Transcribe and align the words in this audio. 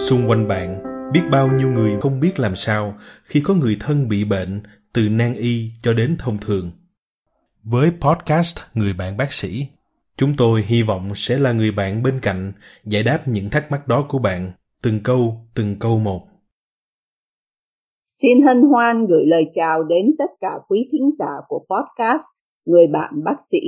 xung 0.00 0.28
quanh 0.28 0.48
bạn, 0.48 0.82
biết 1.12 1.20
bao 1.32 1.48
nhiêu 1.48 1.70
người 1.70 2.00
không 2.00 2.20
biết 2.20 2.38
làm 2.38 2.56
sao 2.56 2.94
khi 3.24 3.42
có 3.44 3.54
người 3.54 3.76
thân 3.80 4.08
bị 4.08 4.24
bệnh 4.24 4.62
từ 4.92 5.08
nan 5.08 5.34
y 5.34 5.70
cho 5.82 5.92
đến 5.92 6.16
thông 6.18 6.38
thường. 6.38 6.70
Với 7.62 7.90
podcast 8.00 8.58
người 8.74 8.92
bạn 8.92 9.16
bác 9.16 9.32
sĩ, 9.32 9.66
chúng 10.16 10.34
tôi 10.36 10.62
hy 10.66 10.82
vọng 10.82 11.12
sẽ 11.16 11.38
là 11.38 11.52
người 11.52 11.70
bạn 11.70 12.02
bên 12.02 12.18
cạnh 12.22 12.52
giải 12.84 13.02
đáp 13.02 13.22
những 13.28 13.50
thắc 13.50 13.70
mắc 13.70 13.88
đó 13.88 14.06
của 14.08 14.18
bạn. 14.18 14.52
Từng 14.82 15.00
câu 15.04 15.36
từng 15.54 15.76
câu 15.80 15.98
một. 15.98 16.20
Xin 18.02 18.42
hân 18.42 18.62
hoan 18.62 19.06
gửi 19.06 19.26
lời 19.26 19.48
chào 19.52 19.84
đến 19.84 20.06
tất 20.18 20.30
cả 20.40 20.52
quý 20.68 20.88
thính 20.92 21.10
giả 21.18 21.32
của 21.48 21.66
podcast 21.70 22.24
người 22.64 22.86
bạn 22.86 23.10
bác 23.24 23.36
sĩ. 23.50 23.58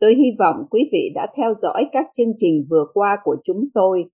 Tôi 0.00 0.14
hy 0.14 0.36
vọng 0.38 0.56
quý 0.70 0.88
vị 0.92 1.12
đã 1.14 1.26
theo 1.36 1.54
dõi 1.54 1.84
các 1.92 2.06
chương 2.12 2.32
trình 2.36 2.66
vừa 2.70 2.84
qua 2.94 3.16
của 3.24 3.36
chúng 3.44 3.64
tôi 3.74 4.04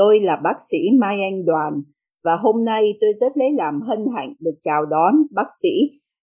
tôi 0.00 0.20
là 0.20 0.36
bác 0.36 0.56
sĩ 0.70 0.78
mai 1.00 1.22
anh 1.22 1.44
đoàn 1.44 1.72
và 2.24 2.36
hôm 2.36 2.64
nay 2.64 2.94
tôi 3.00 3.10
rất 3.20 3.36
lấy 3.36 3.52
làm 3.52 3.80
hân 3.80 3.98
hạnh 4.16 4.34
được 4.40 4.54
chào 4.62 4.86
đón 4.86 5.14
bác 5.30 5.46
sĩ 5.62 5.68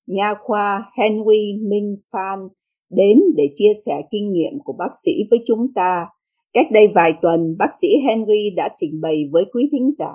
nha 0.08 0.34
khoa 0.44 0.91
Henry 0.98 1.54
Minh 1.70 1.95
Phan 2.12 2.40
đến 2.90 3.20
để 3.35 3.44
chia 3.55 3.73
sẻ 3.85 4.02
kinh 4.12 4.34
nghiệm 4.34 4.54
của 4.63 4.73
bác 4.80 4.90
sĩ 5.05 5.12
với 5.30 5.40
chúng 5.48 5.73
ta. 5.76 6.08
Cách 6.54 6.68
đây 6.71 6.88
vài 6.95 7.13
tuần, 7.21 7.55
bác 7.59 7.70
sĩ 7.82 7.88
Henry 8.08 8.49
đã 8.58 8.70
trình 8.77 9.02
bày 9.02 9.30
với 9.32 9.45
quý 9.54 9.70
thính 9.71 9.90
giả 9.99 10.13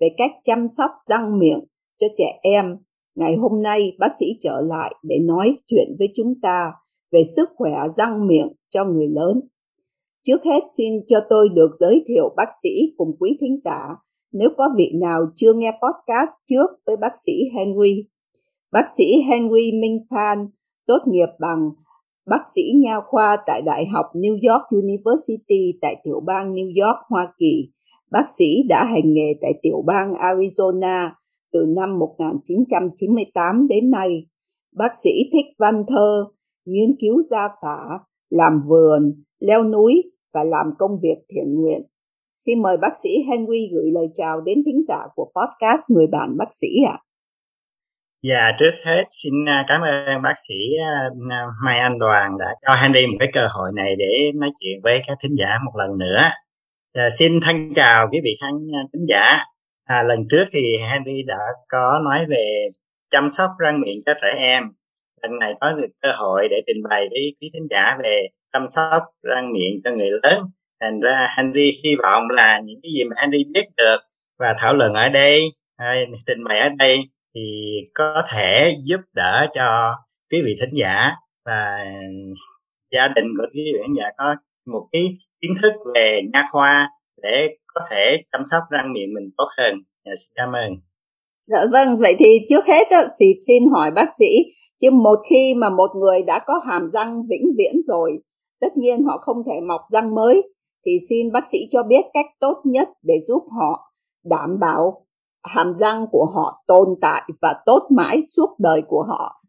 về 0.00 0.08
cách 0.18 0.30
chăm 0.42 0.66
sóc 0.78 0.90
răng 1.08 1.38
miệng 1.38 1.60
cho 1.98 2.06
trẻ 2.16 2.38
em. 2.42 2.76
Ngày 3.14 3.36
hôm 3.36 3.62
nay, 3.62 3.92
bác 3.98 4.10
sĩ 4.20 4.26
trở 4.40 4.60
lại 4.60 4.94
để 5.02 5.18
nói 5.18 5.56
chuyện 5.66 5.96
với 5.98 6.08
chúng 6.14 6.34
ta 6.42 6.72
về 7.12 7.22
sức 7.36 7.48
khỏe 7.56 7.72
răng 7.96 8.26
miệng 8.26 8.48
cho 8.70 8.84
người 8.84 9.08
lớn. 9.08 9.40
Trước 10.26 10.44
hết 10.44 10.60
xin 10.76 10.94
cho 11.08 11.20
tôi 11.30 11.48
được 11.48 11.70
giới 11.80 12.04
thiệu 12.06 12.34
bác 12.36 12.48
sĩ 12.62 12.94
cùng 12.96 13.16
quý 13.20 13.38
thính 13.40 13.56
giả 13.64 13.80
nếu 14.32 14.48
có 14.56 14.64
vị 14.76 14.92
nào 15.00 15.20
chưa 15.36 15.52
nghe 15.52 15.70
podcast 15.70 16.30
trước 16.48 16.70
với 16.86 16.96
bác 16.96 17.12
sĩ 17.26 17.32
Henry. 17.56 18.08
Bác 18.72 18.84
sĩ 18.98 19.04
Henry 19.28 19.72
Minh 19.72 19.98
Phan 20.10 20.38
tốt 20.86 20.98
nghiệp 21.06 21.28
bằng 21.40 21.70
bác 22.26 22.40
sĩ 22.54 22.62
nha 22.82 23.00
khoa 23.06 23.36
tại 23.46 23.62
Đại 23.62 23.86
học 23.86 24.06
New 24.14 24.32
York 24.32 24.84
University 24.84 25.78
tại 25.82 25.96
tiểu 26.04 26.20
bang 26.26 26.54
New 26.54 26.86
York, 26.86 26.98
Hoa 27.08 27.32
Kỳ. 27.38 27.72
Bác 28.10 28.24
sĩ 28.38 28.62
đã 28.68 28.84
hành 28.84 29.14
nghề 29.14 29.34
tại 29.42 29.52
tiểu 29.62 29.82
bang 29.86 30.12
Arizona 30.12 31.10
từ 31.52 31.66
năm 31.76 31.98
1998 31.98 33.68
đến 33.68 33.90
nay. 33.90 34.26
Bác 34.76 34.94
sĩ 35.04 35.10
thích 35.32 35.46
văn 35.58 35.84
thơ, 35.88 36.24
nghiên 36.64 36.96
cứu 37.00 37.20
gia 37.30 37.48
phả, 37.62 37.78
làm 38.30 38.60
vườn, 38.68 39.22
leo 39.40 39.64
núi 39.64 40.02
và 40.36 40.44
làm 40.44 40.66
công 40.78 40.90
việc 41.02 41.18
thiện 41.34 41.48
nguyện. 41.54 41.80
Xin 42.46 42.62
mời 42.62 42.76
bác 42.76 42.92
sĩ 43.02 43.10
Henry 43.30 43.68
gửi 43.74 43.90
lời 43.94 44.06
chào 44.14 44.40
đến 44.40 44.58
thính 44.66 44.80
giả 44.88 44.98
của 45.14 45.32
podcast 45.36 45.80
Người 45.88 46.06
bạn 46.06 46.28
bác 46.38 46.50
sĩ 46.60 46.68
ạ. 46.86 46.96
À. 47.00 47.04
Dạ, 48.28 48.44
trước 48.58 48.72
hết 48.86 49.04
xin 49.10 49.32
à, 49.48 49.64
cảm 49.68 49.80
ơn 49.80 50.22
bác 50.22 50.34
sĩ 50.48 50.54
à, 50.84 50.92
à, 51.30 51.40
Mai 51.64 51.78
Anh 51.78 51.98
Đoàn 51.98 52.38
đã 52.38 52.46
cho 52.66 52.74
Henry 52.82 53.06
một 53.06 53.16
cái 53.20 53.28
cơ 53.32 53.46
hội 53.50 53.70
này 53.76 53.94
để 53.98 54.32
nói 54.40 54.50
chuyện 54.60 54.80
với 54.82 55.00
các 55.06 55.18
thính 55.22 55.32
giả 55.38 55.58
một 55.64 55.72
lần 55.78 55.98
nữa. 55.98 56.22
À, 56.92 57.08
xin 57.18 57.40
thân 57.42 57.74
chào 57.74 58.08
quý 58.12 58.20
vị 58.24 58.30
khán 58.40 58.52
thính 58.92 59.04
giả. 59.08 59.38
À, 59.84 60.02
lần 60.02 60.18
trước 60.30 60.44
thì 60.52 60.60
Henry 60.90 61.22
đã 61.26 61.38
có 61.68 62.00
nói 62.04 62.26
về 62.28 62.68
chăm 63.10 63.32
sóc 63.32 63.50
răng 63.58 63.80
miệng 63.80 64.02
cho 64.06 64.12
trẻ 64.22 64.28
em. 64.38 64.62
Lần 65.22 65.38
này 65.38 65.54
có 65.60 65.72
được 65.72 65.88
cơ 66.02 66.08
hội 66.16 66.48
để 66.50 66.56
trình 66.66 66.82
bày 66.90 67.04
với 67.10 67.36
quý 67.40 67.50
thính 67.54 67.66
giả 67.70 67.96
về 68.02 68.26
chăm 68.56 68.66
sóc 68.70 69.02
răng 69.22 69.52
miệng 69.52 69.80
cho 69.84 69.90
người 69.90 70.10
lớn 70.22 70.40
thành 70.80 71.00
ra 71.00 71.34
Henry 71.36 71.70
hy 71.84 71.96
vọng 71.96 72.22
là 72.30 72.60
những 72.64 72.80
cái 72.82 72.90
gì 72.92 73.04
mà 73.04 73.16
Henry 73.20 73.44
biết 73.54 73.66
được 73.76 73.96
và 74.38 74.54
thảo 74.58 74.74
luận 74.74 74.92
ở 74.92 75.08
đây 75.08 75.42
hay 75.78 76.04
trình 76.26 76.44
bày 76.48 76.60
ở 76.60 76.68
đây 76.78 76.98
thì 77.34 77.40
có 77.94 78.22
thể 78.34 78.76
giúp 78.84 79.00
đỡ 79.12 79.46
cho 79.54 79.94
quý 80.30 80.38
vị 80.44 80.56
thính 80.60 80.74
giả 80.74 81.10
và 81.44 81.84
gia 82.92 83.08
đình 83.08 83.24
của 83.38 83.44
quý 83.54 83.60
vị 83.64 83.78
thính 83.82 83.96
giả 83.98 84.04
có 84.16 84.34
một 84.72 84.88
cái 84.92 85.08
kiến 85.40 85.50
thức 85.62 85.72
về 85.94 86.20
nha 86.32 86.48
khoa 86.52 86.90
để 87.22 87.48
có 87.66 87.80
thể 87.90 88.16
chăm 88.32 88.40
sóc 88.50 88.62
răng 88.70 88.92
miệng 88.92 89.14
mình 89.14 89.30
tốt 89.36 89.48
hơn. 89.58 89.74
Dạ, 90.04 90.12
xin 90.16 90.32
cảm 90.34 90.52
ơn. 90.52 90.70
Dạ 91.46 91.58
vâng, 91.72 91.98
vậy 91.98 92.16
thì 92.18 92.38
trước 92.48 92.66
hết 92.66 92.84
đó, 92.90 93.02
thì 93.20 93.26
xin 93.46 93.62
hỏi 93.72 93.90
bác 93.90 94.08
sĩ, 94.18 94.26
chứ 94.80 94.90
một 94.90 95.18
khi 95.30 95.54
mà 95.54 95.70
một 95.70 95.90
người 96.00 96.22
đã 96.26 96.38
có 96.46 96.60
hàm 96.66 96.90
răng 96.92 97.22
vĩnh 97.30 97.46
viễn 97.58 97.74
rồi, 97.82 98.10
tất 98.60 98.76
nhiên 98.76 99.04
họ 99.04 99.18
không 99.18 99.36
thể 99.46 99.60
mọc 99.68 99.80
răng 99.92 100.14
mới 100.14 100.42
thì 100.86 100.92
xin 101.08 101.32
bác 101.32 101.46
sĩ 101.52 101.58
cho 101.70 101.82
biết 101.82 102.04
cách 102.14 102.26
tốt 102.40 102.62
nhất 102.64 102.88
để 103.02 103.14
giúp 103.28 103.42
họ 103.60 103.92
đảm 104.24 104.58
bảo 104.60 105.06
hàm 105.54 105.74
răng 105.74 106.06
của 106.12 106.26
họ 106.34 106.64
tồn 106.66 106.88
tại 107.00 107.22
và 107.42 107.54
tốt 107.66 107.88
mãi 107.96 108.20
suốt 108.36 108.56
đời 108.58 108.82
của 108.88 109.04
họ. 109.08 109.42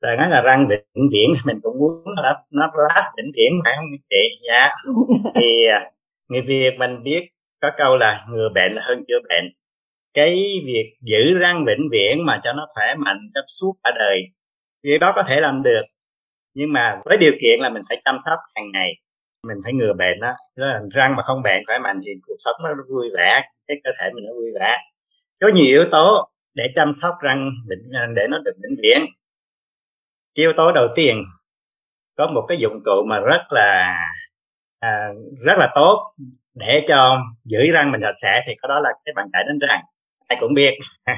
Rồi 0.00 0.16
nói 0.16 0.30
là 0.30 0.42
răng 0.42 0.68
vĩnh 0.68 1.08
viễn 1.12 1.30
mình 1.46 1.60
cũng 1.62 1.78
muốn 1.78 2.04
là 2.22 2.42
nó 2.50 2.66
last 2.88 3.06
vĩnh 3.16 3.32
viễn 3.36 3.52
phải 3.64 3.72
không 3.76 3.84
chị? 4.10 4.40
Dạ. 4.48 4.68
thì 5.34 5.66
à, 5.66 5.90
người 6.28 6.42
Việt 6.42 6.70
mình 6.78 7.02
biết 7.02 7.28
có 7.60 7.70
câu 7.76 7.96
là 7.96 8.26
ngừa 8.30 8.48
bệnh 8.54 8.72
là 8.72 8.82
hơn 8.84 9.04
chữa 9.08 9.18
bệnh. 9.28 9.44
Cái 10.14 10.60
việc 10.64 10.96
giữ 11.00 11.38
răng 11.38 11.64
vĩnh 11.66 11.88
viễn 11.92 12.26
mà 12.26 12.40
cho 12.44 12.52
nó 12.52 12.66
khỏe 12.74 12.94
mạnh 12.98 13.18
cho 13.34 13.40
suốt 13.46 13.72
cả 13.84 13.90
đời, 13.98 14.20
việc 14.82 14.98
đó 14.98 15.12
có 15.16 15.22
thể 15.28 15.40
làm 15.40 15.62
được. 15.62 15.82
Nhưng 16.60 16.72
mà 16.72 17.00
với 17.04 17.16
điều 17.16 17.32
kiện 17.40 17.60
là 17.60 17.68
mình 17.68 17.82
phải 17.88 18.02
chăm 18.04 18.16
sóc 18.20 18.38
hàng 18.54 18.70
ngày. 18.72 18.92
Mình 19.46 19.56
phải 19.64 19.72
ngừa 19.72 19.92
bệnh 19.92 20.20
đó. 20.20 20.32
Là 20.54 20.80
răng 20.94 21.16
mà 21.16 21.22
không 21.22 21.42
bệnh 21.42 21.62
khỏe 21.66 21.78
mạnh 21.78 22.00
thì 22.06 22.12
cuộc 22.26 22.34
sống 22.38 22.56
nó 22.62 22.70
vui 22.88 23.10
vẻ 23.16 23.42
cái 23.68 23.76
cơ 23.84 23.90
thể 24.00 24.10
mình 24.14 24.24
nó 24.26 24.32
vui 24.32 24.50
vẻ. 24.60 24.76
Có 25.40 25.48
nhiều 25.54 25.64
yếu 25.66 25.84
tố 25.90 26.30
để 26.54 26.64
chăm 26.74 26.92
sóc 26.92 27.14
răng 27.20 27.50
bệnh 27.68 27.90
à, 27.92 28.06
để 28.16 28.26
nó 28.30 28.38
được 28.44 28.52
vĩnh 28.62 28.76
viễn. 28.82 28.98
Yếu 30.34 30.52
tố 30.56 30.72
đầu 30.72 30.88
tiên 30.94 31.22
có 32.16 32.26
một 32.26 32.44
cái 32.48 32.58
dụng 32.60 32.82
cụ 32.84 33.04
mà 33.08 33.20
rất 33.20 33.42
là 33.50 33.98
à, 34.80 35.08
rất 35.46 35.58
là 35.58 35.68
tốt 35.74 36.12
để 36.54 36.84
cho 36.88 37.18
giữ 37.44 37.72
răng 37.72 37.92
mình 37.92 38.00
sạch 38.02 38.18
sẽ 38.22 38.40
thì 38.46 38.54
có 38.62 38.68
đó 38.68 38.78
là 38.80 38.90
cái 39.04 39.12
bàn 39.16 39.26
chải 39.32 39.44
đánh 39.46 39.58
răng. 39.68 39.80
Ai 40.26 40.36
cũng 40.40 40.54
biết. 40.54 40.78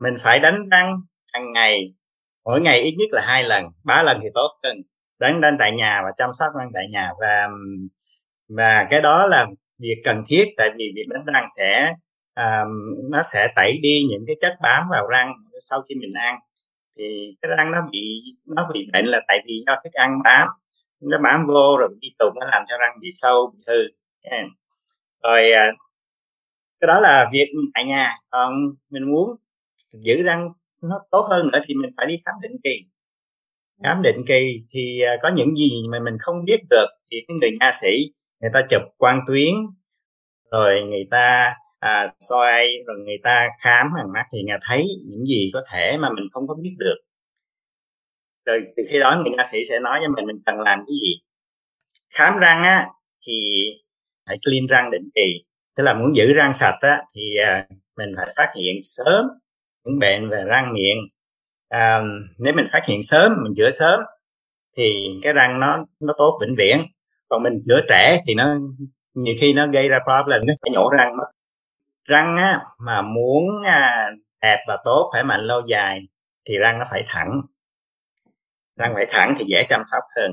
Mình 0.00 0.14
phải 0.20 0.38
đánh 0.38 0.68
răng 0.70 0.94
hàng 1.32 1.52
ngày 1.52 1.92
mỗi 2.44 2.60
ngày 2.60 2.80
ít 2.80 2.94
nhất 2.98 3.08
là 3.12 3.22
hai 3.26 3.44
lần 3.44 3.64
ba 3.84 4.02
lần 4.02 4.18
thì 4.22 4.28
tốt. 4.34 4.50
Hơn 4.64 4.76
đánh 5.18 5.40
răng 5.40 5.56
tại 5.58 5.72
nhà 5.72 6.00
và 6.04 6.10
chăm 6.16 6.30
sóc 6.32 6.52
răng 6.58 6.70
tại 6.74 6.84
nhà. 6.90 7.10
Và 7.20 7.48
và 8.48 8.86
cái 8.90 9.00
đó 9.00 9.26
là 9.26 9.46
việc 9.78 10.02
cần 10.04 10.24
thiết 10.28 10.44
tại 10.56 10.70
vì 10.76 10.92
việc 10.96 11.06
đánh 11.08 11.24
răng 11.34 11.44
sẽ 11.58 11.94
um, 12.36 12.68
nó 13.10 13.22
sẽ 13.22 13.48
tẩy 13.56 13.78
đi 13.82 14.02
những 14.10 14.24
cái 14.26 14.36
chất 14.40 14.56
bám 14.62 14.84
vào 14.90 15.06
răng 15.06 15.32
sau 15.70 15.82
khi 15.88 15.94
mình 15.94 16.12
ăn. 16.14 16.38
Thì 16.98 17.36
cái 17.42 17.50
răng 17.56 17.72
nó 17.72 17.78
bị 17.92 18.20
nó 18.46 18.70
bị 18.74 18.86
bệnh 18.92 19.06
là 19.06 19.20
tại 19.28 19.38
vì 19.46 19.54
do 19.66 19.74
thức 19.84 19.92
ăn 19.92 20.18
bám 20.24 20.48
nó 21.00 21.18
bám 21.18 21.46
vô 21.46 21.76
rồi 21.78 21.88
đi 22.00 22.08
tụng 22.18 22.34
nó 22.40 22.46
làm 22.46 22.62
cho 22.68 22.78
răng 22.78 22.92
bị 23.00 23.10
sâu 23.14 23.52
bị 23.54 23.64
hư. 23.68 23.82
Rồi 25.22 25.52
à, 25.52 25.70
cái 26.80 26.88
đó 26.88 27.00
là 27.00 27.30
việc 27.32 27.46
tại 27.74 27.84
nhà. 27.84 28.16
Còn 28.30 28.54
mình 28.90 29.10
muốn 29.12 29.36
giữ 29.92 30.22
răng 30.22 30.48
nó 30.82 31.00
tốt 31.10 31.28
hơn 31.30 31.48
nữa 31.52 31.58
thì 31.66 31.74
mình 31.74 31.90
phải 31.96 32.06
đi 32.06 32.16
khám 32.24 32.34
định 32.42 32.52
kỳ. 32.64 32.86
Khám 33.84 34.02
định 34.02 34.24
kỳ 34.26 34.64
thì 34.70 35.00
à, 35.00 35.16
có 35.22 35.28
những 35.36 35.54
gì 35.56 35.70
mà 35.90 35.98
mình 36.04 36.14
không 36.20 36.44
biết 36.46 36.60
được 36.70 36.86
thì 37.10 37.16
cái 37.28 37.36
người 37.40 37.50
nha 37.60 37.70
sĩ 37.82 38.12
người 38.40 38.50
ta 38.54 38.60
chụp 38.70 38.82
quang 38.98 39.20
tuyến 39.26 39.54
rồi 40.50 40.82
người 40.90 41.06
ta 41.10 41.54
à, 41.78 42.14
soi 42.20 42.66
rồi 42.86 42.96
người 43.06 43.18
ta 43.24 43.48
khám 43.60 43.86
bằng 43.96 44.12
mắt 44.12 44.24
thì 44.32 44.38
người 44.42 44.58
thấy 44.68 44.86
những 45.06 45.24
gì 45.26 45.50
có 45.54 45.60
thể 45.72 45.96
mà 46.00 46.08
mình 46.10 46.24
không 46.32 46.48
có 46.48 46.54
biết 46.54 46.74
được. 46.78 46.96
Rồi 48.46 48.60
từ 48.76 48.82
khi 48.90 48.98
đó 48.98 49.22
người 49.24 49.36
nha 49.36 49.44
sĩ 49.44 49.58
sẽ 49.68 49.80
nói 49.80 50.00
cho 50.02 50.12
mình 50.16 50.26
mình 50.26 50.42
cần 50.46 50.60
làm 50.60 50.78
cái 50.78 50.94
gì. 51.02 51.20
Khám 52.14 52.38
răng 52.38 52.62
á 52.62 52.86
thì 53.26 53.32
phải 54.26 54.38
clean 54.46 54.66
răng 54.66 54.90
định 54.90 55.10
kỳ. 55.14 55.44
Tức 55.76 55.84
là 55.84 55.94
muốn 55.94 56.16
giữ 56.16 56.32
răng 56.34 56.54
sạch 56.54 56.78
á 56.80 57.02
thì 57.14 57.22
à, 57.44 57.66
mình 57.96 58.08
phải 58.16 58.26
phát 58.36 58.52
hiện 58.56 58.76
sớm 58.82 59.26
những 59.84 59.98
bệnh 59.98 60.30
về 60.30 60.42
răng 60.46 60.72
miệng. 60.72 60.98
À, 61.68 62.00
nếu 62.38 62.52
mình 62.54 62.66
phát 62.72 62.86
hiện 62.86 63.02
sớm 63.02 63.32
mình 63.42 63.52
chữa 63.56 63.70
sớm 63.70 64.00
thì 64.76 65.06
cái 65.22 65.32
răng 65.32 65.60
nó 65.60 65.76
nó 66.00 66.14
tốt 66.18 66.38
vĩnh 66.40 66.54
viễn. 66.58 66.82
Còn 67.28 67.42
mình 67.42 67.52
chữa 67.68 67.80
trẻ 67.88 68.20
thì 68.26 68.34
nó 68.34 68.54
nhiều 69.14 69.34
khi 69.40 69.52
nó 69.52 69.66
gây 69.66 69.88
ra 69.88 69.98
problem 70.04 70.46
nó 70.46 70.54
phải 70.62 70.70
nhổ 70.72 70.90
răng 70.98 71.16
mất. 71.16 71.30
Răng 72.04 72.36
á 72.36 72.60
mà 72.78 73.02
muốn 73.02 73.62
à, 73.66 74.06
đẹp 74.42 74.64
và 74.68 74.76
tốt 74.84 75.08
khỏe 75.12 75.22
mạnh 75.22 75.40
lâu 75.40 75.62
dài 75.68 76.00
thì 76.48 76.58
răng 76.58 76.78
nó 76.78 76.84
phải 76.90 77.04
thẳng. 77.06 77.40
Răng 78.76 78.92
phải 78.94 79.06
thẳng 79.10 79.34
thì 79.38 79.44
dễ 79.48 79.64
chăm 79.68 79.82
sóc 79.86 80.02
hơn. 80.16 80.32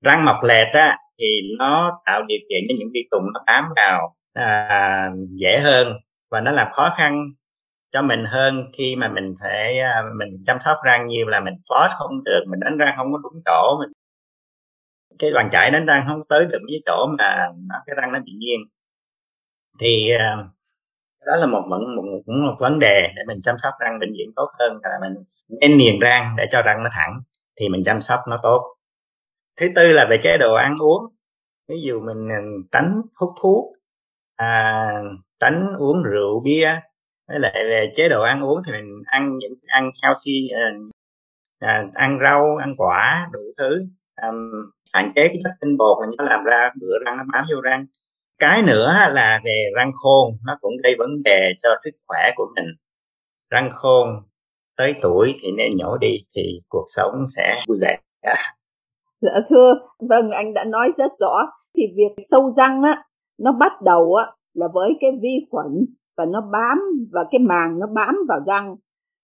Răng 0.00 0.24
mọc 0.24 0.36
lệch 0.44 0.72
á 0.72 0.98
thì 1.18 1.26
nó 1.58 2.00
tạo 2.06 2.22
điều 2.28 2.38
kiện 2.50 2.60
cho 2.68 2.74
những 2.78 2.88
vi 2.94 3.00
trùng 3.10 3.22
nó 3.34 3.40
bám 3.46 3.64
vào 3.76 4.14
à, 4.32 5.10
dễ 5.30 5.58
hơn 5.58 5.88
và 6.30 6.40
nó 6.40 6.50
làm 6.50 6.68
khó 6.72 6.94
khăn 6.98 7.24
cho 7.92 8.02
mình 8.02 8.24
hơn 8.24 8.64
khi 8.78 8.96
mà 8.96 9.08
mình 9.08 9.34
phải 9.40 9.78
à, 9.78 10.02
mình 10.18 10.42
chăm 10.46 10.56
sóc 10.60 10.76
răng 10.84 11.06
nhiều 11.06 11.26
là 11.28 11.40
mình 11.40 11.54
floss 11.68 11.88
không 11.98 12.24
được 12.24 12.44
mình 12.48 12.60
đánh 12.60 12.78
răng 12.78 12.94
không 12.96 13.12
có 13.12 13.18
đúng 13.18 13.42
chỗ 13.46 13.78
mình 13.80 13.92
cái 15.18 15.32
bàn 15.34 15.48
chải 15.52 15.70
đánh 15.70 15.86
răng 15.86 16.04
không 16.08 16.20
tới 16.28 16.46
được 16.46 16.58
với 16.70 16.80
chỗ 16.86 17.06
mà 17.18 17.48
nó 17.68 17.76
cái 17.86 17.96
răng 17.96 18.12
nó 18.12 18.18
bị 18.24 18.32
nghiêng. 18.38 18.60
Thì 19.80 20.10
à, 20.18 20.36
đó 21.26 21.36
là 21.36 21.46
một 21.46 21.62
một, 21.70 21.78
một 21.96 22.02
cũng 22.26 22.46
một 22.46 22.56
vấn 22.60 22.78
đề 22.78 23.08
để 23.16 23.22
mình 23.26 23.40
chăm 23.42 23.58
sóc 23.58 23.74
răng 23.80 23.98
bệnh 24.00 24.12
viện 24.12 24.32
tốt 24.36 24.48
hơn 24.58 24.78
là 24.82 24.90
mình 25.02 25.24
nên 25.60 25.78
niềng 25.78 26.00
răng 26.00 26.34
để 26.36 26.46
cho 26.52 26.62
răng 26.62 26.82
nó 26.84 26.90
thẳng 26.92 27.20
thì 27.60 27.68
mình 27.68 27.84
chăm 27.84 28.00
sóc 28.00 28.20
nó 28.28 28.38
tốt. 28.42 28.76
Thứ 29.56 29.66
tư 29.76 29.92
là 29.92 30.06
về 30.10 30.18
chế 30.22 30.38
độ 30.38 30.54
ăn 30.54 30.76
uống 30.80 31.02
ví 31.68 31.76
dụ 31.82 32.00
mình 32.00 32.28
à, 32.32 32.40
tránh 32.72 33.02
hút 33.14 33.30
thuốc 33.42 33.64
à, 34.36 34.88
tránh 35.40 35.66
uống 35.78 36.02
rượu 36.02 36.40
bia 36.44 36.80
với 37.28 37.38
lại 37.38 37.64
về 37.70 37.90
chế 37.94 38.08
độ 38.08 38.22
ăn 38.22 38.42
uống 38.42 38.58
thì 38.66 38.72
mình 38.72 39.02
ăn 39.06 39.38
những 39.38 39.52
ăn 39.66 39.90
healthy 40.02 40.48
ờ, 40.48 40.60
à, 41.58 41.84
ăn 41.94 42.18
rau 42.22 42.56
ăn 42.56 42.74
quả 42.76 43.28
đủ 43.32 43.40
thứ. 43.58 43.84
Um, 44.22 44.36
hạn 44.92 45.12
chế 45.16 45.28
cái 45.28 45.38
chất 45.44 45.52
tinh 45.60 45.76
bột 45.76 45.98
mà 46.00 46.06
nó 46.18 46.24
làm 46.24 46.44
ra 46.44 46.70
bữa 46.80 47.04
răng 47.04 47.16
nó 47.16 47.24
bám 47.32 47.44
vô 47.54 47.60
răng 47.60 47.86
cái 48.38 48.62
nữa 48.62 48.92
là 49.12 49.40
về 49.44 49.64
răng 49.76 49.92
khôn 49.94 50.34
nó 50.46 50.56
cũng 50.60 50.72
gây 50.84 50.94
vấn 50.98 51.22
đề 51.24 51.52
cho 51.62 51.68
sức 51.84 51.90
khỏe 52.06 52.30
của 52.36 52.46
mình. 52.56 52.64
Răng 53.50 53.70
khôn 53.74 54.08
tới 54.76 54.94
tuổi 55.02 55.34
thì 55.42 55.48
nên 55.56 55.76
nhổ 55.76 55.96
đi 55.96 56.24
thì 56.36 56.42
cuộc 56.68 56.84
sống 56.86 57.24
sẽ 57.36 57.60
vui 57.68 57.78
vẻ. 57.80 57.98
Dạ 59.20 59.32
thưa 59.48 59.74
vâng 60.10 60.30
anh 60.30 60.54
đã 60.54 60.64
nói 60.64 60.90
rất 60.98 61.12
rõ. 61.20 61.42
Thì 61.76 61.82
việc 61.96 62.24
sâu 62.30 62.50
răng 62.50 62.82
á 62.82 63.02
nó 63.38 63.52
bắt 63.52 63.72
đầu 63.84 64.14
á 64.14 64.24
là 64.54 64.66
với 64.74 64.96
cái 65.00 65.10
vi 65.22 65.46
khuẩn 65.50 65.86
và 66.18 66.24
nó 66.32 66.40
bám 66.40 66.78
và 67.12 67.24
cái 67.30 67.38
màng 67.38 67.78
nó 67.78 67.86
bám 67.86 68.16
vào 68.28 68.40
răng. 68.46 68.76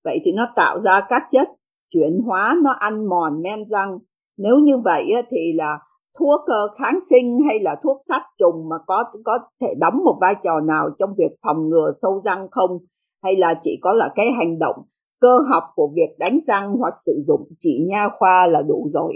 Vậy 0.04 0.20
thì 0.24 0.32
nó 0.36 0.46
tạo 0.56 0.78
ra 0.78 1.00
các 1.08 1.22
chất 1.30 1.48
chuyển 1.90 2.20
hóa, 2.26 2.56
nó 2.62 2.70
ăn 2.70 3.08
mòn 3.08 3.42
men 3.42 3.64
răng. 3.64 3.98
Nếu 4.38 4.58
như 4.58 4.78
vậy 4.78 5.12
thì 5.30 5.52
là 5.54 5.78
thuốc 6.18 6.40
ờ, 6.46 6.68
kháng 6.78 6.98
sinh 7.10 7.38
hay 7.48 7.58
là 7.60 7.76
thuốc 7.82 7.96
sát 8.08 8.22
trùng 8.38 8.68
mà 8.68 8.76
có 8.86 9.04
có 9.24 9.38
thể 9.60 9.74
đóng 9.80 10.04
một 10.04 10.18
vai 10.20 10.34
trò 10.44 10.60
nào 10.60 10.88
trong 10.98 11.10
việc 11.18 11.32
phòng 11.42 11.68
ngừa 11.68 11.90
sâu 12.02 12.18
răng 12.18 12.46
không? 12.50 12.70
Hay 13.22 13.36
là 13.36 13.54
chỉ 13.62 13.78
có 13.82 13.92
là 13.92 14.08
cái 14.14 14.32
hành 14.32 14.58
động 14.58 14.76
cơ 15.20 15.38
học 15.48 15.62
của 15.74 15.88
việc 15.96 16.18
đánh 16.18 16.38
răng 16.46 16.72
hoặc 16.78 16.94
sử 17.06 17.12
dụng 17.26 17.48
chỉ 17.58 17.84
nha 17.88 18.08
khoa 18.08 18.46
là 18.46 18.62
đủ 18.62 18.88
rồi? 18.90 19.12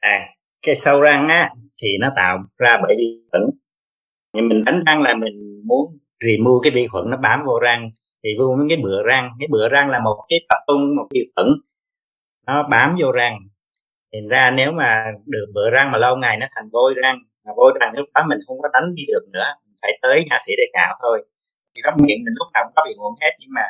À 0.00 0.18
cái 0.62 0.74
sâu 0.74 1.00
răng 1.00 1.28
á, 1.28 1.50
thì 1.82 1.88
nó 2.00 2.08
tạo 2.16 2.38
ra 2.58 2.78
bởi 2.82 2.96
vi 2.98 3.22
khuẩn. 3.30 3.42
Nhưng 4.34 4.48
mình 4.48 4.64
đánh 4.64 4.82
răng 4.86 5.02
là 5.02 5.14
mình 5.14 5.62
muốn 5.64 5.99
remove 6.26 6.60
cái 6.62 6.72
vi 6.74 6.86
khuẩn 6.86 7.10
nó 7.10 7.16
bám 7.16 7.40
vô 7.46 7.58
răng 7.58 7.90
thì 8.24 8.30
vô 8.38 8.58
cái 8.68 8.78
bựa 8.82 9.02
răng. 9.06 9.30
Cái 9.38 9.48
bựa 9.50 9.68
răng 9.68 9.90
là 9.90 9.98
một 9.98 10.24
cái 10.28 10.38
tập 10.48 10.58
trung 10.66 10.96
một 10.96 11.06
vi 11.10 11.20
khuẩn 11.34 11.46
nó 12.46 12.68
bám 12.70 12.96
vô 13.00 13.12
răng. 13.12 13.38
Thành 14.12 14.28
ra 14.28 14.50
nếu 14.50 14.72
mà 14.72 15.04
được 15.26 15.46
bựa 15.54 15.70
răng 15.70 15.90
mà 15.92 15.98
lâu 15.98 16.16
ngày 16.16 16.36
nó 16.36 16.46
thành 16.54 16.68
vôi 16.72 16.94
răng 17.02 17.18
mà 17.44 17.52
vôi 17.56 17.72
răng 17.80 17.92
lúc 17.96 18.08
đó 18.14 18.24
mình 18.28 18.38
không 18.46 18.56
có 18.62 18.68
đánh 18.72 18.94
đi 18.94 19.02
được 19.08 19.28
nữa 19.32 19.54
phải 19.82 19.98
tới 20.02 20.24
nhà 20.30 20.36
sĩ 20.46 20.52
để 20.56 20.64
cạo 20.72 20.94
thôi. 21.02 21.24
Thì 21.74 21.82
trong 21.84 21.94
miệng 21.96 22.24
mình 22.24 22.34
lúc 22.38 22.48
nào 22.54 22.64
cũng 22.64 22.72
có 22.76 22.82
bị 22.88 22.94
nguồn 22.96 23.14
hết 23.20 23.30
nhưng 23.40 23.50
mà 23.54 23.62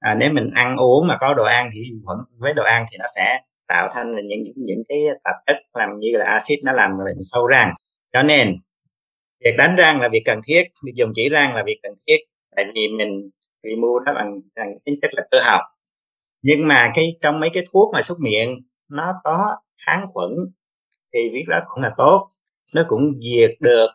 à, 0.00 0.14
nếu 0.14 0.30
mình 0.32 0.50
ăn 0.54 0.76
uống 0.76 1.06
mà 1.06 1.16
có 1.20 1.34
đồ 1.34 1.44
ăn 1.44 1.70
thì 1.74 1.80
vi 1.80 1.90
khuẩn 2.04 2.18
với 2.38 2.54
đồ 2.54 2.62
ăn 2.62 2.86
thì 2.90 2.96
nó 2.98 3.04
sẽ 3.16 3.40
tạo 3.68 3.88
thành 3.94 4.14
những 4.14 4.42
những, 4.44 4.54
những 4.56 4.82
cái 4.88 4.98
tạp 5.24 5.34
chất 5.46 5.56
làm 5.74 5.88
như 5.98 6.08
là 6.12 6.24
axit 6.24 6.58
nó 6.64 6.72
làm 6.72 6.90
bệnh 7.04 7.18
sâu 7.20 7.46
răng. 7.46 7.74
Cho 8.12 8.22
nên 8.22 8.56
việc 9.44 9.54
đánh 9.58 9.76
răng 9.76 10.00
là 10.00 10.08
việc 10.08 10.22
cần 10.24 10.40
thiết 10.46 10.62
việc 10.84 10.92
dùng 10.94 11.12
chỉ 11.14 11.28
răng 11.28 11.54
là 11.54 11.62
việc 11.66 11.78
cần 11.82 11.92
thiết. 12.06 12.16
Tại 12.56 12.64
vì 12.74 12.88
mình 12.98 13.30
remove 13.62 14.04
đó 14.06 14.12
bằng, 14.14 14.40
bằng 14.56 14.74
tính 14.84 14.94
chất 15.02 15.10
là 15.14 15.22
cơ 15.30 15.40
học. 15.42 15.60
Nhưng 16.42 16.68
mà 16.68 16.90
cái 16.94 17.16
trong 17.20 17.40
mấy 17.40 17.50
cái 17.54 17.62
thuốc 17.72 17.94
mà 17.94 18.02
súc 18.02 18.18
miệng 18.20 18.62
nó 18.88 19.12
có 19.24 19.56
kháng 19.86 20.06
khuẩn 20.12 20.30
thì 21.14 21.20
việc 21.32 21.44
đó 21.48 21.58
cũng 21.68 21.82
là 21.82 21.90
tốt. 21.96 22.30
Nó 22.74 22.84
cũng 22.88 23.02
diệt 23.20 23.50
được 23.60 23.88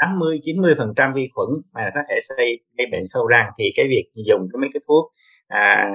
80 0.00 0.38
90 0.42 0.74
phần 0.78 0.92
trăm 0.96 1.12
vi 1.14 1.28
khuẩn 1.34 1.48
mà 1.74 1.90
có 1.94 2.00
thể 2.10 2.16
xây 2.20 2.60
gây 2.78 2.86
bệnh 2.92 3.02
sâu 3.04 3.26
răng. 3.26 3.46
Thì 3.58 3.64
cái 3.76 3.86
việc 3.88 4.04
dùng 4.26 4.48
cái 4.52 4.60
mấy 4.60 4.70
cái 4.74 4.80
thuốc 4.88 5.12
à, 5.48 5.90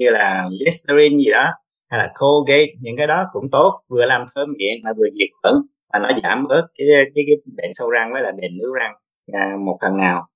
như 0.00 0.10
là 0.10 0.48
Listerine 0.66 1.18
gì 1.18 1.30
đó 1.30 1.44
hay 1.90 1.98
là 1.98 2.12
Colgate 2.18 2.72
những 2.80 2.96
cái 2.96 3.06
đó 3.06 3.24
cũng 3.32 3.50
tốt 3.52 3.80
vừa 3.88 4.06
làm 4.06 4.26
thơm 4.34 4.48
miệng 4.58 4.80
mà 4.84 4.90
vừa 4.96 5.08
diệt 5.18 5.28
khuẩn 5.42 5.54
và 5.92 5.98
nó 5.98 6.08
giảm 6.22 6.46
bớt 6.48 6.62
cái 6.78 6.86
cái, 7.14 7.24
cái 7.26 7.36
bệnh 7.56 7.70
sâu 7.74 7.90
răng 7.90 8.12
với 8.12 8.22
là 8.22 8.32
bệnh 8.32 8.58
nướu 8.58 8.72
răng 8.72 8.92
à, 9.32 9.56
một 9.66 9.78
phần 9.82 9.96
nào. 9.96 10.26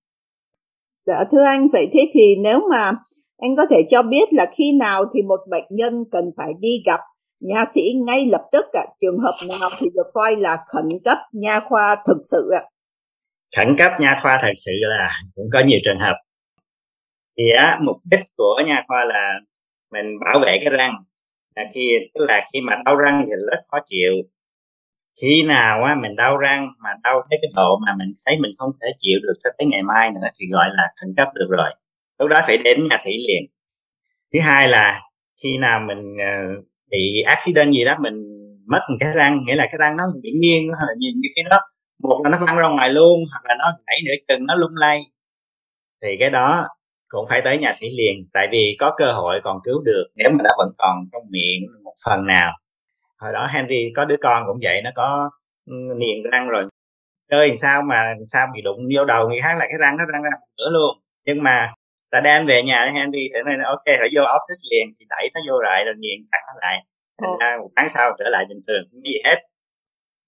Dạ 1.06 1.25
thưa 1.31 1.44
anh 1.44 1.69
vậy 1.69 1.88
thế 1.93 2.11
thì 2.12 2.37
nếu 2.37 2.61
mà 2.70 2.93
anh 3.38 3.56
có 3.56 3.67
thể 3.70 3.82
cho 3.88 4.03
biết 4.03 4.32
là 4.32 4.47
khi 4.53 4.73
nào 4.81 5.05
thì 5.14 5.23
một 5.23 5.41
bệnh 5.50 5.64
nhân 5.70 6.05
cần 6.12 6.25
phải 6.37 6.53
đi 6.61 6.82
gặp 6.87 7.00
nha 7.41 7.64
sĩ 7.75 7.82
ngay 8.06 8.26
lập 8.26 8.43
tức 8.53 8.64
ạ? 8.73 8.85
Trường 9.00 9.19
hợp 9.19 9.35
nào 9.61 9.70
thì 9.79 9.87
được 9.94 10.06
coi 10.14 10.37
là 10.37 10.56
khẩn 10.69 10.85
cấp 11.05 11.19
nha 11.32 11.61
khoa 11.69 11.97
thực 12.06 12.19
sự 12.32 12.50
ạ? 12.56 12.62
Khẩn 13.56 13.76
cấp 13.79 13.93
nha 14.00 14.20
khoa 14.23 14.38
thật 14.43 14.53
sự 14.56 14.73
là 14.82 15.08
cũng 15.35 15.47
có 15.53 15.62
nhiều 15.67 15.79
trường 15.85 15.99
hợp. 15.99 16.14
Thì 17.38 17.44
á 17.58 17.79
mục 17.82 17.97
đích 18.11 18.20
của 18.37 18.62
nha 18.67 18.85
khoa 18.88 19.05
là 19.05 19.35
mình 19.93 20.06
bảo 20.25 20.41
vệ 20.41 20.58
cái 20.64 20.70
răng. 20.79 20.93
Là 21.56 21.64
khi 21.75 21.91
tức 22.14 22.25
là 22.29 22.41
khi 22.53 22.61
mà 22.61 22.76
đau 22.85 22.97
răng 22.97 23.25
thì 23.26 23.32
rất 23.50 23.61
khó 23.70 23.79
chịu 23.88 24.12
khi 25.21 25.43
nào 25.47 25.83
á, 25.83 25.95
mình 25.95 26.17
đau 26.17 26.37
răng 26.37 26.69
mà 26.79 26.91
đau 27.05 27.27
tới 27.31 27.39
cái 27.43 27.51
độ 27.55 27.79
mà 27.87 27.93
mình 27.99 28.15
thấy 28.27 28.37
mình 28.41 28.51
không 28.59 28.71
thể 28.83 28.89
chịu 28.97 29.19
được 29.23 29.33
cho 29.45 29.51
tới 29.59 29.67
ngày 29.67 29.83
mai 29.83 30.11
nữa 30.11 30.29
thì 30.41 30.47
gọi 30.53 30.67
là 30.77 30.85
khẩn 31.01 31.15
cấp 31.17 31.29
được 31.35 31.49
rồi. 31.51 31.71
Lúc 32.19 32.29
đó 32.29 32.41
phải 32.47 32.59
đến 32.59 32.89
nhà 32.91 32.97
sĩ 32.99 33.11
liền. 33.11 33.43
Thứ 34.33 34.41
hai 34.41 34.69
là 34.69 35.01
khi 35.43 35.59
nào 35.59 35.81
mình 35.89 36.17
ờ, 36.19 36.63
bị 36.91 37.23
accident 37.27 37.73
gì 37.73 37.85
đó, 37.85 37.97
mình 38.01 38.15
mất 38.67 38.81
một 38.91 38.97
cái 39.01 39.13
răng, 39.15 39.45
nghĩa 39.47 39.55
là 39.57 39.67
cái 39.71 39.79
răng 39.79 39.97
nó 39.97 40.05
bị 40.23 40.31
nghiêng 40.41 40.69
hay 40.69 40.85
là 40.89 40.95
nhìn 40.99 41.15
như 41.21 41.29
cái 41.37 41.45
đó 41.51 41.59
một 42.03 42.21
là 42.25 42.31
nó 42.31 42.39
văng 42.47 42.59
ra 42.59 42.69
ngoài 42.69 42.91
luôn, 42.91 43.21
hoặc 43.33 43.43
là 43.49 43.55
nó 43.59 43.65
gãy 43.87 43.99
nửa 44.07 44.15
chừng 44.29 44.47
nó 44.47 44.55
lung 44.55 44.73
lay. 44.75 45.01
Thì 46.03 46.17
cái 46.21 46.31
đó 46.31 46.67
cũng 47.09 47.27
phải 47.29 47.41
tới 47.45 47.59
nhà 47.59 47.73
sĩ 47.73 47.87
liền, 47.99 48.29
tại 48.33 48.49
vì 48.53 48.77
có 48.79 48.95
cơ 48.97 49.13
hội 49.13 49.41
còn 49.43 49.59
cứu 49.65 49.83
được, 49.85 50.05
nếu 50.17 50.31
mà 50.31 50.43
đã 50.45 50.51
vẫn 50.59 50.69
còn 50.79 50.97
trong 51.13 51.23
miệng 51.31 51.63
một 51.85 51.95
phần 52.07 52.27
nào 52.27 52.53
hồi 53.19 53.33
đó 53.33 53.47
Henry 53.55 53.93
có 53.97 54.05
đứa 54.05 54.17
con 54.21 54.43
cũng 54.47 54.59
vậy 54.63 54.83
nó 54.85 54.91
có 54.95 55.31
ừ, 55.67 55.73
niềng 55.97 56.23
răng 56.33 56.49
rồi. 56.49 56.65
Chơi 57.31 57.57
sao 57.57 57.83
mà 57.83 58.15
sao 58.29 58.47
bị 58.55 58.63
đụng 58.63 58.79
vô 58.97 59.05
đầu 59.05 59.29
người 59.29 59.41
khác 59.41 59.55
là 59.59 59.67
cái 59.69 59.79
răng 59.81 59.97
nó 59.97 60.05
răng 60.13 60.23
ra 60.23 60.31
nữa 60.59 60.69
luôn. 60.73 60.99
Nhưng 61.25 61.43
mà 61.43 61.73
ta 62.11 62.21
đem 62.21 62.47
về 62.47 62.63
nhà 62.63 62.91
Henry 62.95 63.29
thì 63.35 63.41
nói 63.45 63.57
ok 63.65 63.85
phải 63.87 64.09
vô 64.15 64.23
office 64.23 64.71
liền. 64.71 64.95
Thì 64.99 65.07
đẩy 65.09 65.31
nó 65.35 65.41
vô 65.49 65.61
lại 65.61 65.85
rồi 65.85 65.95
nghiền 65.99 66.19
chặt 66.33 66.39
nó 66.47 66.53
lại. 66.61 66.85
Thành 67.21 67.31
ra 67.41 67.57
một 67.61 67.71
tháng 67.77 67.89
sau 67.89 68.11
trở 68.19 68.25
lại 68.29 68.45
bình 68.49 68.61
thường 68.67 68.83
không 68.93 69.01
gì 69.05 69.15
hết. 69.25 69.37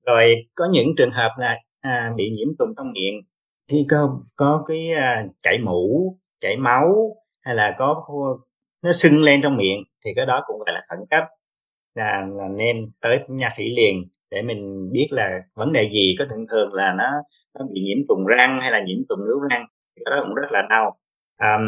Rồi 0.07 0.35
có 0.55 0.69
những 0.73 0.89
trường 0.97 1.11
hợp 1.11 1.31
là 1.39 1.57
à, 1.81 2.13
bị 2.17 2.31
nhiễm 2.31 2.49
trùng 2.59 2.69
trong 2.77 2.93
miệng. 2.93 3.15
Khi 3.71 3.87
có 3.91 4.21
có 4.37 4.65
cái 4.69 4.93
à, 4.93 5.25
chảy 5.43 5.59
mũ 5.59 6.17
chảy 6.41 6.57
máu 6.57 7.17
hay 7.41 7.55
là 7.55 7.77
có 7.79 8.05
nó 8.83 8.93
sưng 8.93 9.23
lên 9.23 9.41
trong 9.43 9.57
miệng 9.57 9.85
thì 10.05 10.11
cái 10.17 10.27
đó 10.27 10.43
cũng 10.47 10.59
gọi 10.59 10.73
là 10.73 10.83
khẩn 10.89 10.99
cấp 11.11 11.25
là, 11.95 12.27
là 12.37 12.49
nên 12.57 12.91
tới 13.01 13.19
nha 13.29 13.49
sĩ 13.51 13.65
liền 13.77 14.05
để 14.31 14.43
mình 14.43 14.91
biết 14.93 15.07
là 15.11 15.41
vấn 15.55 15.73
đề 15.73 15.91
gì 15.93 16.17
có 16.19 16.25
thường 16.31 16.47
thường 16.51 16.73
là 16.73 16.95
nó 16.99 17.05
nó 17.59 17.67
bị 17.73 17.81
nhiễm 17.81 17.99
trùng 18.09 18.27
răng 18.27 18.61
hay 18.61 18.71
là 18.71 18.81
nhiễm 18.81 18.99
trùng 19.09 19.19
nướu 19.27 19.41
răng 19.51 19.65
thì 19.97 20.03
cái 20.05 20.17
đó 20.17 20.23
cũng 20.27 20.35
rất 20.35 20.53
là 20.53 20.63
đau. 20.71 20.97
Um, 21.39 21.63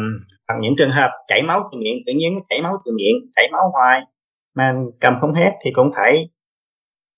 những 0.61 0.73
trường 0.77 0.89
hợp 0.89 1.09
chảy 1.27 1.41
máu 1.43 1.61
từ 1.71 1.77
miệng 1.79 1.97
tự 2.05 2.13
nhiên 2.13 2.33
chảy 2.49 2.61
máu 2.61 2.73
từ 2.85 2.91
miệng 2.97 3.15
chảy 3.35 3.49
máu 3.51 3.71
hoài 3.73 4.01
mà 4.55 4.75
cầm 4.99 5.13
không 5.21 5.33
hết 5.33 5.51
thì 5.65 5.71
cũng 5.73 5.91
phải 5.95 6.29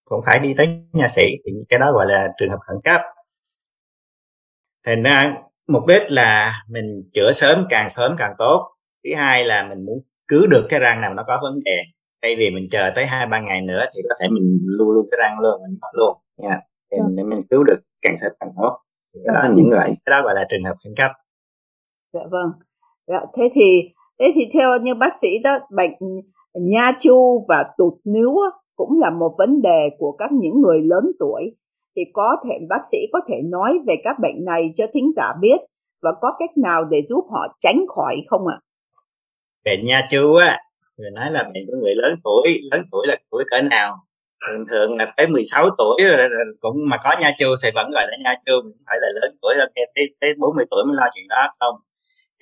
cũng 0.06 0.22
phải 0.26 0.40
đi 0.40 0.54
tới 0.58 0.68
nhà 0.94 1.08
sĩ 1.08 1.22
thì 1.46 1.52
cái 1.70 1.80
đó 1.80 1.92
gọi 1.94 2.06
là 2.08 2.28
trường 2.40 2.50
hợp 2.50 2.60
khẩn 2.68 2.78
cấp. 2.84 3.02
Thành 4.86 5.04
ra 5.04 5.36
mục 5.68 5.84
đích 5.88 6.02
là 6.08 6.54
mình 6.70 7.10
chữa 7.14 7.32
sớm 7.32 7.66
càng 7.70 7.90
sớm 7.90 8.16
càng 8.18 8.34
tốt. 8.38 8.76
Thứ 9.04 9.10
hai 9.16 9.46
là 9.46 9.64
mình 9.70 9.86
muốn 9.86 10.00
cứu 10.28 10.48
được 10.48 10.66
cái 10.70 10.80
răng 10.80 11.02
nào 11.02 11.14
nó 11.14 11.24
có 11.28 11.40
vấn 11.44 11.54
đề 11.66 11.78
thay 12.24 12.36
vì 12.38 12.50
mình 12.50 12.68
chờ 12.72 12.92
tới 12.96 13.06
hai 13.06 13.28
ba 13.28 13.40
ngày 13.40 13.62
nữa 13.62 13.86
thì 13.96 14.02
có 14.10 14.16
thể 14.20 14.28
mình 14.30 14.60
lưu 14.78 14.92
luôn 14.92 15.08
cái 15.12 15.18
răng 15.22 15.40
luôn 15.40 15.62
mình 15.62 15.78
mất 15.82 15.88
luôn. 15.94 16.18
Nha. 16.38 16.60
Thì 16.92 16.98
mình, 17.02 17.16
dạ. 17.18 17.24
mình 17.24 17.42
cứu 17.50 17.64
được 17.64 17.80
càng 18.02 18.16
sớm 18.22 18.32
càng 18.40 18.50
tốt. 18.62 18.78
Cái 19.14 19.34
đó 19.36 19.42
là 19.44 19.50
những 19.56 19.70
loại 19.70 19.88
cái 19.88 20.12
đó 20.12 20.22
gọi 20.24 20.36
là 20.36 20.46
trường 20.50 20.64
hợp 20.64 20.76
khẩn 20.84 20.94
cấp. 20.98 21.12
Dạ 22.14 22.22
vâng. 22.32 22.52
Dạ, 23.08 23.20
thế 23.38 23.50
thì 23.54 23.90
thế 24.20 24.32
thì 24.36 24.42
theo 24.54 24.80
như 24.80 24.96
bác 24.96 25.14
sĩ 25.22 25.28
đó 25.44 25.58
bệnh 25.72 25.92
nha 26.54 26.92
chu 27.00 27.46
và 27.50 27.64
tụt 27.78 27.94
níu 28.06 28.36
cũng 28.76 29.00
là 29.00 29.10
một 29.10 29.32
vấn 29.38 29.62
đề 29.62 29.90
của 29.98 30.12
các 30.12 30.32
những 30.32 30.62
người 30.62 30.82
lớn 30.84 31.12
tuổi. 31.20 31.56
Thì 31.96 32.02
có 32.14 32.36
thể 32.48 32.60
bác 32.70 32.82
sĩ 32.92 32.98
có 33.14 33.20
thể 33.28 33.42
nói 33.46 33.80
về 33.88 33.96
các 34.04 34.16
bệnh 34.22 34.46
này 34.46 34.74
cho 34.76 34.86
thính 34.94 35.12
giả 35.16 35.34
biết 35.42 35.58
và 36.02 36.12
có 36.22 36.36
cách 36.40 36.58
nào 36.58 36.86
để 36.86 37.02
giúp 37.10 37.26
họ 37.32 37.58
tránh 37.60 37.86
khỏi 37.96 38.16
không 38.28 38.48
ạ? 38.48 38.58
Bệnh 39.66 39.86
nha 39.86 40.02
chu 40.12 40.34
á, 40.34 40.60
người 40.98 41.12
nói 41.12 41.32
là 41.32 41.44
bệnh 41.44 41.66
của 41.68 41.78
người 41.82 41.96
lớn 41.96 42.16
tuổi, 42.24 42.60
lớn 42.72 42.82
tuổi 42.92 43.08
là 43.08 43.16
tuổi 43.32 43.44
cỡ 43.52 43.62
nào? 43.62 43.98
Thường 44.48 44.66
thường 44.70 44.98
là 44.98 45.14
tới 45.18 45.28
16 45.28 45.70
tuổi 45.78 46.02
cũng 46.60 46.76
mà 46.90 46.98
có 47.04 47.16
nha 47.22 47.32
chu 47.40 47.48
thì 47.64 47.70
vẫn 47.76 47.92
gọi 47.94 48.04
là 48.08 48.18
nha 48.24 48.34
chu, 48.46 48.54
không 48.62 48.72
phải 48.88 48.98
là 49.02 49.08
lớn 49.22 49.32
tuổi 49.42 49.56
ok 49.60 49.76
tới, 49.96 50.06
tới 50.22 50.34
40 50.40 50.66
tuổi 50.72 50.84
mới 50.86 50.96
lo 50.96 51.06
chuyện 51.16 51.28
đó 51.30 51.48
không? 51.60 51.76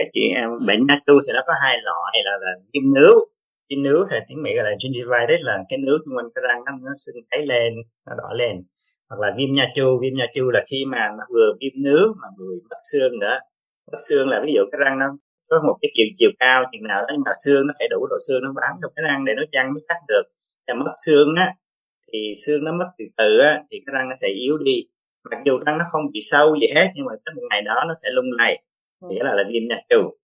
cái 0.02 0.10
chuyện 0.14 0.32
à, 0.36 0.48
bệnh 0.68 0.88
nha 0.88 0.98
chu 1.08 1.14
thì 1.28 1.34
nó 1.34 1.42
có 1.48 1.54
hai 1.64 1.78
loại 1.84 2.14
là 2.26 2.32
là 2.42 2.52
viêm 2.74 2.84
nướu 2.96 3.16
viêm 3.70 3.84
nướu 3.84 4.06
thì 4.12 4.18
tiếng 4.28 4.44
mỹ 4.44 4.56
gọi 4.56 4.66
là 4.66 4.76
gingivitis 4.80 5.46
là 5.46 5.58
cái 5.70 5.80
nướu 5.86 5.98
xung 6.06 6.16
quanh 6.18 6.30
cái 6.36 6.42
răng 6.48 6.60
nó, 6.66 6.72
nó 6.72 6.92
sưng 7.06 7.24
tấy 7.32 7.46
lên 7.46 7.74
nó 8.06 8.14
đỏ 8.22 8.30
lên 8.34 8.56
hoặc 9.10 9.20
là 9.22 9.34
viêm 9.38 9.52
nha 9.54 9.68
chu 9.76 10.00
viêm 10.02 10.14
nha 10.14 10.26
chu 10.34 10.50
là 10.50 10.64
khi 10.70 10.86
mà 10.88 11.08
nó 11.18 11.24
vừa 11.34 11.50
viêm 11.62 11.84
nướu 11.84 12.08
mà 12.22 12.28
vừa 12.38 12.54
mất 12.70 12.82
xương 12.92 13.20
nữa 13.20 13.40
mất 13.92 13.98
xương 14.10 14.30
là 14.30 14.42
ví 14.46 14.54
dụ 14.56 14.62
cái 14.72 14.80
răng 14.86 15.00
nó 15.00 15.06
có 15.52 15.58
một 15.68 15.78
cái 15.82 15.90
chiều 15.94 16.08
chiều 16.18 16.32
cao 16.40 16.64
chừng 16.72 16.84
nào 16.88 17.02
đó 17.02 17.08
nhưng 17.12 17.24
mà 17.26 17.32
xương 17.44 17.68
nó 17.68 17.74
phải 17.80 17.88
đủ 17.92 18.08
độ 18.10 18.16
xương 18.28 18.42
nó 18.44 18.50
bám 18.56 18.74
trong 18.82 18.92
cái 18.96 19.04
răng 19.08 19.26
để 19.26 19.34
nó 19.38 19.44
răng 19.52 19.74
mới 19.74 19.84
cắt 19.88 20.00
được. 20.08 20.24
Và 20.68 20.74
mất 20.74 20.92
xương 21.06 21.36
á 21.38 21.48
thì 22.14 22.20
xương 22.46 22.64
nó 22.64 22.72
mất 22.72 22.90
từ 22.98 23.06
từ 23.18 23.40
á 23.40 23.54
thì 23.72 23.78
cái 23.86 23.94
răng 23.96 24.10
nó 24.10 24.16
sẽ 24.22 24.28
yếu 24.28 24.58
đi. 24.58 24.78
Mặc 25.32 25.40
dù 25.46 25.54
răng 25.66 25.78
nó 25.78 25.86
không 25.92 26.02
bị 26.14 26.20
sâu 26.24 26.58
gì 26.62 26.68
hết 26.76 26.88
nhưng 26.96 27.06
mà 27.06 27.12
tới 27.26 27.36
một 27.36 27.42
ngày 27.50 27.62
đó 27.62 27.84
nó 27.88 27.94
sẽ 28.04 28.10
lung 28.12 28.32
lay 28.38 28.64
thì 29.10 29.20
đó 29.20 29.26
là, 29.26 29.34
là 29.36 29.44
viêm 29.54 29.64
nha 29.70 29.78
chu 29.90 30.18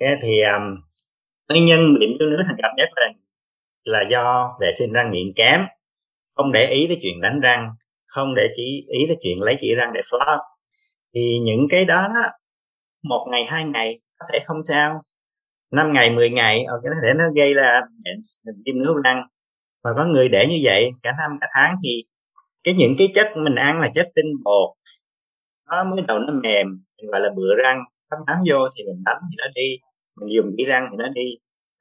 cái 0.00 0.16
thì 0.22 0.42
um, 0.42 0.76
nguyên 1.48 1.64
nhân 1.64 1.80
điểm 2.00 2.10
thiếu 2.18 2.28
nước 2.30 2.42
thường 2.48 2.58
gặp 2.62 2.72
nhất 2.76 2.88
là 2.96 3.12
là 3.84 4.00
do 4.10 4.52
vệ 4.60 4.70
sinh 4.78 4.92
răng 4.92 5.10
miệng 5.10 5.32
kém. 5.36 5.60
Không 6.34 6.52
để 6.52 6.66
ý 6.66 6.86
tới 6.86 6.98
chuyện 7.02 7.20
đánh 7.20 7.40
răng 7.40 7.68
không 8.06 8.34
để 8.34 8.48
chỉ 8.56 8.86
ý 8.88 9.06
tới 9.06 9.16
chuyện 9.22 9.42
lấy 9.42 9.56
chỉ 9.58 9.74
răng 9.74 9.92
để 9.94 10.00
floss. 10.00 10.38
Thì 11.14 11.38
những 11.44 11.66
cái 11.70 11.84
đó, 11.84 12.08
đó 12.14 12.22
một 13.02 13.26
ngày 13.30 13.44
hai 13.44 13.64
ngày 13.64 14.00
có 14.20 14.26
thể 14.32 14.38
không 14.46 14.64
sao. 14.64 15.02
Năm 15.72 15.92
ngày 15.92 16.10
10 16.10 16.30
ngày 16.30 16.64
ờ, 16.64 16.80
có 16.84 16.90
thể 17.02 17.14
nó 17.18 17.24
gây 17.36 17.54
ra 17.54 17.80
bệnh 18.04 18.20
viêm 18.66 18.82
nước 18.82 19.02
răng. 19.04 19.22
Và 19.84 19.90
có 19.96 20.04
người 20.04 20.28
để 20.28 20.46
như 20.50 20.56
vậy, 20.62 20.90
cả 21.02 21.12
năm, 21.18 21.38
cả 21.40 21.46
tháng 21.54 21.76
thì 21.84 22.04
cái 22.64 22.74
những 22.74 22.94
cái 22.98 23.08
chất 23.14 23.26
mình 23.36 23.54
ăn 23.54 23.80
là 23.80 23.88
chất 23.94 24.08
tinh 24.14 24.26
bột. 24.44 24.76
Nó 25.70 25.84
mới 25.84 26.02
đầu 26.08 26.18
nó 26.18 26.32
mềm, 26.42 26.66
mình 26.96 27.10
gọi 27.10 27.20
là 27.20 27.30
bựa 27.36 27.54
răng. 27.64 27.84
Nó 28.10 28.16
bám 28.26 28.38
vô 28.48 28.68
thì 28.76 28.84
mình 28.84 29.02
đánh 29.04 29.20
thì 29.30 29.36
nó 29.38 29.44
đi, 29.54 29.78
mình 30.16 30.28
dùng 30.36 30.54
chỉ 30.56 30.64
răng 30.64 30.88
thì 30.90 30.96
nó 30.98 31.08
đi. 31.08 31.30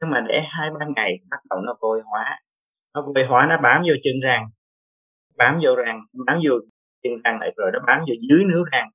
Nhưng 0.02 0.10
mà 0.10 0.22
để 0.30 0.42
hai, 0.48 0.70
ba 0.80 0.86
ngày, 0.96 1.20
bắt 1.30 1.40
đầu 1.50 1.60
nó 1.62 1.74
vôi 1.82 2.02
hóa. 2.06 2.40
Nó 2.94 3.02
vôi 3.16 3.26
hóa, 3.26 3.48
nó 3.50 3.58
bám 3.64 3.82
vô 3.88 3.94
chân 4.04 4.14
răng. 4.24 4.46
Bám 5.38 5.60
vô 5.64 5.76
răng, 5.76 6.02
bám 6.28 6.40
vô 6.46 6.54
chân 7.04 7.14
răng 7.24 7.40
lại, 7.40 7.54
rồi 7.58 7.72
nó 7.74 7.80
bám 7.88 8.00
vô 8.00 8.14
dưới 8.30 8.46
nước 8.46 8.64
răng. 8.72 8.90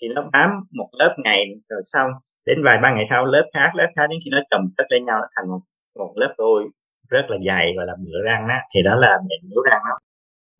Thì 0.00 0.08
nó 0.08 0.30
bám 0.32 0.50
một 0.72 0.88
lớp 0.92 1.16
ngày 1.24 1.44
rồi 1.68 1.80
xong 1.84 2.10
đến 2.48 2.62
vài 2.64 2.78
ba 2.82 2.94
ngày 2.94 3.04
sau 3.04 3.24
lớp 3.24 3.46
khác 3.54 3.70
lớp 3.74 3.88
khác 3.96 4.06
đến 4.10 4.18
khi 4.24 4.30
nó 4.30 4.38
chồng 4.50 4.62
chất 4.76 4.86
lên 4.90 5.04
nhau 5.04 5.18
nó 5.20 5.26
thành 5.36 5.50
một, 5.50 5.60
một 5.98 6.12
lớp 6.16 6.34
đôi 6.38 6.64
rất 7.08 7.24
là 7.28 7.36
dày 7.46 7.72
gọi 7.76 7.86
là 7.86 7.94
bữa 8.04 8.22
răng 8.24 8.48
á. 8.48 8.60
Thì 8.74 8.82
đó 8.82 8.94
là 8.94 9.18
bệnh 9.28 9.50
nhũ 9.50 9.62
răng 9.70 9.82
đó. 9.88 9.98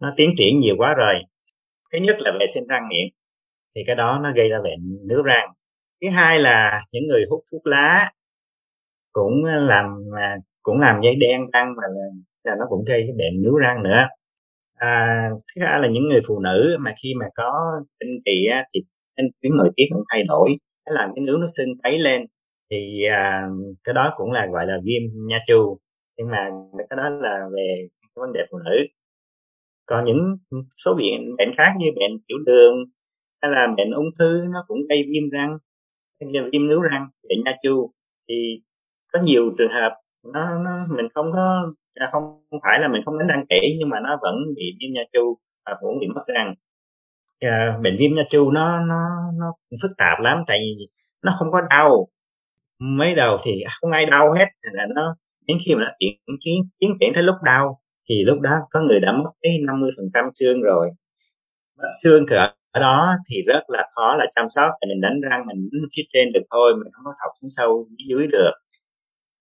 Nó 0.00 0.14
tiến 0.16 0.30
triển 0.38 0.56
nhiều 0.56 0.74
quá 0.78 0.94
rồi. 0.94 1.14
Thứ 1.92 1.98
nhất 1.98 2.16
là 2.20 2.32
vệ 2.40 2.46
sinh 2.54 2.66
răng 2.68 2.88
miệng. 2.88 3.08
Thì 3.74 3.82
cái 3.86 3.96
đó 3.96 4.20
nó 4.22 4.32
gây 4.36 4.48
ra 4.48 4.58
bệnh 4.64 5.06
nước 5.08 5.22
răng. 5.24 5.48
Thứ 6.02 6.08
hai 6.10 6.40
là 6.40 6.82
những 6.92 7.02
người 7.08 7.24
hút 7.30 7.40
thuốc 7.52 7.66
lá 7.66 8.10
cũng 9.12 9.44
làm 9.44 9.86
à, 10.16 10.36
cũng 10.62 10.80
làm 10.80 11.00
dây 11.02 11.14
đen 11.20 11.40
răng 11.52 11.74
mà 11.76 11.82
là, 11.88 12.06
là 12.44 12.56
nó 12.58 12.64
cũng 12.68 12.84
gây 12.84 13.04
cái 13.06 13.14
bệnh 13.18 13.42
nướu 13.42 13.56
răng 13.56 13.82
nữa. 13.82 14.06
À, 14.74 15.30
thứ 15.56 15.62
hai 15.64 15.80
là 15.80 15.88
những 15.88 16.08
người 16.08 16.20
phụ 16.28 16.38
nữ 16.40 16.76
mà 16.80 16.94
khi 17.02 17.14
mà 17.20 17.26
có 17.34 17.52
kinh 18.00 18.20
kỳ 18.24 18.46
á, 18.52 18.64
thì 18.74 18.80
nên 19.16 19.26
tuyến 19.42 19.52
nội 19.56 19.70
tiết 19.76 19.84
cũng 19.90 20.02
thay 20.12 20.22
đổi 20.28 20.56
nó 20.88 20.94
làm 21.00 21.10
cái 21.14 21.24
nướu 21.24 21.38
nó 21.38 21.46
sưng 21.56 21.68
tấy 21.82 21.98
lên. 21.98 22.26
Thì 22.70 23.04
à, 23.10 23.48
cái 23.84 23.94
đó 23.94 24.12
cũng 24.16 24.32
là 24.32 24.46
gọi 24.52 24.66
là 24.66 24.78
viêm 24.84 25.02
nha 25.28 25.38
chu. 25.46 25.78
Nhưng 26.16 26.30
mà 26.30 26.50
cái 26.90 26.96
đó 26.96 27.08
là 27.10 27.48
về 27.56 27.88
cái 28.02 28.20
vấn 28.20 28.32
đề 28.32 28.40
phụ 28.52 28.58
nữ. 28.58 28.86
Còn 29.86 30.04
những 30.04 30.36
số 30.76 30.94
bệnh 30.94 31.36
bệnh 31.38 31.50
khác 31.56 31.72
như 31.78 31.86
bệnh 31.96 32.18
tiểu 32.28 32.38
đường 32.46 32.74
hay 33.42 33.50
là 33.50 33.66
bệnh 33.76 33.90
ung 33.90 34.10
thư 34.18 34.42
nó 34.52 34.64
cũng 34.66 34.78
gây 34.88 35.02
viêm 35.02 35.30
răng 35.32 35.58
viêm 36.52 36.68
nướu 36.68 36.82
răng 36.82 37.08
bệnh 37.28 37.44
nha 37.44 37.52
chu. 37.62 37.92
Thì 38.28 38.62
có 39.12 39.20
nhiều 39.24 39.50
trường 39.58 39.70
hợp 39.70 39.92
nó, 40.34 40.60
nó 40.64 40.86
mình 40.96 41.06
không 41.14 41.32
có 41.32 41.72
à, 41.94 42.08
không 42.12 42.42
phải 42.62 42.80
là 42.80 42.88
mình 42.88 43.02
không 43.04 43.18
đánh 43.18 43.28
răng 43.28 43.46
kỹ 43.48 43.76
nhưng 43.80 43.88
mà 43.88 44.00
nó 44.00 44.18
vẫn 44.22 44.34
bị 44.56 44.62
viêm 44.80 44.94
nha 44.94 45.02
chu 45.12 45.38
và 45.66 45.76
cũng 45.80 45.98
bị 46.00 46.06
mất 46.14 46.24
răng 46.26 46.54
uh, 47.46 47.82
bệnh 47.82 47.96
viêm 47.98 48.14
nha 48.14 48.22
chu 48.28 48.50
nó 48.50 48.80
nó 48.80 49.04
nó 49.40 49.46
phức 49.82 49.90
tạp 49.98 50.20
lắm 50.20 50.38
tại 50.46 50.58
vì 50.58 50.88
nó 51.22 51.36
không 51.38 51.50
có 51.52 51.60
đau. 51.70 52.08
Mới 52.78 53.14
đầu 53.14 53.38
thì 53.44 53.64
không 53.80 53.92
ai 53.92 54.06
đau 54.06 54.32
hết 54.32 54.48
là 54.72 54.86
nó 54.94 55.16
đến 55.46 55.58
khi 55.66 55.74
mà 55.74 55.80
nó 55.84 55.92
tiến 55.98 56.12
tiến 56.44 56.60
tiến 56.80 56.90
triển 57.00 57.12
tới 57.14 57.22
lúc 57.22 57.36
đau 57.44 57.80
thì 58.08 58.24
lúc 58.24 58.40
đó 58.40 58.50
có 58.70 58.80
người 58.80 59.00
đã 59.00 59.12
mất 59.12 59.30
cái 59.42 59.52
50 59.66 59.90
phần 59.96 60.06
trăm 60.14 60.24
xương 60.34 60.62
rồi. 60.62 60.90
Xương 62.02 62.26
cỡ 62.26 62.48
ở 62.72 62.80
đó 62.80 63.14
thì 63.30 63.42
rất 63.46 63.62
là 63.68 63.88
khó 63.94 64.14
là 64.14 64.26
chăm 64.36 64.46
sóc 64.50 64.70
thì 64.80 64.88
mình 64.88 65.00
đánh 65.00 65.20
răng 65.30 65.46
mình 65.46 65.68
đánh 65.72 65.88
phía 65.96 66.02
trên 66.12 66.32
được 66.32 66.42
thôi 66.50 66.74
mình 66.74 66.92
không 66.92 67.04
có 67.04 67.12
thọc 67.22 67.32
xuống 67.40 67.50
sâu 67.56 67.88
dưới 68.08 68.26
được. 68.26 68.52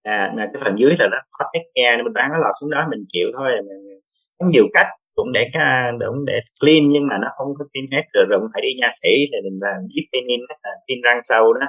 À 0.03 0.33
mà 0.37 0.47
cái 0.53 0.61
phần 0.65 0.79
dưới 0.79 0.91
là 0.99 1.07
nó 1.11 1.17
có 1.31 1.45
tách 1.53 1.61
nghe 1.75 1.97
mình 1.97 2.13
đoán 2.13 2.29
nó 2.31 2.37
lọt 2.37 2.53
xuống 2.61 2.69
đó 2.69 2.87
mình 2.91 3.05
chịu 3.07 3.27
thôi 3.37 3.51
mình, 3.67 4.01
có 4.39 4.45
nhiều 4.53 4.65
cách 4.73 4.87
cũng 5.17 5.31
để 5.33 5.43
ca 5.53 5.91
cũng 6.07 6.25
để 6.25 6.37
clean 6.61 6.83
nhưng 6.93 7.07
mà 7.09 7.15
nó 7.21 7.27
không 7.37 7.49
có 7.57 7.65
clean 7.71 7.85
hết. 7.91 8.03
Được 8.13 8.25
rồi 8.29 8.39
cũng 8.41 8.51
phải 8.53 8.61
đi 8.61 8.71
nha 8.79 8.87
sĩ 9.01 9.13
thì 9.31 9.37
mình 9.45 9.57
làm 9.61 9.79
deep 9.93 10.05
cleaning 10.11 10.43
là 10.63 10.71
clean 10.85 10.99
răng 11.03 11.19
sâu 11.23 11.53
đó. 11.53 11.67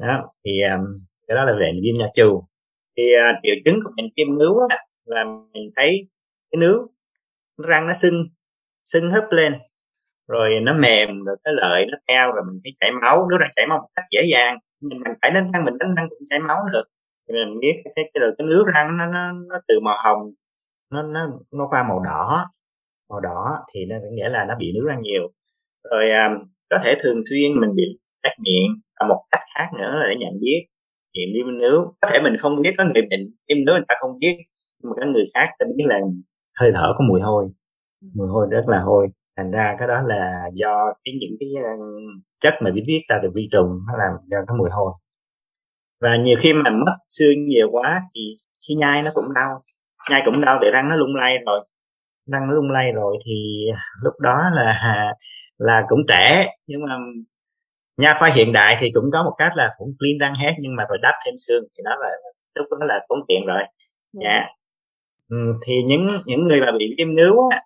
Đó 0.00 0.14
thì 0.44 0.52
um, 0.72 0.84
cái 1.26 1.34
đó 1.36 1.42
là 1.44 1.52
về 1.60 1.70
viêm 1.82 1.94
nha. 2.00 2.06
Chu 2.16 2.44
thì 2.96 3.02
uh, 3.16 3.36
triệu 3.42 3.54
chứng 3.64 3.78
của 3.84 3.90
bệnh 3.96 4.10
viêm 4.16 4.38
nướu 4.38 4.54
là 5.04 5.24
mình 5.24 5.70
thấy 5.76 5.90
cái 6.50 6.58
nướu 6.60 6.76
răng 7.68 7.86
nó 7.86 7.92
sưng 7.92 8.14
sưng 8.84 9.10
hấp 9.10 9.24
lên. 9.30 9.52
Rồi 10.28 10.60
nó 10.62 10.72
mềm 10.74 11.08
rồi 11.24 11.36
cái 11.44 11.54
lợi 11.56 11.86
nó 11.92 11.98
theo 12.08 12.32
rồi 12.32 12.42
mình 12.48 12.60
thấy 12.64 12.72
chảy 12.80 12.90
máu. 13.02 13.16
Nước 13.30 13.36
răng 13.40 13.50
chảy 13.56 13.66
máu 13.66 13.78
một 13.78 13.88
cách 13.94 14.04
dễ 14.10 14.22
dàng 14.32 14.58
mình 14.80 14.98
phải 15.22 15.30
đánh 15.30 15.52
răng 15.52 15.64
mình 15.64 15.78
đánh 15.78 15.94
răng 15.96 16.06
cũng 16.10 16.28
chảy 16.30 16.40
máu 16.40 16.58
được. 16.72 16.84
Thì 17.28 17.32
mình 17.34 17.60
biết 17.60 17.74
cái 17.84 17.92
cái, 17.96 18.10
cái, 18.14 18.22
cái 18.38 18.46
nước 18.46 18.64
răng 18.74 18.96
nó, 18.98 19.06
nó 19.06 19.32
nó 19.48 19.56
từ 19.68 19.80
màu 19.80 19.96
hồng 20.04 20.32
nó 20.94 21.02
nó 21.02 21.20
nó 21.52 21.66
qua 21.70 21.82
màu 21.88 22.00
đỏ. 22.00 22.46
Màu 23.10 23.20
đỏ 23.20 23.64
thì 23.74 23.80
nó 23.88 23.96
nghĩa 24.12 24.28
là 24.28 24.44
nó 24.48 24.54
bị 24.58 24.72
nước 24.74 24.84
ra 24.88 24.96
nhiều. 25.02 25.22
Rồi 25.90 26.04
um, 26.10 26.32
có 26.70 26.78
thể 26.84 26.94
thường 27.02 27.18
xuyên 27.30 27.60
mình 27.60 27.70
bị 27.76 27.82
tắc 28.22 28.32
miệng 28.38 28.70
và 29.00 29.06
một 29.08 29.24
cách 29.30 29.42
khác 29.54 29.68
nữa 29.78 29.92
là 30.00 30.06
để 30.10 30.16
nhận 30.18 30.40
biết. 30.40 30.60
Nghiệm 31.12 31.28
viêm 31.34 31.58
nước 31.58 31.84
có 32.00 32.08
thể 32.12 32.18
mình 32.22 32.36
không 32.40 32.62
biết 32.62 32.74
có 32.78 32.84
người 32.84 33.02
bệnh 33.10 33.24
viêm 33.48 33.64
nước 33.66 33.72
người 33.72 33.84
ta 33.88 33.94
không 34.00 34.18
biết 34.20 34.36
nhưng 34.82 34.90
mà 34.90 34.94
có 35.00 35.12
người 35.12 35.24
khác 35.34 35.48
ta 35.58 35.66
biết 35.76 35.84
là 35.86 36.00
hơi 36.60 36.70
thở 36.74 36.94
có 36.98 37.04
mùi 37.08 37.20
hôi. 37.20 37.50
Mùi 38.14 38.28
hôi 38.28 38.46
rất 38.50 38.64
là 38.66 38.80
hôi. 38.80 39.08
Thành 39.36 39.50
ra 39.50 39.76
cái 39.78 39.88
đó 39.88 40.02
là 40.06 40.50
do 40.54 40.92
cái 41.04 41.14
những 41.20 41.36
cái 41.40 41.48
à, 41.64 41.72
chất 42.40 42.54
mà 42.62 42.70
biết 42.70 42.84
viết 42.86 43.00
ta 43.08 43.20
từ 43.22 43.30
vi 43.34 43.48
trùng 43.52 43.68
nó 43.86 43.96
làm 43.98 44.12
cho 44.30 44.36
cái 44.46 44.56
mùi 44.58 44.70
hôi. 44.70 44.92
Và 46.00 46.16
nhiều 46.16 46.36
khi 46.40 46.52
mà 46.52 46.70
mất 46.70 46.96
xương 47.08 47.38
nhiều 47.48 47.68
quá 47.70 48.02
thì 48.14 48.20
khi 48.68 48.74
nhai 48.74 49.02
nó 49.02 49.10
cũng 49.14 49.24
đau 49.34 49.50
nhai 50.10 50.22
cũng 50.24 50.40
đau 50.40 50.58
để 50.62 50.70
răng 50.72 50.88
nó 50.88 50.96
lung 50.96 51.16
lay 51.16 51.38
rồi. 51.46 51.66
Răng 52.32 52.46
nó 52.48 52.54
lung 52.54 52.70
lay 52.70 52.92
rồi 52.92 53.16
thì 53.26 53.32
lúc 54.04 54.14
đó 54.20 54.50
là 54.54 55.12
là 55.58 55.82
cũng 55.88 56.00
trẻ 56.08 56.46
nhưng 56.66 56.80
mà 56.82 56.96
nha 57.96 58.14
khoa 58.18 58.28
hiện 58.28 58.52
đại 58.52 58.76
thì 58.80 58.90
cũng 58.94 59.04
có 59.12 59.22
một 59.22 59.34
cách 59.38 59.52
là 59.56 59.70
cũng 59.78 59.88
clean 59.98 60.18
răng 60.20 60.34
hết 60.34 60.52
nhưng 60.60 60.76
mà 60.76 60.84
rồi 60.88 60.98
đắp 61.02 61.14
thêm 61.26 61.34
xương. 61.46 61.64
Thì 61.76 61.82
nó 61.84 61.90
là 61.96 62.08
lúc 62.54 62.66
đó 62.70 62.86
là 62.86 63.00
tốn 63.08 63.18
tiền 63.28 63.46
rồi. 63.46 63.62
Dạ. 64.12 64.28
Yeah. 64.28 64.44
ừ, 65.30 65.36
thì 65.66 65.72
những 65.88 66.08
những 66.26 66.48
người 66.48 66.60
mà 66.60 66.72
bị 66.78 66.94
viêm 66.98 67.16
nướu 67.16 67.48
á, 67.50 67.60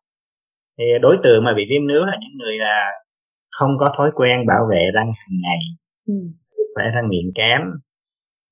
thì 0.79 0.85
đối 1.03 1.17
tượng 1.23 1.45
mà 1.45 1.55
bị 1.55 1.67
viêm 1.71 1.87
nướu 1.87 2.05
là 2.05 2.17
những 2.21 2.39
người 2.39 2.59
là 2.59 2.91
không 3.51 3.71
có 3.81 3.93
thói 3.97 4.11
quen 4.15 4.47
bảo 4.47 4.67
vệ 4.71 4.83
răng 4.95 5.07
hàng 5.07 5.39
ngày. 5.43 5.59
Ừ. 6.07 6.15
khỏe 6.75 6.85
răng 6.95 7.09
miệng 7.09 7.33
kém 7.35 7.61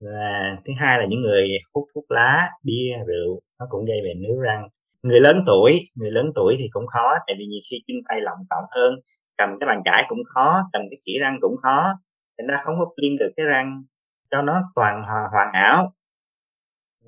và 0.00 0.57
thứ 0.65 0.73
hai 0.76 0.99
là 0.99 1.07
những 1.07 1.21
người 1.21 1.49
hút 1.75 1.85
thuốc 1.95 2.11
lá 2.11 2.49
bia 2.62 2.93
rượu 3.07 3.41
nó 3.61 3.67
cũng 3.71 3.85
gây 3.85 3.99
bệnh 4.03 4.23
nướu 4.23 4.41
răng. 4.41 4.69
Người 5.03 5.21
lớn 5.21 5.37
tuổi 5.47 5.81
người 5.95 6.11
lớn 6.11 6.26
tuổi 6.35 6.57
thì 6.59 6.65
cũng 6.71 6.87
khó 6.87 7.15
tại 7.26 7.37
vì 7.38 7.47
nhiều 7.47 7.61
khi 7.71 7.76
chân 7.87 7.97
tay 8.09 8.21
lỏng 8.21 8.38
cộng 8.50 8.65
hơn 8.71 8.95
cầm 9.38 9.49
cái 9.61 9.67
bàn 9.67 9.83
chải 9.85 10.05
cũng 10.09 10.19
khó 10.35 10.62
cầm 10.73 10.83
cái 10.91 10.99
chỉ 11.05 11.19
răng 11.21 11.38
cũng 11.41 11.57
khó 11.62 11.93
thành 12.38 12.47
ra 12.47 12.61
không 12.65 12.75
có 12.79 12.87
clean 12.97 13.17
được 13.17 13.33
cái 13.37 13.47
răng 13.47 13.83
cho 14.31 14.43
nó 14.43 14.62
toàn 14.75 15.03
hòa, 15.03 15.23
hoàn 15.33 15.49
hảo. 15.55 15.93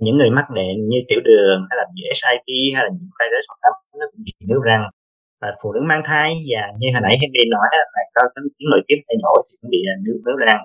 Những 0.00 0.16
người 0.16 0.30
mắc 0.30 0.44
bệnh 0.54 0.78
như 0.88 1.00
tiểu 1.08 1.20
đường 1.24 1.60
hay 1.70 1.76
là 1.76 1.84
nhiễm 1.94 2.12
SIP 2.14 2.74
hay 2.74 2.84
là 2.84 2.90
những 2.94 3.10
virus 3.18 3.44
hoặc 3.48 3.58
là 3.62 3.70
nó 4.00 4.06
cũng 4.12 4.22
bị 4.24 4.32
nướu 4.48 4.60
răng. 4.60 4.84
Và 5.40 5.48
phụ 5.62 5.72
nữ 5.72 5.80
mang 5.90 6.02
thai 6.04 6.28
và 6.50 6.62
như 6.78 6.88
hồi 6.92 7.00
nãy 7.02 7.16
Henry 7.22 7.44
nói 7.50 7.68
là 7.72 7.84
có 8.14 8.22
cái 8.34 8.42
nội 8.70 8.82
tiết 8.88 8.98
thay 9.06 9.16
đổi 9.22 9.42
thì 9.46 9.56
cũng 9.60 9.70
bị 9.70 9.78
nướu 10.04 10.16
nướu 10.26 10.36
răng 10.36 10.60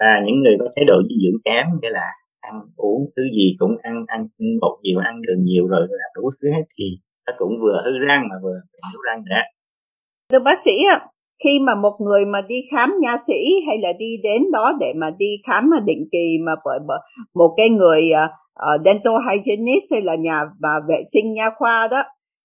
và 0.00 0.12
những 0.26 0.40
người 0.42 0.56
có 0.60 0.66
chế 0.76 0.82
độ 0.84 0.96
dinh 1.08 1.18
dưỡng 1.22 1.40
kém 1.44 1.66
nghĩa 1.82 1.90
là 1.90 2.06
ăn 2.40 2.54
uống 2.76 3.10
thứ 3.16 3.22
gì 3.36 3.56
cũng 3.58 3.76
ăn 3.82 4.04
ăn 4.06 4.28
bột 4.60 4.78
nhiều 4.82 4.98
ăn 4.98 5.22
đường 5.22 5.44
nhiều 5.44 5.66
rồi 5.66 5.80
là 5.90 6.06
đủ 6.14 6.30
thứ 6.42 6.48
hết 6.56 6.64
thì 6.78 6.84
nó 7.26 7.32
cũng 7.38 7.52
vừa 7.62 7.82
hư 7.84 7.92
răng 8.08 8.22
mà 8.30 8.36
vừa 8.42 8.60
nướu 8.92 9.02
răng 9.06 9.24
nữa 9.24 9.42
Thưa 10.32 10.38
bác 10.38 10.60
sĩ 10.64 10.84
ạ, 10.84 11.06
khi 11.44 11.60
mà 11.60 11.74
một 11.74 11.96
người 12.00 12.24
mà 12.24 12.40
đi 12.48 12.56
khám 12.70 12.94
nha 13.00 13.16
sĩ 13.26 13.60
hay 13.66 13.78
là 13.82 13.92
đi 13.98 14.16
đến 14.22 14.42
đó 14.52 14.72
để 14.80 14.92
mà 14.96 15.10
đi 15.18 15.26
khám 15.46 15.70
mà 15.70 15.80
định 15.80 16.08
kỳ 16.12 16.38
mà 16.46 16.52
phải 16.64 16.78
một 17.34 17.54
cái 17.56 17.68
người 17.68 18.10
uh, 18.12 18.84
dental 18.84 19.14
hygienist 19.30 19.92
hay 19.92 20.02
là 20.02 20.14
nhà 20.14 20.44
và 20.60 20.80
vệ 20.88 21.02
sinh 21.12 21.32
nha 21.32 21.50
khoa 21.58 21.88
đó 21.90 22.02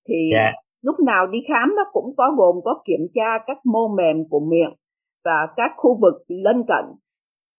thì 0.10 0.32
yeah. 0.34 0.54
Dạ. 0.54 0.62
lúc 0.82 0.96
nào 1.06 1.28
đi 1.28 1.40
khám 1.48 1.76
nó 1.76 1.84
cũng 1.92 2.16
có 2.18 2.32
gồm 2.38 2.56
có 2.64 2.82
kiểm 2.86 3.08
tra 3.14 3.38
các 3.48 3.58
mô 3.66 3.88
mềm 3.98 4.18
của 4.30 4.40
miệng 4.52 4.74
và 5.26 5.48
các 5.56 5.72
khu 5.78 5.98
vực 6.02 6.14
lân 6.28 6.64
cận 6.68 6.86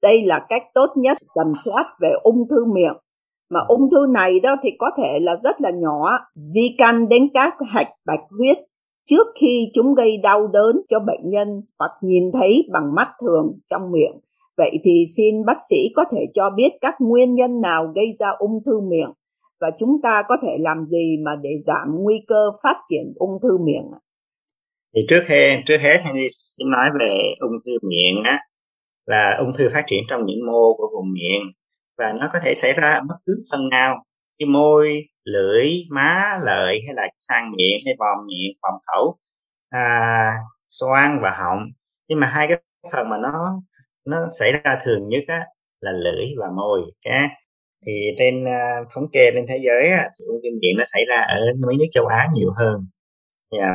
đây 0.04 0.25
là 0.25 0.46
cách 0.49 0.62
tốt 0.75 0.87
nhất 0.96 1.18
tầm 1.34 1.52
soát 1.64 1.84
về 2.00 2.11
ung 2.23 2.49
thư 2.50 2.64
miệng 2.75 2.96
mà 3.50 3.61
ung 3.68 3.90
thư 3.90 4.06
này 4.14 4.40
đó 4.40 4.56
thì 4.62 4.70
có 4.78 4.90
thể 4.99 5.18
là 5.20 5.32
rất 5.44 5.61
là 5.61 5.70
nhỏ, 5.70 6.18
di 6.34 6.75
căn 6.78 7.08
đến 7.08 7.28
các 7.34 7.54
hạch 7.68 7.88
bạch 8.06 8.25
huyết 8.38 8.58
trước 9.11 9.26
khi 9.40 9.70
chúng 9.75 9.94
gây 9.94 10.18
đau 10.23 10.46
đớn 10.46 10.76
cho 10.88 11.00
bệnh 11.00 11.30
nhân 11.30 11.49
hoặc 11.78 11.90
nhìn 12.02 12.25
thấy 12.32 12.68
bằng 12.73 12.94
mắt 12.94 13.08
thường 13.23 13.58
trong 13.70 13.92
miệng. 13.92 14.20
Vậy 14.56 14.78
thì 14.84 15.04
xin 15.16 15.44
bác 15.46 15.56
sĩ 15.70 15.76
có 15.96 16.04
thể 16.12 16.26
cho 16.34 16.50
biết 16.56 16.70
các 16.80 16.94
nguyên 17.00 17.34
nhân 17.34 17.61
nào 17.61 17.92
gây 17.94 18.06
ra 18.18 18.30
ung 18.38 18.64
thư 18.66 18.80
miệng 18.80 19.12
và 19.61 19.70
chúng 19.78 20.02
ta 20.02 20.23
có 20.28 20.37
thể 20.42 20.56
làm 20.61 20.87
gì 20.87 21.16
mà 21.25 21.37
để 21.42 21.50
giảm 21.66 21.88
nguy 22.02 22.25
cơ 22.28 22.50
phát 22.62 22.76
triển 22.90 23.12
ung 23.16 23.38
thư 23.42 23.58
miệng? 23.58 23.90
Thì 24.94 25.00
trước 25.08 25.23
hết 25.28 25.62
trước 25.66 25.78
hết 25.82 25.96
thì 26.14 26.26
xin 26.30 26.70
nói 26.70 26.87
về 27.00 27.34
ung 27.40 27.58
thư 27.64 27.73
miệng 27.88 28.23
á 28.25 28.38
là 29.06 29.37
ung 29.38 29.52
thư 29.58 29.68
phát 29.73 29.84
triển 29.87 30.04
trong 30.11 30.26
những 30.26 30.46
mô 30.46 30.75
của 30.76 30.88
vùng 30.94 31.12
miệng 31.12 31.42
và 31.99 32.12
nó 32.12 32.30
có 32.32 32.38
thể 32.42 32.54
xảy 32.54 32.73
ra 32.73 32.92
ở 32.92 33.00
bất 33.08 33.16
cứ 33.26 33.42
phần 33.50 33.68
nào 33.68 34.04
như 34.38 34.46
môi 34.46 35.08
lưỡi 35.25 35.70
má 35.90 36.38
lợi 36.42 36.80
hay 36.87 36.94
là 36.94 37.02
sang 37.18 37.52
miệng 37.56 37.80
hay 37.87 37.94
vòm 37.99 38.26
miệng 38.26 38.56
vòm 38.62 38.75
khẩu 38.87 39.16
à, 39.70 40.32
xoang 40.68 41.18
và 41.23 41.30
họng 41.30 41.58
nhưng 42.08 42.20
mà 42.20 42.26
hai 42.26 42.49
cái 42.49 42.58
phần 42.92 43.08
mà 43.08 43.16
nó 43.23 43.62
nó 44.04 44.28
xảy 44.40 44.52
ra 44.52 44.78
thường 44.84 45.08
nhất 45.08 45.25
á, 45.26 45.46
là 45.80 45.92
lưỡi 45.92 46.26
và 46.38 46.46
môi 46.56 46.80
okay? 46.80 47.28
thì 47.87 47.92
trên 48.18 48.44
uh, 48.44 48.88
thống 48.94 49.04
kê 49.12 49.30
trên 49.34 49.46
thế 49.49 49.61
giới 49.66 49.90
á, 49.90 50.11
thì 50.18 50.25
ung 50.26 50.40
thư 50.42 50.49
miệng 50.61 50.76
nó 50.78 50.84
xảy 50.87 51.04
ra 51.08 51.16
ở 51.16 51.40
mấy 51.66 51.76
nước 51.76 51.87
châu 51.92 52.06
Á 52.06 52.28
nhiều 52.34 52.50
hơn 52.56 52.87
yeah. 53.50 53.73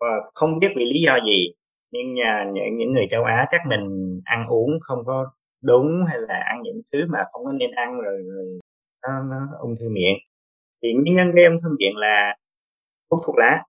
và 0.00 0.06
không 0.34 0.58
biết 0.58 0.68
vì 0.76 0.84
lý 0.84 1.00
do 1.00 1.18
gì 1.26 1.52
nhưng 1.94 2.14
nhà 2.14 2.44
những 2.54 2.76
những 2.78 2.92
người 2.92 3.06
châu 3.10 3.24
Á 3.24 3.46
chắc 3.50 3.60
mình 3.68 3.84
ăn 4.24 4.44
uống 4.48 4.70
không 4.80 4.98
có 5.06 5.26
đúng 5.62 5.86
hay 6.08 6.18
là 6.28 6.34
ăn 6.46 6.62
những 6.62 6.80
thứ 6.92 7.06
mà 7.12 7.18
không 7.32 7.44
có 7.44 7.52
nên 7.52 7.70
ăn 7.70 8.00
rồi, 8.00 8.22
rồi 8.26 8.46
nó, 9.02 9.08
nó 9.30 9.36
ung 9.60 9.74
thư 9.80 9.88
miệng. 9.88 10.18
Thì 10.82 10.92
nguyên 10.92 11.16
nhân 11.16 11.32
gây 11.34 11.44
ung 11.44 11.56
thư 11.62 11.68
miệng 11.78 11.96
là 11.96 12.36
hút 13.10 13.20
thuốc 13.26 13.36
lá. 13.36 13.62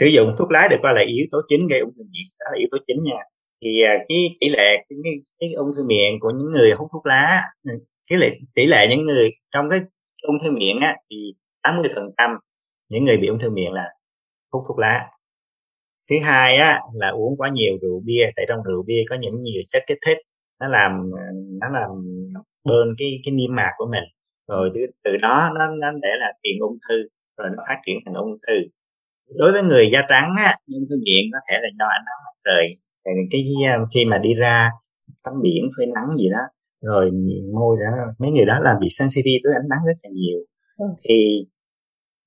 Sử 0.00 0.06
dụng 0.06 0.28
thuốc 0.38 0.50
lá 0.50 0.68
được 0.70 0.76
coi 0.82 0.94
là 0.94 1.02
yếu 1.06 1.26
tố 1.30 1.38
chính 1.48 1.68
gây 1.70 1.80
ung 1.80 1.92
thư 1.96 2.02
miệng 2.02 2.30
đó 2.38 2.46
là 2.52 2.58
yếu 2.58 2.68
tố 2.70 2.78
chính 2.86 2.96
nha. 3.04 3.20
Thì 3.62 3.82
à, 3.82 3.92
cái 4.08 4.36
tỷ 4.40 4.48
lệ 4.48 4.76
cái, 4.88 4.98
cái, 5.04 5.14
cái 5.40 5.48
ung 5.58 5.68
thư 5.76 5.82
miệng 5.88 6.20
của 6.20 6.30
những 6.30 6.50
người 6.52 6.70
hút 6.72 6.88
thuốc 6.92 7.06
lá 7.06 7.42
ừ, 7.64 7.72
cái 8.10 8.18
lệ 8.18 8.30
tỷ 8.54 8.66
lệ 8.66 8.86
những 8.90 9.04
người 9.04 9.30
trong 9.54 9.70
cái 9.70 9.80
ung 10.22 10.36
thư 10.44 10.50
miệng 10.50 10.78
á 10.80 10.96
thì 11.10 11.16
80 11.62 11.90
phần 11.94 12.04
trăm 12.18 12.30
những 12.88 13.04
người 13.04 13.16
bị 13.16 13.26
ung 13.28 13.38
thư 13.38 13.50
miệng 13.50 13.72
là 13.72 13.84
hút 14.52 14.62
thuốc 14.68 14.78
lá 14.78 15.08
thứ 16.10 16.16
hai 16.22 16.56
á 16.56 16.80
là 16.94 17.08
uống 17.08 17.36
quá 17.36 17.48
nhiều 17.48 17.78
rượu 17.82 18.02
bia 18.04 18.30
tại 18.36 18.44
trong 18.48 18.62
rượu 18.62 18.82
bia 18.86 19.04
có 19.08 19.16
những 19.20 19.34
nhiều 19.40 19.62
chất 19.68 19.82
kích 19.86 19.98
thích 20.06 20.18
nó 20.60 20.68
làm 20.68 21.10
nó 21.60 21.68
làm 21.68 21.90
bơn 22.64 22.88
cái 22.98 23.20
cái 23.24 23.34
niêm 23.34 23.54
mạc 23.54 23.70
của 23.76 23.86
mình. 23.90 24.04
Rồi 24.48 24.70
từ, 24.74 24.80
từ 25.04 25.16
đó 25.16 25.50
nó 25.54 25.66
nó 25.66 25.90
để 26.02 26.08
là 26.18 26.32
tiền 26.42 26.60
ung 26.60 26.78
thư 26.88 27.08
rồi 27.38 27.48
nó 27.56 27.62
phát 27.68 27.80
triển 27.86 27.96
thành 28.04 28.14
ung 28.14 28.34
thư. 28.48 28.54
Đối 29.34 29.52
với 29.52 29.62
người 29.62 29.90
da 29.92 30.02
trắng 30.08 30.30
á 30.38 30.56
ung 30.66 30.86
thư 30.90 30.96
miệng 31.04 31.30
có 31.32 31.38
thể 31.48 31.56
là 31.62 31.68
do 31.78 31.84
ánh 31.84 32.04
nắng 32.06 32.20
mặt 32.26 32.36
trời 32.44 32.76
cái 33.30 33.44
khi 33.94 34.04
mà 34.04 34.18
đi 34.18 34.34
ra 34.34 34.70
tắm 35.22 35.34
biển 35.42 35.68
phơi 35.76 35.86
nắng 35.94 36.16
gì 36.18 36.28
đó 36.30 36.42
rồi 36.82 37.10
môi 37.54 37.76
đó 37.80 38.12
mấy 38.18 38.30
người 38.30 38.44
đó 38.44 38.58
làm 38.62 38.76
bị 38.80 38.86
sensitive 38.90 39.40
với 39.44 39.54
ánh 39.62 39.68
nắng 39.68 39.78
rất 39.86 39.92
là 40.02 40.10
nhiều. 40.12 40.38
Ừ. 40.78 40.84
thì 41.04 41.46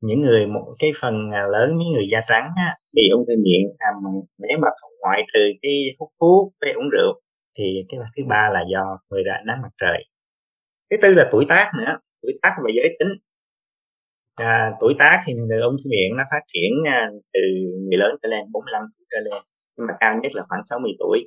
những 0.07 0.21
người 0.21 0.47
một 0.47 0.75
cái 0.79 0.91
phần 1.01 1.15
lớn 1.31 1.77
mấy 1.77 1.87
người 1.93 2.07
da 2.11 2.21
trắng 2.29 2.49
á, 2.57 2.77
bị 2.93 3.03
ung 3.11 3.25
thư 3.27 3.33
miệng 3.43 3.67
à, 3.77 3.89
nếu 4.37 4.57
mà 4.61 4.67
không 4.81 4.91
ngoại 4.99 5.21
trừ 5.33 5.39
cái 5.61 5.95
hút 5.99 6.09
thuốc 6.19 6.53
với 6.61 6.71
uống 6.71 6.89
rượu 6.89 7.21
thì 7.57 7.85
cái 7.89 7.99
thứ 8.17 8.23
ba 8.29 8.49
là 8.53 8.63
do 8.73 8.99
người 9.09 9.23
ra 9.23 9.33
nắng 9.45 9.61
mặt 9.61 9.69
trời. 9.81 10.05
Thứ 10.91 10.97
tư 11.01 11.13
là 11.15 11.29
tuổi 11.31 11.45
tác 11.49 11.71
nữa 11.79 11.97
tuổi 12.21 12.39
tác 12.41 12.55
và 12.63 12.69
giới 12.75 12.97
tính. 12.99 13.09
À, 14.35 14.71
tuổi 14.79 14.93
tác 14.99 15.23
thì 15.25 15.33
người 15.33 15.61
ung 15.61 15.75
thư 15.83 15.89
miệng 15.89 16.17
nó 16.17 16.23
phát 16.31 16.41
triển 16.53 16.71
à, 16.85 17.09
từ 17.33 17.39
người 17.89 17.97
lớn 17.97 18.15
trở 18.21 18.29
lên 18.29 18.41
45 18.51 18.81
tuổi 18.97 19.05
trở 19.11 19.17
lên 19.19 19.43
nhưng 19.77 19.87
mà 19.87 19.93
cao 19.99 20.19
nhất 20.23 20.31
là 20.35 20.43
khoảng 20.49 20.61
60 20.65 20.91
tuổi. 20.99 21.23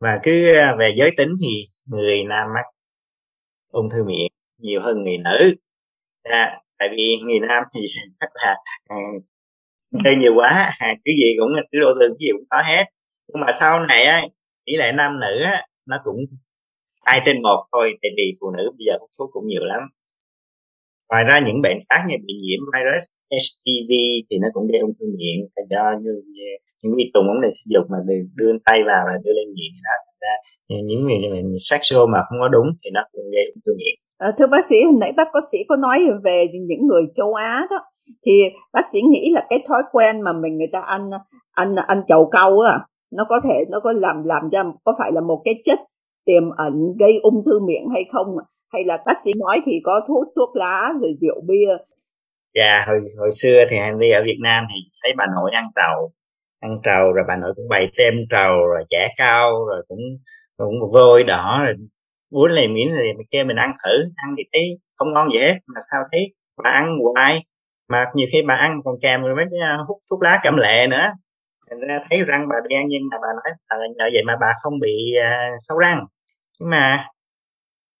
Và 0.00 0.18
cứ 0.22 0.54
à, 0.54 0.76
về 0.78 0.94
giới 0.96 1.10
tính 1.16 1.28
thì 1.42 1.66
người 1.84 2.24
nam 2.28 2.48
mắc 2.54 2.64
ung 3.72 3.88
thư 3.90 4.04
miệng 4.04 4.28
nhiều 4.58 4.80
hơn 4.80 5.02
người 5.04 5.18
nữ. 5.18 5.54
À, 6.22 6.60
tại 6.82 6.88
vì 6.96 7.16
người 7.24 7.40
nam 7.48 7.62
thì 7.74 7.80
chắc 8.20 8.30
là 8.34 8.56
à, 8.84 8.96
chơi 10.04 10.14
nhiều 10.16 10.32
quá 10.34 10.50
à, 10.78 10.88
cái 11.04 11.14
gì 11.20 11.28
cũng 11.38 11.48
cứ 11.72 11.80
đô 11.80 11.90
thương 12.00 12.10
cái 12.10 12.26
gì 12.26 12.32
cũng 12.32 12.48
có 12.50 12.62
hết. 12.66 12.84
Nhưng 13.28 13.40
mà 13.40 13.46
sau 13.60 13.80
này 13.80 14.04
á 14.04 14.22
tỷ 14.66 14.72
lệ 14.76 14.92
nam 14.92 15.20
nữ 15.20 15.42
á 15.44 15.66
nó 15.86 15.96
cũng 16.04 16.16
hai 17.06 17.20
trên 17.26 17.42
một 17.42 17.60
thôi 17.72 17.86
tại 18.02 18.10
vì 18.16 18.36
phụ 18.40 18.46
nữ 18.56 18.64
bây 18.78 18.84
giờ 18.86 18.92
hút 19.00 19.10
thuốc 19.18 19.30
cũng 19.32 19.46
nhiều 19.46 19.64
lắm. 19.64 19.82
Ngoài 21.10 21.24
ra 21.28 21.40
những 21.46 21.62
bệnh 21.62 21.78
khác 21.88 22.00
như 22.08 22.16
bị 22.26 22.34
nhiễm 22.44 22.60
virus 22.74 23.04
HPV 23.30 23.92
thì 24.30 24.36
nó 24.42 24.48
cũng 24.52 24.66
gây 24.72 24.80
ung 24.80 24.94
thư 25.00 25.06
miệng 25.18 25.40
do 25.70 25.84
như, 26.02 26.12
như 26.34 26.48
những 26.84 26.94
vi 26.96 27.04
trùng 27.14 27.28
ống 27.32 27.40
này 27.40 27.50
sinh 27.56 27.72
dục 27.74 27.84
mà 27.92 27.98
đưa 28.34 28.52
tay 28.64 28.78
vào 28.86 29.02
là 29.08 29.14
đưa 29.24 29.32
lên 29.38 29.48
miệng 29.56 29.74
đó. 29.86 29.96
Ra 30.22 30.34
những 30.68 31.00
người 31.06 31.42
sexual 31.70 32.04
mà 32.12 32.18
không 32.26 32.38
có 32.42 32.48
đúng 32.48 32.66
thì 32.84 32.90
nó 32.96 33.02
cũng 33.12 33.24
gây 33.34 33.44
ung 33.54 33.62
thư 33.64 33.72
miệng 33.80 33.98
à, 34.22 34.32
thưa 34.38 34.46
bác 34.46 34.64
sĩ 34.70 34.76
hồi 34.84 34.94
nãy 35.00 35.12
bác 35.16 35.28
bác 35.34 35.44
sĩ 35.52 35.58
có 35.68 35.76
nói 35.76 36.08
về 36.24 36.46
những 36.52 36.86
người 36.86 37.02
châu 37.14 37.34
Á 37.34 37.66
đó. 37.70 37.76
Thì 38.26 38.32
bác 38.72 38.82
sĩ 38.92 39.00
nghĩ 39.02 39.30
là 39.34 39.46
cái 39.50 39.64
thói 39.68 39.82
quen 39.92 40.20
mà 40.20 40.32
mình 40.32 40.56
người 40.56 40.70
ta 40.72 40.80
ăn 40.80 41.10
ăn 41.52 41.74
ăn 41.86 42.02
chầu 42.06 42.28
cau 42.30 42.58
á 42.58 42.78
nó 43.16 43.24
có 43.28 43.40
thể 43.44 43.64
nó 43.70 43.80
có 43.80 43.92
làm 43.96 44.24
làm 44.24 44.42
ra 44.52 44.62
có 44.84 44.94
phải 44.98 45.12
là 45.12 45.20
một 45.20 45.42
cái 45.44 45.54
chất 45.64 45.78
tiềm 46.24 46.42
ẩn 46.56 46.72
gây 46.98 47.18
ung 47.22 47.44
thư 47.46 47.60
miệng 47.66 47.88
hay 47.92 48.04
không? 48.12 48.26
Hay 48.72 48.84
là 48.84 48.98
bác 49.06 49.18
sĩ 49.24 49.32
nói 49.40 49.60
thì 49.66 49.72
có 49.84 50.00
thuốc 50.08 50.24
thuốc 50.36 50.56
lá 50.56 50.92
rồi 51.00 51.12
rượu 51.20 51.40
bia? 51.48 51.76
Dạ 52.54 52.84
hồi 52.86 52.98
hồi 53.18 53.30
xưa 53.32 53.64
thì 53.70 53.76
Henry 53.76 54.10
ở 54.10 54.22
Việt 54.24 54.38
Nam 54.42 54.64
thì 54.70 54.76
thấy 55.02 55.12
bà 55.16 55.24
nội 55.36 55.50
ăn 55.52 55.64
trầu 55.76 56.12
ăn 56.60 56.78
trầu 56.84 57.12
rồi 57.12 57.24
bà 57.28 57.36
nội 57.36 57.52
cũng 57.56 57.68
bày 57.68 57.86
tem 57.98 58.14
trầu 58.30 58.66
rồi 58.66 58.84
chả 58.90 59.08
cao 59.16 59.64
rồi 59.68 59.82
cũng 59.88 59.98
cũng 60.56 60.74
vôi 60.92 61.24
đỏ 61.24 61.62
rồi 61.64 61.74
buổi 62.32 62.50
này 62.56 62.68
miễn 62.68 62.88
thì 62.88 63.12
mình 63.16 63.26
kêu 63.30 63.44
mình 63.44 63.56
ăn 63.56 63.70
thử. 63.84 64.02
Ăn 64.16 64.34
thì 64.38 64.44
thấy 64.52 64.62
không 64.96 65.12
ngon 65.12 65.30
gì 65.32 65.38
hết 65.38 65.54
mà 65.66 65.80
sao 65.90 66.00
thấy 66.12 66.34
bà 66.64 66.70
ăn 66.70 66.98
hoài. 67.14 67.38
Mà 67.88 68.04
nhiều 68.14 68.28
khi 68.32 68.42
bà 68.42 68.54
ăn 68.54 68.80
còn 68.84 68.94
kèm 69.02 69.22
với 69.22 69.46
à, 69.62 69.76
hút 69.88 69.98
thuốc 70.10 70.22
lá 70.22 70.40
cẩm 70.42 70.56
lệ 70.56 70.86
nữa. 70.90 71.08
Thành 71.70 71.80
ra 71.88 72.00
thấy 72.10 72.24
răng 72.24 72.48
bà 72.48 72.56
đen 72.68 72.82
nhưng 72.88 73.02
mà 73.10 73.16
bà 73.22 73.28
nói 73.34 73.54
à, 73.66 73.76
nhờ 73.96 74.10
vậy 74.12 74.22
mà 74.26 74.36
bà 74.40 74.46
không 74.62 74.80
bị 74.80 75.14
uh, 75.18 75.56
sâu 75.58 75.78
răng. 75.78 76.06
Nhưng 76.58 76.70
mà 76.70 77.04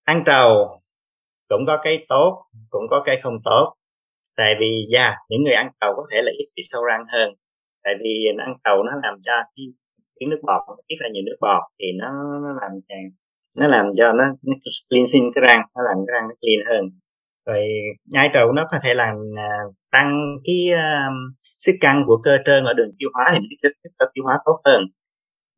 ăn 0.04 0.22
trầu 0.26 0.80
cũng 1.48 1.66
có 1.66 1.78
cái 1.82 2.04
tốt 2.08 2.44
cũng 2.70 2.82
có 2.90 3.02
cái 3.06 3.20
không 3.22 3.36
tốt. 3.44 3.74
Tại 4.36 4.54
vì 4.60 4.86
da 4.92 5.04
yeah, 5.04 5.14
những 5.28 5.42
người 5.42 5.54
ăn 5.54 5.68
trầu 5.80 5.92
có 5.96 6.02
thể 6.12 6.22
là 6.22 6.32
ít 6.38 6.46
bị 6.56 6.62
sâu 6.70 6.84
răng 6.84 7.04
hơn. 7.12 7.34
Tại 7.84 7.94
vì 8.00 8.26
ăn 8.38 8.54
trầu 8.64 8.82
nó 8.82 8.92
làm 9.02 9.14
cho 9.20 9.32
cái, 9.56 9.66
cái 10.20 10.26
nước 10.30 10.40
bọt 10.46 10.62
ít 10.86 10.96
là 11.00 11.08
nhiều 11.12 11.22
nước 11.26 11.36
bọt 11.40 11.62
thì 11.78 11.86
nó, 11.98 12.08
nó 12.42 12.48
làm 12.60 12.70
nó 13.60 13.66
làm 13.66 13.86
cho 13.96 14.12
nó, 14.12 14.24
nó 14.42 14.52
cleansing 14.90 15.32
cái 15.34 15.42
răng 15.48 15.60
nó 15.74 15.82
làm 15.82 15.96
cái 16.06 16.12
răng 16.14 16.28
nó 16.28 16.34
clean 16.40 16.66
hơn. 16.66 16.90
Rồi 17.46 17.64
nhai 18.04 18.30
trầu 18.34 18.52
nó 18.52 18.66
có 18.70 18.78
thể 18.84 18.94
làm 18.94 19.16
uh, 19.16 19.74
tăng 19.90 20.20
cái 20.44 20.56
uh, 20.74 21.12
sức 21.58 21.72
căng 21.80 22.02
của 22.06 22.20
cơ 22.24 22.38
trơn 22.44 22.64
ở 22.64 22.74
đường 22.74 22.90
tiêu 22.98 23.08
hóa 23.14 23.26
thì 23.32 23.38
nó 23.38 23.46
kích 23.62 23.72
tiêu 24.14 24.24
hóa 24.24 24.38
tốt 24.44 24.60
hơn. 24.64 24.82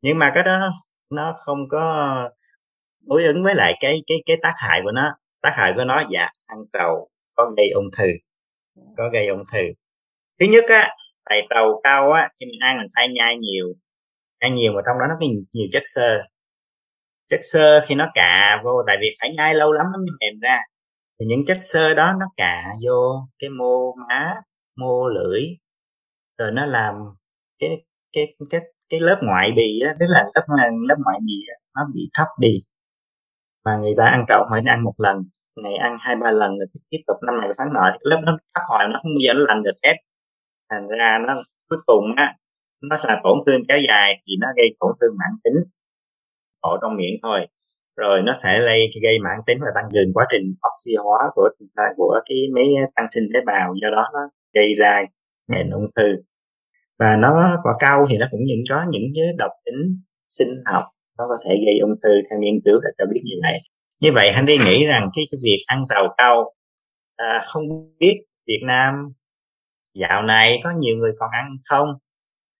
Nhưng 0.01 0.19
mà 0.19 0.31
cái 0.35 0.43
đó 0.43 0.71
nó 1.11 1.35
không 1.45 1.59
có 1.69 2.13
đối 3.07 3.23
ứng 3.23 3.43
với 3.43 3.55
lại 3.55 3.73
cái 3.79 4.01
cái 4.07 4.17
cái 4.25 4.37
tác 4.41 4.53
hại 4.57 4.81
của 4.83 4.91
nó. 4.91 5.11
Tác 5.41 5.51
hại 5.55 5.73
của 5.75 5.83
nó 5.83 6.03
dạ 6.09 6.29
ăn 6.45 6.57
trầu 6.73 7.09
có 7.35 7.51
gây 7.57 7.69
ung 7.69 7.89
thư 7.97 8.07
có 8.97 9.09
gây 9.13 9.27
ung 9.27 9.43
thư. 9.53 9.59
Thứ 10.39 10.45
nhất 10.51 10.63
á 10.69 10.89
tại 11.29 11.39
trầu 11.49 11.81
cao 11.83 12.11
á 12.11 12.29
khi 12.39 12.45
mình 12.45 12.59
ăn 12.59 12.77
mình 12.77 12.91
phải 12.95 13.07
nhai 13.15 13.35
nhiều. 13.39 13.65
Nhai 14.41 14.51
nhiều 14.51 14.73
mà 14.73 14.81
trong 14.85 14.99
đó 14.99 15.05
nó 15.09 15.15
có 15.19 15.25
nhiều 15.53 15.67
chất 15.71 15.83
xơ 15.85 16.23
chất 17.27 17.39
xơ 17.41 17.85
khi 17.87 17.95
nó 17.95 18.07
cạ 18.13 18.61
vô, 18.63 18.83
tại 18.87 18.97
vì 19.01 19.07
phải 19.21 19.33
nhai 19.37 19.55
lâu 19.55 19.71
lắm 19.71 19.85
nó 19.93 19.97
mới 19.97 20.09
mềm 20.19 20.39
ra. 20.39 20.59
Thì 21.19 21.25
những 21.25 21.45
chất 21.47 21.57
xơ 21.61 21.93
đó 21.93 22.13
nó 22.19 22.25
cạ 22.37 22.63
vô 22.85 23.27
cái 23.39 23.49
mô 23.49 23.95
má, 24.09 24.35
mô 24.77 25.09
lưỡi, 25.09 25.41
rồi 26.37 26.51
nó 26.51 26.65
làm 26.65 26.95
cái 27.59 27.69
cái 28.13 28.35
cái 28.49 28.61
cái 28.89 28.99
lớp 28.99 29.19
ngoại 29.21 29.51
bì 29.55 29.79
đó, 29.85 29.91
tức 29.99 30.05
là 30.09 30.23
lớp 30.35 30.45
lớp 30.87 30.95
ngoại 31.05 31.19
bì 31.27 31.33
nó 31.75 31.81
bị 31.93 32.01
thấp 32.13 32.27
đi. 32.39 32.63
Mà 33.65 33.77
người 33.77 33.93
ta 33.97 34.05
ăn 34.05 34.25
trậu 34.27 34.45
phải 34.51 34.61
ăn 34.65 34.83
một 34.83 34.93
lần, 34.97 35.17
ngày 35.55 35.75
ăn 35.75 35.97
hai 35.99 36.15
ba 36.15 36.31
lần 36.31 36.57
rồi 36.57 36.67
tiếp 36.89 36.97
tục 37.07 37.17
năm 37.25 37.41
này 37.41 37.49
tháng 37.57 37.73
nọ, 37.73 37.81
lớp 37.99 38.21
nó 38.23 38.37
thấp 38.53 38.63
hồi 38.69 38.83
nó 38.87 38.99
không 39.03 39.11
bao 39.15 39.21
giờ 39.27 39.33
nó 39.33 39.39
lành 39.47 39.63
được 39.63 39.77
hết. 39.83 39.95
Thành 40.69 40.87
ra 40.99 41.17
nó 41.27 41.33
cuối 41.69 41.79
cùng 41.85 42.05
á, 42.17 42.35
nó 42.81 42.95
là 43.07 43.21
tổn 43.23 43.37
thương 43.45 43.61
kéo 43.67 43.77
dài 43.87 44.21
thì 44.27 44.33
nó 44.39 44.47
gây 44.57 44.75
tổn 44.79 44.91
thương 45.01 45.15
mãn 45.19 45.31
tính 45.43 45.53
ở 46.71 46.77
trong 46.81 46.95
miệng 46.97 47.19
thôi. 47.23 47.47
Rồi 47.97 48.21
nó 48.25 48.33
sẽ 48.43 48.59
lây 48.59 48.79
gây 49.03 49.19
mãn 49.19 49.37
tính 49.47 49.57
và 49.61 49.71
tăng 49.75 49.89
dần 49.93 50.13
quá 50.13 50.25
trình 50.31 50.55
oxy 50.73 50.95
hóa 50.95 51.19
của 51.35 51.49
của 51.97 52.19
cái 52.29 52.37
mấy 52.55 52.65
tăng 52.95 53.05
sinh 53.11 53.23
tế 53.33 53.39
bào 53.45 53.73
do 53.81 53.89
đó 53.89 54.09
nó 54.13 54.19
gây 54.53 54.75
ra 54.79 55.03
bệnh 55.47 55.69
ung 55.69 55.87
thư. 55.95 56.15
Và 56.99 57.15
nó 57.17 57.57
quả 57.63 57.73
cau 57.79 58.05
thì 58.09 58.17
nó 58.17 58.27
cũng 58.31 58.39
những 58.45 58.63
có 58.69 58.85
những 58.89 59.03
cái 59.15 59.25
độc 59.37 59.51
tính 59.65 60.01
sinh 60.27 60.63
học 60.65 60.83
nó 61.17 61.25
có 61.29 61.37
thể 61.45 61.55
gây 61.65 61.79
ung 61.81 61.95
thư 62.03 62.21
theo 62.29 62.39
nghiên 62.39 62.61
cứu 62.65 62.79
đã 62.83 62.89
cho 62.97 63.05
biết 63.13 63.21
như 63.23 63.35
vậy. 63.43 63.59
Như 64.01 64.11
vậy 64.11 64.29
anh 64.29 64.45
đi 64.45 64.57
nghĩ 64.57 64.85
rằng 64.85 65.03
cái, 65.15 65.25
cái 65.31 65.39
việc 65.43 65.57
ăn 65.67 65.85
rau 65.89 66.07
cau 66.17 66.53
à, 67.15 67.41
không 67.45 67.63
biết 67.99 68.15
Việt 68.47 68.61
Nam 68.67 68.93
dạo 69.93 70.21
này 70.23 70.59
có 70.63 70.71
nhiều 70.79 70.95
người 70.97 71.11
còn 71.19 71.29
ăn 71.31 71.45
không? 71.65 71.87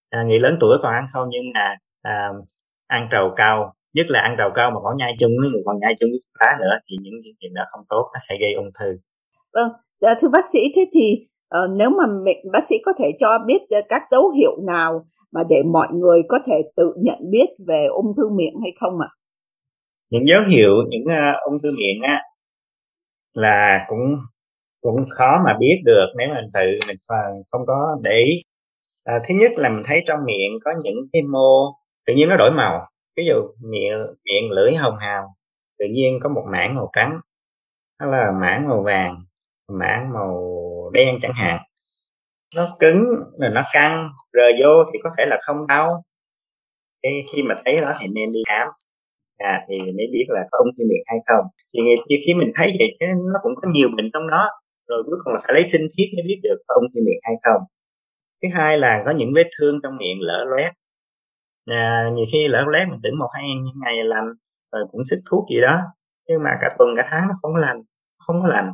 À, 0.10 0.24
người 0.24 0.40
lớn 0.40 0.58
tuổi 0.60 0.78
còn 0.82 0.94
ăn 0.94 1.06
không 1.14 1.28
nhưng 1.32 1.44
mà 1.54 1.76
à, 2.02 2.30
ăn 2.88 3.08
trầu 3.12 3.34
cao 3.36 3.74
nhất 3.96 4.06
là 4.10 4.20
ăn 4.22 4.36
trầu 4.38 4.50
cao 4.56 4.72
mà 4.72 4.80
có 4.84 4.94
nhai 4.98 5.14
chung 5.20 5.32
với 5.42 5.50
người 5.50 5.62
còn 5.66 5.80
nhai 5.80 5.94
chung 6.00 6.10
với 6.10 6.20
lá 6.40 6.52
nữa 6.62 6.76
thì 6.88 6.98
những 7.02 7.14
chuyện 7.40 7.54
đó 7.54 7.64
không 7.72 7.82
tốt 7.90 8.10
nó 8.14 8.20
sẽ 8.30 8.36
gây 8.42 8.54
ung 8.54 8.72
thư 8.80 8.90
vâng 9.54 9.72
dạ, 10.02 10.14
thưa 10.20 10.28
bác 10.28 10.46
sĩ 10.54 10.60
thế 10.76 10.86
thì 10.94 11.28
uh, 11.58 11.70
nếu 11.78 11.90
mà 11.90 12.04
mình, 12.26 12.38
bác 12.54 12.66
sĩ 12.70 12.76
có 12.86 12.94
thể 13.00 13.12
cho 13.20 13.40
biết 13.48 13.62
uh, 13.80 13.86
các 13.90 14.02
dấu 14.12 14.30
hiệu 14.30 14.52
nào 14.68 15.06
mà 15.32 15.42
để 15.50 15.64
mọi 15.64 15.88
người 15.92 16.22
có 16.28 16.40
thể 16.48 16.62
tự 16.76 16.94
nhận 16.98 17.18
biết 17.32 17.48
về 17.68 17.88
ung 17.92 18.16
thư 18.18 18.30
miệng 18.30 18.56
hay 18.64 18.72
không 18.80 19.00
ạ? 19.00 19.10
À? 19.10 19.16
Những 20.10 20.28
dấu 20.28 20.42
hiệu 20.50 20.74
những 20.90 21.04
uh, 21.04 21.36
ung 21.52 21.62
thư 21.64 21.70
miệng 21.78 22.02
á 22.02 22.22
là 23.34 23.86
cũng 23.88 24.00
cũng 24.82 25.06
khó 25.18 25.42
mà 25.46 25.58
biết 25.60 25.82
được 25.86 26.08
nếu 26.18 26.28
mình 26.36 26.46
tự 26.54 26.80
mình 26.88 26.98
không 27.52 27.62
có 27.68 27.98
để 28.02 28.24
ý. 28.26 28.42
À, 29.04 29.14
thứ 29.28 29.36
nhất 29.36 29.52
là 29.56 29.70
mình 29.70 29.84
thấy 29.86 30.04
trong 30.08 30.20
miệng 30.26 30.52
có 30.64 30.72
những 30.84 30.96
cái 31.14 31.22
mô 31.22 31.72
tự 32.06 32.14
nhiên 32.14 32.30
nó 32.30 32.36
đổi 32.38 32.52
màu. 32.52 32.88
Ví 33.18 33.24
dụ 33.28 33.36
miệng 33.70 34.06
miệng 34.26 34.52
lưỡi 34.52 34.76
hồng 34.76 34.98
hào 34.98 35.36
tự 35.80 35.86
nhiên 35.94 36.20
có 36.24 36.30
một 36.30 36.44
mảng 36.52 36.76
màu 36.76 36.90
trắng 36.94 37.20
hay 38.00 38.10
là 38.12 38.32
mảng 38.42 38.68
màu 38.70 38.84
vàng 38.84 39.26
mảng 39.68 40.14
màu 40.14 40.44
đen 40.94 41.18
chẳng 41.22 41.34
hạn. 41.36 41.60
Nó 42.56 42.68
cứng 42.80 43.04
rồi 43.38 43.50
nó 43.56 43.62
căng 43.74 44.10
rờ 44.34 44.50
vô 44.62 44.84
thì 44.94 45.00
có 45.04 45.10
thể 45.18 45.26
là 45.26 45.40
không 45.42 45.68
đau. 45.68 46.04
Khi, 47.04 47.10
khi 47.34 47.44
mà 47.44 47.56
thấy 47.66 47.82
đó 47.82 47.94
thì 48.00 48.08
nên 48.16 48.32
đi 48.32 48.40
khám. 48.48 48.68
À, 49.38 49.66
thì 49.70 49.80
mới 49.80 50.08
biết 50.14 50.26
là 50.28 50.42
có 50.52 50.58
ung 50.58 50.70
thư 50.78 50.84
miệng 50.90 51.04
hay 51.06 51.18
không. 51.28 51.46
Thì 51.74 51.80
như 52.08 52.18
khi 52.28 52.34
mình 52.34 52.52
thấy 52.56 52.76
vậy 52.80 52.98
nó 53.34 53.40
cũng 53.44 53.54
có 53.62 53.70
nhiều 53.74 53.90
bệnh 53.98 54.10
trong 54.14 54.28
đó. 54.30 54.48
Rồi 54.88 55.04
cuối 55.06 55.16
cùng 55.24 55.34
là 55.34 55.40
phải 55.44 55.54
lấy 55.54 55.64
sinh 55.64 55.82
thiết 55.98 56.06
mới 56.16 56.24
biết 56.28 56.40
được 56.44 56.58
có 56.68 56.76
ung 56.76 56.88
thư 56.94 57.02
miệng 57.06 57.20
hay 57.22 57.36
không. 57.44 57.62
Thứ 58.42 58.50
hai 58.54 58.78
là 58.78 59.04
có 59.06 59.12
những 59.12 59.30
vết 59.36 59.48
thương 59.60 59.76
trong 59.84 59.98
miệng 59.98 60.18
lở 60.22 60.46
loét 60.48 60.74
à, 61.66 62.10
nhiều 62.14 62.26
khi 62.32 62.48
lỡ 62.48 62.64
loét 62.68 62.88
mình 62.88 63.00
tưởng 63.04 63.20
một 63.20 63.30
hai 63.34 63.46
ngày 63.82 64.04
lành 64.04 64.26
rồi 64.72 64.82
ờ, 64.84 64.88
cũng 64.92 65.02
sức 65.06 65.22
thuốc 65.30 65.46
gì 65.50 65.62
đó 65.62 65.82
nhưng 66.28 66.44
mà 66.44 66.50
cả 66.62 66.76
tuần 66.80 66.90
cả 66.98 67.08
tháng 67.10 67.28
nó 67.28 67.34
không 67.42 67.54
có 67.54 67.60
lành 67.60 67.84
không 68.28 68.42
có 68.42 68.48
lành. 68.48 68.74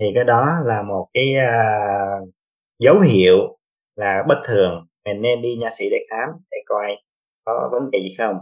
Thì 0.00 0.06
cái 0.14 0.24
đó 0.24 0.46
là 0.64 0.82
một 0.82 1.08
cái 1.14 1.34
uh, 1.36 2.28
dấu 2.78 3.00
hiệu 3.00 3.58
là 3.96 4.24
bất 4.28 4.42
thường. 4.48 4.86
Mình 5.04 5.22
nên 5.22 5.42
đi 5.42 5.56
nha 5.56 5.68
sĩ 5.78 5.90
để 5.90 5.96
khám 6.10 6.28
để 6.50 6.58
coi 6.66 6.96
có 7.44 7.68
vấn 7.72 7.90
đề 7.90 7.98
gì 7.98 8.14
không. 8.18 8.36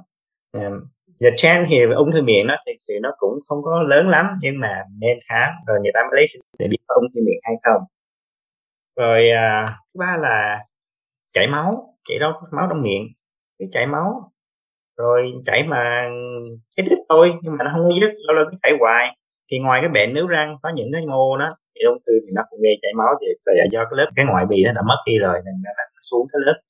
Um, 0.53 0.73
the 1.21 1.31
chance 1.37 1.67
thì 1.71 1.83
ung 1.83 2.13
thư 2.13 2.23
miệng 2.23 2.47
nó 2.47 2.57
thì, 2.67 2.73
thì 2.89 2.95
nó 3.03 3.11
cũng 3.19 3.39
không 3.49 3.63
có 3.63 3.83
lớn 3.83 4.09
lắm 4.09 4.27
nhưng 4.43 4.61
mà 4.61 4.83
nên 4.99 5.19
khám 5.29 5.51
rồi 5.67 5.79
người 5.83 5.93
ta 5.95 6.01
mới 6.01 6.11
lấy 6.13 6.25
để 6.59 6.67
biết 6.71 6.79
có 6.87 6.95
ung 6.95 7.07
thư 7.15 7.21
miệng 7.27 7.41
hay 7.43 7.55
không. 7.63 7.83
Rồi 8.97 9.29
uh, 9.31 9.69
thứ 9.69 9.99
ba 9.99 10.17
là 10.21 10.65
chảy 11.33 11.47
máu 11.47 11.95
chảy 12.09 12.19
máu 12.53 12.67
trong 12.69 12.83
miệng 12.83 13.07
cái 13.59 13.69
chảy 13.71 13.87
máu. 13.87 14.33
Rồi 14.97 15.33
chảy 15.45 15.67
mà 15.67 16.05
cái 16.77 16.87
đít 16.87 16.99
thôi 17.09 17.33
nhưng 17.43 17.57
mà 17.57 17.65
nó 17.65 17.71
không 17.75 17.83
có 17.91 17.97
dứt 18.01 18.13
lâu 18.27 18.37
lâu 18.37 18.45
cứ 18.51 18.57
chảy 18.63 18.73
hoài. 18.81 19.17
Thì 19.51 19.59
ngoài 19.59 19.81
cái 19.81 19.91
bệnh 19.91 20.15
nướu 20.15 20.27
răng 20.27 20.57
có 20.63 20.69
những 20.75 20.89
cái 20.93 21.07
mô 21.07 21.39
đó 21.39 21.51
thì 21.75 21.81
ung 21.87 21.99
thư 22.07 22.13
thì 22.27 22.33
nó 22.37 22.43
cũng 22.51 22.61
gây 22.63 22.79
chảy 22.83 22.93
máu 22.99 23.15
thì 23.21 23.27
là 23.47 23.65
do 23.73 23.85
cái 23.85 23.93
lớp 23.93 24.11
cái 24.17 24.27
ngoại 24.27 24.47
bì 24.47 24.65
nó 24.65 24.73
đã 24.73 24.83
mất 24.83 24.99
đi 25.07 25.19
rồi 25.19 25.39
nên 25.45 25.55
nó 25.65 25.71
xuống 26.01 26.27
cái 26.33 26.41
lớp. 26.47 26.61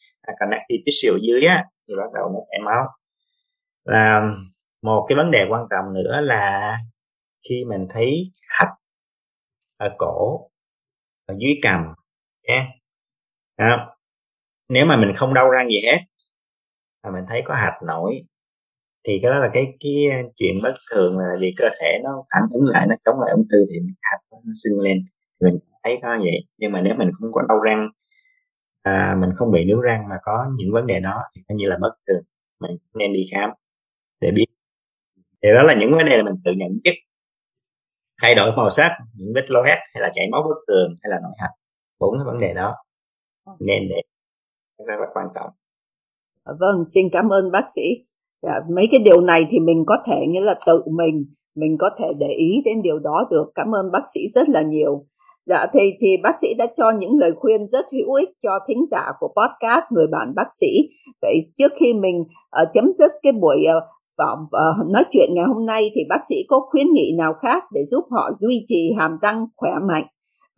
Connective 0.41 0.83
tissue 0.87 1.11
ở 1.11 1.19
dưới 1.23 1.47
á 1.47 1.65
thì 1.89 1.95
bắt 1.97 2.11
đầu 2.15 2.29
nó 2.33 2.39
chảy 2.51 2.61
máu. 2.65 2.85
Là 3.85 4.29
một 4.83 5.07
cái 5.09 5.17
vấn 5.17 5.31
đề 5.31 5.47
quan 5.51 5.63
trọng 5.71 5.95
nữa 5.95 6.21
là 6.21 6.77
khi 7.49 7.65
mình 7.69 7.87
thấy 7.91 8.33
hạch 8.49 8.73
ở 9.77 9.91
cổ 9.99 10.51
ở 11.27 11.35
dưới 11.39 11.53
cằm 11.63 11.95
yeah. 12.43 12.67
à, 13.57 13.87
nếu 14.69 14.87
mà 14.87 14.97
mình 14.97 15.13
không 15.17 15.35
đau 15.35 15.51
răng 15.51 15.69
gì 15.69 15.81
hết 15.87 15.99
mà 17.07 17.13
mình 17.13 17.25
thấy 17.29 17.43
có 17.47 17.55
hạch 17.55 17.83
nổi. 17.87 18.23
Thì 19.09 19.21
cái 19.23 19.33
đó 19.33 19.39
là 19.39 19.51
cái 19.55 19.67
cái 19.81 20.07
ờ, 20.13 20.19
chuyện 20.37 20.55
bất 20.63 20.75
thường 20.93 21.19
là 21.19 21.37
vì 21.41 21.55
cơ 21.59 21.69
thể 21.81 22.01
nó 22.05 22.25
phản 22.33 22.43
ứng 22.53 22.65
lại 22.67 22.87
nó 22.89 22.95
chống 23.05 23.21
lại 23.21 23.31
ung 23.33 23.47
thư 23.53 23.59
thì 23.71 23.77
hạch 24.03 24.21
nó 24.33 24.53
sưng 24.65 24.81
lên. 24.81 24.99
Thì 25.41 25.45
mình 25.47 25.59
thấy 25.85 25.99
có 26.03 26.19
vậy. 26.23 26.47
Nhưng 26.59 26.73
mà 26.73 26.81
nếu 26.81 26.95
mình 26.99 27.11
không 27.21 27.33
có 27.33 27.43
đau 27.49 27.61
răng 27.61 27.89
à, 28.83 29.17
mình 29.21 29.31
không 29.37 29.53
bị 29.53 29.65
nướu 29.65 29.81
răng 29.81 30.09
mà 30.09 30.17
có 30.23 30.47
những 30.57 30.73
vấn 30.73 30.87
đề 30.87 31.01
đó 31.01 31.23
thì 31.37 31.43
coi 31.49 31.57
như 31.57 31.69
là 31.69 31.79
bất 31.81 31.93
thường. 32.09 32.23
Mình 32.61 32.77
nên 32.95 33.13
đi 33.13 33.27
khám 33.33 33.51
để 34.21 34.31
biết. 34.31 34.47
Thì 35.43 35.49
đó 35.55 35.63
là 35.63 35.75
những 35.81 35.91
vấn 35.93 36.07
đề 36.07 36.17
là 36.17 36.23
mình 36.23 36.35
tự 36.45 36.53
nhận 36.57 36.71
biết 36.85 36.95
thay 38.23 38.35
đổi 38.35 38.53
màu 38.57 38.71
sắc 38.71 38.93
những 39.15 39.33
vết 39.35 39.45
loét 39.51 39.79
hay 39.95 40.03
là 40.03 40.11
chảy 40.15 40.29
máu 40.33 40.43
bất 40.43 40.57
thường 40.69 40.97
hay 41.03 41.11
là 41.11 41.17
nội 41.23 41.33
hạch 41.39 41.51
bốn 41.99 42.19
cái 42.19 42.25
vấn 42.27 42.41
đề 42.41 42.55
đó. 42.55 42.77
Nên 43.61 43.89
để 43.89 44.03
rất 44.87 44.97
là 45.01 45.07
quan 45.15 45.27
trọng 45.35 45.51
vâng 46.61 46.85
xin 46.95 47.09
cảm 47.13 47.29
ơn 47.29 47.51
bác 47.53 47.65
sĩ. 47.77 47.83
Dạ, 48.43 48.61
mấy 48.77 48.89
cái 48.91 49.01
điều 49.01 49.21
này 49.21 49.47
thì 49.51 49.59
mình 49.61 49.85
có 49.87 49.97
thể 50.07 50.27
nghĩa 50.29 50.41
là 50.41 50.55
tự 50.67 50.83
mình 50.97 51.25
mình 51.57 51.77
có 51.79 51.91
thể 51.99 52.07
để 52.19 52.29
ý 52.39 52.63
đến 52.65 52.83
điều 52.83 52.99
đó 52.99 53.27
được. 53.31 53.47
Cảm 53.55 53.75
ơn 53.75 53.93
bác 53.93 54.03
sĩ 54.15 54.21
rất 54.35 54.49
là 54.49 54.63
nhiều. 54.63 55.07
Dạ 55.47 55.67
thì 55.75 55.81
thì 56.01 56.17
bác 56.23 56.39
sĩ 56.41 56.55
đã 56.59 56.67
cho 56.77 56.91
những 56.99 57.19
lời 57.19 57.33
khuyên 57.37 57.69
rất 57.69 57.87
hữu 57.93 58.15
ích 58.15 58.29
cho 58.43 58.59
thính 58.69 58.85
giả 58.91 59.03
của 59.21 59.29
podcast 59.29 59.85
người 59.91 60.07
bạn 60.07 60.35
bác 60.37 60.49
sĩ. 60.61 60.67
Vậy 61.23 61.39
trước 61.59 61.73
khi 61.81 61.95
mình 61.95 62.21
uh, 62.21 62.69
chấm 62.73 62.93
dứt 62.93 63.11
cái 63.23 63.33
buổi 63.33 63.65
uh, 63.77 63.83
uh, 64.45 64.91
nói 64.91 65.05
chuyện 65.13 65.31
ngày 65.35 65.45
hôm 65.45 65.67
nay 65.67 65.91
thì 65.95 66.01
bác 66.09 66.21
sĩ 66.29 66.37
có 66.49 66.61
khuyến 66.71 66.87
nghị 66.93 67.13
nào 67.19 67.35
khác 67.43 67.65
để 67.73 67.81
giúp 67.91 68.05
họ 68.11 68.31
duy 68.33 68.65
trì 68.67 68.93
hàm 68.99 69.17
răng 69.23 69.47
khỏe 69.57 69.71
mạnh 69.89 70.05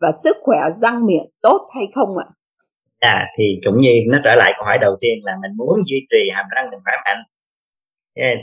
và 0.00 0.12
sức 0.24 0.36
khỏe 0.42 0.58
răng 0.82 1.06
miệng 1.06 1.26
tốt 1.42 1.68
hay 1.74 1.84
không 1.94 2.16
ạ? 2.16 2.26
À 2.98 3.26
thì 3.38 3.44
cũng 3.64 3.76
như 3.80 4.00
nó 4.08 4.18
trở 4.24 4.34
lại 4.34 4.52
câu 4.56 4.64
hỏi 4.64 4.78
đầu 4.80 4.96
tiên 5.00 5.18
là 5.22 5.32
mình 5.42 5.50
muốn 5.56 5.78
duy 5.86 6.06
trì 6.10 6.30
hàm 6.30 6.46
răng 6.56 6.70
mình 6.70 6.80
khỏe 6.84 6.94
mạnh 7.04 7.22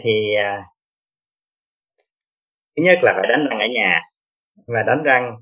thì 0.03 0.35
à, 0.43 0.63
thứ 2.77 2.83
nhất 2.83 2.97
là 3.01 3.13
phải 3.15 3.27
đánh 3.29 3.47
răng 3.49 3.59
ở 3.59 3.67
nhà 3.67 4.01
và 4.67 4.83
đánh 4.83 5.03
răng 5.03 5.35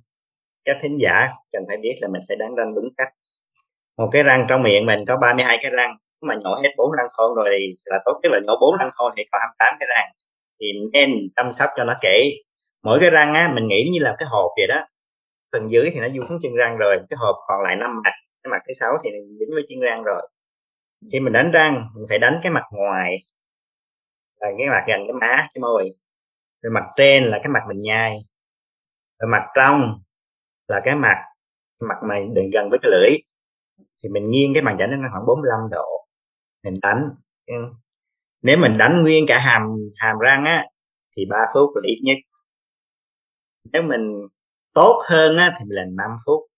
các 0.66 0.78
thính 0.82 0.98
giả 1.02 1.28
cần 1.52 1.64
phải 1.68 1.78
biết 1.78 1.96
là 2.02 2.08
mình 2.08 2.22
phải 2.28 2.38
đánh 2.38 2.56
răng 2.56 2.76
đúng 2.76 2.90
cách. 2.98 3.10
Một 3.98 4.10
cái 4.12 4.24
răng 4.24 4.46
trong 4.50 4.64
miệng 4.64 4.86
mình 4.86 5.00
có 5.08 5.18
32 5.18 5.58
cái 5.62 5.72
răng 5.72 5.98
mà 6.22 6.36
nhổ 6.36 6.56
hết 6.64 6.70
bốn 6.78 6.92
răng 6.98 7.08
khôn 7.14 7.36
rồi 7.36 7.50
thì 7.60 7.76
là 7.86 8.00
tốt 8.06 8.20
nhất 8.24 8.32
là 8.32 8.40
nhổ 8.44 8.54
bốn 8.62 8.78
răng 8.80 8.90
khôn 8.94 9.12
thì 9.18 9.24
còn 9.32 9.40
28 9.42 9.76
cái 9.80 9.88
răng. 9.96 10.12
Thì 10.60 10.68
nên 10.94 11.10
chăm 11.36 11.52
sóc 11.52 11.70
cho 11.78 11.84
nó 11.84 11.94
kỹ. 12.02 12.44
Mỗi 12.84 13.00
cái 13.02 13.10
răng 13.10 13.34
á 13.34 13.52
mình 13.54 13.68
nghĩ 13.68 13.90
như 13.94 14.00
là 14.02 14.16
cái 14.20 14.28
hộp 14.32 14.52
vậy 14.58 14.68
đó. 14.68 14.88
Phần 15.52 15.72
dưới 15.72 15.90
thì 15.94 16.00
nó 16.00 16.08
vuông 16.08 16.28
xuống 16.30 16.38
chân 16.42 16.54
răng 16.56 16.78
rồi 16.78 16.98
cái 17.10 17.18
hộp 17.20 17.36
còn 17.48 17.62
lại 17.64 17.76
năm 17.80 18.02
mặt 18.04 18.14
cái 18.44 18.52
mặt 18.52 18.64
thứ 18.68 18.74
sáu 18.74 18.92
thì 19.04 19.10
dính 19.40 19.50
với 19.54 19.66
chân 19.70 19.80
răng 19.80 20.04
rồi. 20.04 20.30
Khi 21.12 21.20
mình 21.20 21.34
đánh 21.34 21.52
răng, 21.52 21.86
mình 21.96 22.06
phải 22.10 22.20
đánh 22.20 22.40
cái 22.44 22.52
mặt 22.52 22.64
ngoài. 22.72 23.24
Là 24.40 24.48
cái 24.58 24.68
mặt 24.70 24.84
gần 24.88 25.02
cái 25.08 25.14
má, 25.22 25.48
cái 25.54 25.62
môi. 25.62 25.92
Rồi 26.62 26.72
mặt 26.74 26.84
trên 26.96 27.24
là 27.24 27.40
cái 27.44 27.50
mặt 27.50 27.64
mình 27.68 27.82
nhai. 27.82 28.26
Rồi 29.20 29.30
mặt 29.32 29.48
trong 29.56 29.82
là 30.68 30.82
cái 30.86 30.96
mặt 30.96 31.18
cái 31.80 31.88
mặt 31.90 31.96
mà 32.10 32.16
đừng 32.36 32.50
gần 32.54 32.70
với 32.70 32.80
cái 32.82 32.92
lưỡi. 32.92 33.18
Thì 34.04 34.10
mình 34.10 34.30
nghiêng 34.30 34.54
cái 34.54 34.64
bàn 34.64 34.76
chải 34.80 34.88
nó 34.88 35.08
khoảng 35.12 35.26
45 35.28 35.60
độ. 35.72 36.08
Mình 36.64 36.74
đánh 36.82 37.10
ừ. 37.46 37.54
nếu 38.42 38.58
mình 38.58 38.78
đánh 38.78 39.02
nguyên 39.04 39.26
cả 39.28 39.40
hàm 39.40 39.62
hàm 39.96 40.18
răng 40.20 40.46
á, 40.46 40.66
thì 41.18 41.26
3 41.30 41.38
phút 41.54 41.70
là 41.76 41.82
ít 41.86 42.02
nhất. 42.04 42.18
Nếu 43.74 43.82
mình 43.84 44.28
tốt 44.74 45.02
hơn 45.10 45.38
á, 45.38 45.56
thì 45.60 45.66
mình 45.66 45.76
làm 45.76 45.96
5 45.96 46.12
phút 46.26 46.53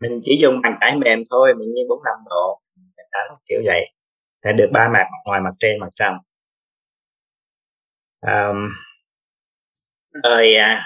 mình 0.00 0.20
chỉ 0.24 0.38
dùng 0.42 0.60
bàn 0.62 0.78
chải 0.80 0.96
mềm 0.96 1.22
thôi 1.30 1.54
mình 1.54 1.68
nghiêng 1.74 1.88
45 1.88 2.14
độ 2.30 2.60
mình 2.76 2.90
đánh 3.12 3.38
kiểu 3.48 3.60
vậy. 3.64 3.92
Để 4.44 4.52
được 4.52 4.68
ba 4.72 4.88
mặt 4.88 5.04
mặt 5.12 5.18
ngoài 5.24 5.40
mặt 5.40 5.54
trên 5.58 5.80
mặt 5.80 5.88
trong. 5.96 6.14
Um, 8.20 8.56
rồi 10.24 10.54
à, 10.54 10.84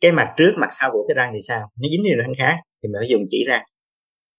cái 0.00 0.12
mặt 0.12 0.34
trước 0.36 0.54
mặt 0.56 0.68
sau 0.72 0.90
của 0.92 1.04
cái 1.08 1.14
răng 1.14 1.30
thì 1.34 1.38
sao? 1.48 1.60
Nó 1.60 1.88
dính 1.90 2.02
vào 2.04 2.24
răng 2.24 2.34
khác 2.38 2.56
thì 2.82 2.88
mình 2.88 2.96
phải 3.00 3.08
dùng 3.08 3.22
chỉ 3.30 3.44
răng. 3.48 3.62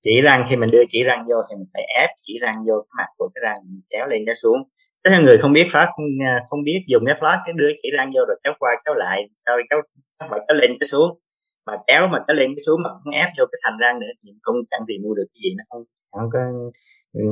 Chỉ 0.03 0.21
răng 0.21 0.41
khi 0.49 0.56
mình 0.56 0.71
đưa 0.71 0.84
chỉ 0.88 1.03
răng 1.03 1.25
vô 1.30 1.36
thì 1.49 1.56
mình 1.56 1.67
phải 1.73 1.84
ép 1.97 2.10
chỉ 2.21 2.34
răng 2.41 2.56
vô 2.67 2.73
cái 2.82 2.93
mặt 2.97 3.08
của 3.17 3.30
cái 3.36 3.41
răng 3.43 3.58
mình 3.65 3.82
kéo 3.89 4.08
lên 4.08 4.23
kéo 4.25 4.36
xuống. 4.36 4.58
Tất 5.03 5.10
cả 5.13 5.19
người 5.19 5.38
không 5.38 5.53
biết 5.53 5.67
floss 5.71 5.88
à, 6.25 6.39
không 6.49 6.63
biết 6.63 6.86
dùng 6.88 7.03
cái 7.06 7.15
floss 7.15 7.38
cái 7.45 7.53
đưa 7.58 7.69
chỉ 7.82 7.89
răng 7.97 8.12
vô 8.15 8.21
rồi 8.27 8.39
kéo 8.43 8.53
qua 8.60 8.71
kéo 8.86 8.95
lại 8.95 9.30
kéo 9.45 9.58
kéo 9.69 9.82
kéo, 10.19 10.39
kéo 10.47 10.58
lên 10.58 10.71
kéo 10.80 10.88
xuống 10.88 11.19
mà 11.67 11.73
kéo 11.88 12.08
mà 12.08 12.19
cái 12.27 12.36
lên 12.36 12.49
cái 12.56 12.63
xuống 12.65 12.82
mà 12.84 12.89
không 12.89 13.13
ép 13.13 13.30
vô 13.38 13.45
cái 13.51 13.60
thành 13.63 13.77
răng 13.77 13.99
nữa 13.99 14.13
thì 14.23 14.32
cũng 14.41 14.56
chẳng 14.71 14.82
gì 14.88 14.97
mua 15.03 15.13
được 15.13 15.25
cái 15.34 15.41
gì 15.43 15.56
nó 15.58 15.63
không 15.69 15.84
không 16.12 16.30
có 16.34 16.39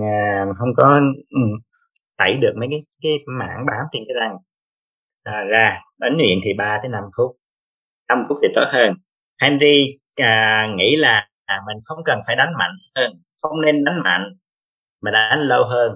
à, 0.08 0.46
không 0.60 0.70
có 0.78 1.00
ừ, 1.30 1.42
tẩy 2.18 2.38
được 2.42 2.54
mấy 2.60 2.68
cái 2.72 2.84
cái 3.02 3.20
mảng 3.28 3.66
bám 3.68 3.86
trên 3.92 4.04
cái 4.08 4.16
răng. 4.20 4.38
À, 5.24 5.44
ra 5.44 5.82
đánh 5.98 6.18
luyện 6.18 6.38
thì 6.44 6.54
3 6.58 6.80
tới 6.82 6.90
5 6.90 7.04
phút. 7.18 7.36
5 8.10 8.26
phút 8.30 8.38
thì 8.42 8.48
tốt 8.56 8.66
hơn. 8.74 8.94
Henry 9.42 10.00
à, 10.16 10.68
nghĩ 10.76 10.96
là 10.96 11.30
à, 11.46 11.62
mình 11.68 11.78
không 11.86 11.98
cần 12.06 12.20
phải 12.28 12.36
đánh 12.36 12.54
mạnh 12.60 12.72
hơn. 12.96 13.12
Không 13.42 13.62
nên 13.62 13.84
đánh 13.84 14.00
mạnh 14.04 14.38
mà 15.02 15.12
đánh 15.12 15.40
lâu 15.40 15.64
hơn. 15.68 15.92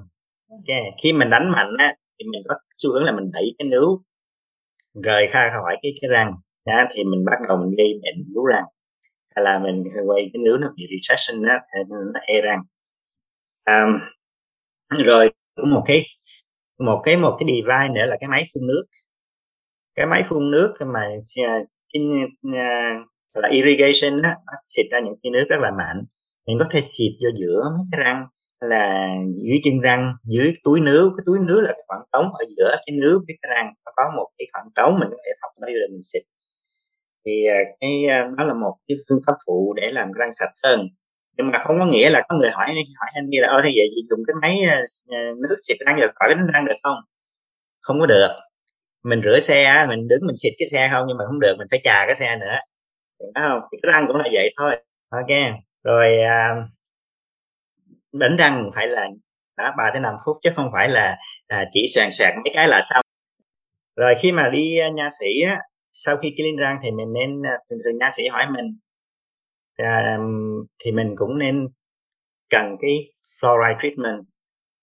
Okay. 0.50 0.82
khi 1.04 1.14
mình 1.14 1.30
đánh 1.30 1.52
mạnh 1.52 1.68
á 1.78 1.96
thì 2.20 2.26
mình 2.32 2.42
có 2.48 2.56
xu 2.78 2.94
hướng 2.94 3.04
là 3.04 3.12
mình 3.12 3.32
đẩy 3.34 3.56
cái 3.58 3.68
nướu 3.72 4.02
rời 5.04 5.28
ra 5.28 5.52
khỏi 5.62 5.78
cái 5.82 5.92
cái 6.02 6.10
răng 6.10 6.34
đó, 6.66 6.86
thì 6.92 7.04
mình 7.04 7.26
bắt 7.26 7.38
đầu 7.48 7.58
mình 7.58 7.76
gây 7.78 7.88
bệnh 8.04 8.34
nướu 8.34 8.46
răng. 8.46 8.66
Hay 9.36 9.44
là 9.44 9.60
mình 9.60 9.84
quay 10.08 10.30
cái 10.34 10.42
nướu 10.46 10.58
nó 10.58 10.74
bị 10.76 10.84
recession 10.92 11.46
đó 11.46 11.54
nó 12.14 12.20
e 12.20 12.42
răng. 12.42 12.60
Um, 13.66 14.00
rồi 15.06 15.32
một 15.72 15.84
cái 15.86 16.04
một 16.80 17.02
cái 17.06 17.18
một 17.18 17.38
cái 17.40 17.48
device 17.50 17.94
nữa 17.96 18.06
là 18.06 18.18
cái 18.20 18.30
máy 18.30 18.44
phun 18.54 18.68
nước. 18.68 18.84
Cái 19.96 20.06
máy 20.06 20.24
phun 20.30 20.52
nước 20.52 20.74
mà 20.94 21.00
à, 21.48 21.60
cái, 21.94 22.04
uh, 22.48 23.08
là 23.34 23.50
irrigation 23.50 24.22
đó 24.22 24.30
nó 24.30 24.54
xịt 24.62 24.86
ra 24.92 25.00
những 25.06 25.16
cái 25.24 25.32
nước 25.32 25.46
rất 25.50 25.58
là 25.60 25.72
mạnh. 25.72 26.04
Mình 26.48 26.58
có 26.60 26.66
thể 26.70 26.82
xịt 26.82 27.12
vô 27.24 27.30
giữa 27.40 27.64
mấy 27.78 27.86
cái 27.92 28.02
răng 28.04 28.28
là 28.60 29.10
dưới 29.44 29.60
chân 29.64 29.80
răng 29.82 30.14
dưới 30.24 30.54
túi 30.64 30.80
nướu 30.80 31.10
cái 31.18 31.24
túi 31.26 31.40
nướu 31.48 31.62
là 31.62 31.72
cái 31.72 31.84
khoảng 31.88 32.02
trống 32.14 32.34
ở 32.34 32.46
giữa 32.58 32.76
cái 32.86 32.98
nướu 33.02 33.20
với 33.28 33.38
cái 33.42 33.50
răng. 33.56 33.74
Nó 33.86 33.92
có 33.96 34.04
một 34.18 34.30
cái 34.38 34.48
khoảng 34.54 34.68
trống 34.76 35.00
mình 35.00 35.10
có 35.12 35.18
thể 35.26 35.32
học 35.42 35.52
nó 35.62 35.68
rồi 35.68 35.88
mình 35.92 36.02
xịt 36.02 36.24
thì 37.26 37.46
à, 37.46 37.58
cái 37.82 38.06
à, 38.10 38.28
đó 38.38 38.44
là 38.46 38.54
một 38.54 38.76
cái 38.88 38.98
phương 39.10 39.20
pháp 39.28 39.34
phụ 39.48 39.74
để 39.78 39.90
làm 39.92 40.12
răng 40.12 40.34
sạch 40.34 40.52
hơn. 40.64 40.80
Nhưng 41.38 41.52
mà 41.52 41.60
không 41.64 41.80
có 41.80 41.86
nghĩa 41.86 42.10
là 42.10 42.22
có 42.30 42.38
người 42.38 42.50
hỏi 42.50 42.68
hỏi 42.68 43.10
anh 43.16 43.30
đi 43.30 43.38
là 43.40 43.48
ơ 43.48 43.62
thế 43.64 43.72
vậy 43.76 43.90
dùng 44.10 44.20
cái 44.28 44.34
máy 44.42 44.58
à, 44.70 44.82
nước 45.42 45.56
xịt 45.68 45.78
răng 45.86 46.00
rồi 46.00 46.10
khỏi 46.16 46.30
đánh 46.36 46.48
răng 46.54 46.66
được 46.66 46.76
không? 46.84 46.98
Không 47.82 48.00
có 48.00 48.06
được. 48.06 48.30
Mình 49.04 49.22
rửa 49.26 49.40
xe 49.40 49.86
mình 49.90 50.08
đứng 50.08 50.20
mình 50.28 50.36
xịt 50.36 50.54
cái 50.60 50.68
xe 50.72 50.90
không 50.92 51.06
nhưng 51.08 51.18
mà 51.18 51.26
không 51.28 51.40
được 51.40 51.56
mình 51.58 51.68
phải 51.72 51.80
chà 51.84 52.06
cái 52.08 52.16
xe 52.16 52.38
nữa. 52.42 52.56
Đúng 53.20 53.34
không 53.36 53.62
thì 53.72 53.78
cái 53.84 53.92
răng 53.94 54.08
cũng 54.08 54.18
là 54.18 54.26
vậy 54.34 54.50
thôi. 54.58 54.72
Ok 55.10 55.30
rồi 55.84 56.22
à, 56.22 56.56
đánh 58.14 58.38
răng 58.38 58.72
phải 58.76 58.88
là 58.88 59.08
đã 59.58 59.74
ba 59.78 59.90
tới 59.94 60.02
năm 60.02 60.16
phút 60.26 60.38
chứ 60.42 60.50
không 60.56 60.70
phải 60.74 60.90
là 60.90 61.18
à, 61.48 61.66
chỉ 61.72 61.82
soàn 61.96 62.10
soạt 62.12 62.34
mấy 62.36 62.52
cái 62.54 62.68
là 62.68 62.82
xong. 62.84 63.02
Rồi 63.96 64.16
khi 64.22 64.32
mà 64.32 64.50
đi 64.50 64.80
nha 64.96 65.10
sĩ 65.20 65.42
á 65.48 65.58
sau 65.92 66.18
khi 66.18 66.34
clean 66.38 66.56
răng 66.56 66.78
thì 66.84 66.92
mình 66.92 67.14
nên 67.14 67.42
à, 67.48 67.58
thường 67.70 67.80
thường 67.86 67.98
nha 67.98 68.10
sĩ 68.18 68.28
hỏi 68.28 68.46
mình. 68.56 68.78
À, 69.76 70.18
thì 70.84 70.92
mình 70.92 71.16
cũng 71.18 71.38
nên 71.40 71.68
cần 72.50 72.66
cái 72.82 72.96
fluoride 73.42 73.78
treatment. 73.80 74.26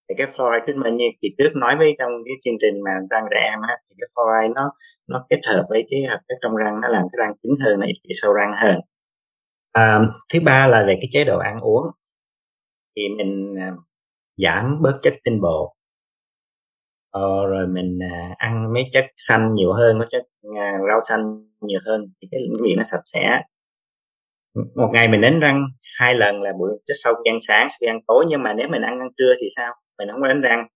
Thì 0.08 0.14
cái 0.18 0.26
fluoride 0.26 0.66
treatment 0.66 0.94
như 0.94 1.04
chị 1.22 1.28
trước 1.38 1.50
nói 1.56 1.76
với 1.78 1.94
trong 1.98 2.10
cái 2.24 2.34
chương 2.44 2.54
trình 2.60 2.74
mà 2.84 2.90
răng 3.10 3.24
trẻ 3.30 3.40
em 3.50 3.60
á 3.68 3.76
thì 3.90 3.96
cái 3.98 4.08
fluoride 4.14 4.52
nó 4.54 4.72
nó 5.08 5.26
kết 5.30 5.40
hợp 5.46 5.64
với 5.68 5.86
cái 5.90 6.04
hợp 6.10 6.20
chất 6.28 6.34
trong 6.42 6.56
răng 6.56 6.80
nó 6.80 6.88
làm 6.88 7.02
cái 7.12 7.18
răng 7.18 7.34
cứng 7.42 7.52
hơn 7.64 7.80
nó 7.80 7.86
ít 7.86 8.14
sâu 8.22 8.32
răng 8.32 8.52
hơn. 8.62 8.80
À, 9.72 10.00
thứ 10.32 10.40
ba 10.44 10.66
là 10.66 10.84
về 10.86 10.94
cái 11.00 11.08
chế 11.10 11.24
độ 11.24 11.38
ăn 11.38 11.58
uống. 11.60 11.84
Thì 12.96 13.02
mình 13.18 13.54
à, 13.60 13.72
giảm 14.36 14.82
bớt 14.82 14.98
chất 15.02 15.14
tinh 15.24 15.40
bột 15.40 15.75
ờ, 17.16 17.46
rồi 17.46 17.66
mình 17.66 17.98
à, 18.02 18.34
ăn 18.38 18.72
mấy 18.74 18.84
chất 18.92 19.04
xanh 19.16 19.54
nhiều 19.54 19.72
hơn 19.72 19.98
có 19.98 20.06
chất 20.08 20.22
à, 20.56 20.72
rau 20.88 21.00
xanh 21.08 21.20
nhiều 21.60 21.80
hơn 21.86 22.00
thì 22.22 22.28
cái 22.30 22.40
miệng 22.62 22.76
nó 22.76 22.82
sạch 22.82 23.00
sẽ. 23.04 23.42
Một 24.74 24.90
ngày 24.92 25.08
mình 25.08 25.20
đánh 25.20 25.40
răng 25.40 25.64
hai 25.98 26.14
lần 26.14 26.42
là 26.42 26.52
buổi 26.58 26.70
trước 26.86 26.94
sau 27.04 27.14
khi 27.14 27.30
ăn 27.30 27.38
sáng 27.40 27.66
sau 27.70 27.76
khi 27.80 27.86
ăn 27.86 27.98
tối 28.06 28.24
nhưng 28.28 28.42
mà 28.42 28.52
nếu 28.52 28.68
mình 28.70 28.82
ăn 28.82 28.98
ăn 29.00 29.08
trưa 29.18 29.34
thì 29.40 29.46
sao? 29.56 29.74
Mình 29.98 30.08
không 30.12 30.20
có 30.22 30.28
đánh 30.28 30.40
răng. 30.40 30.66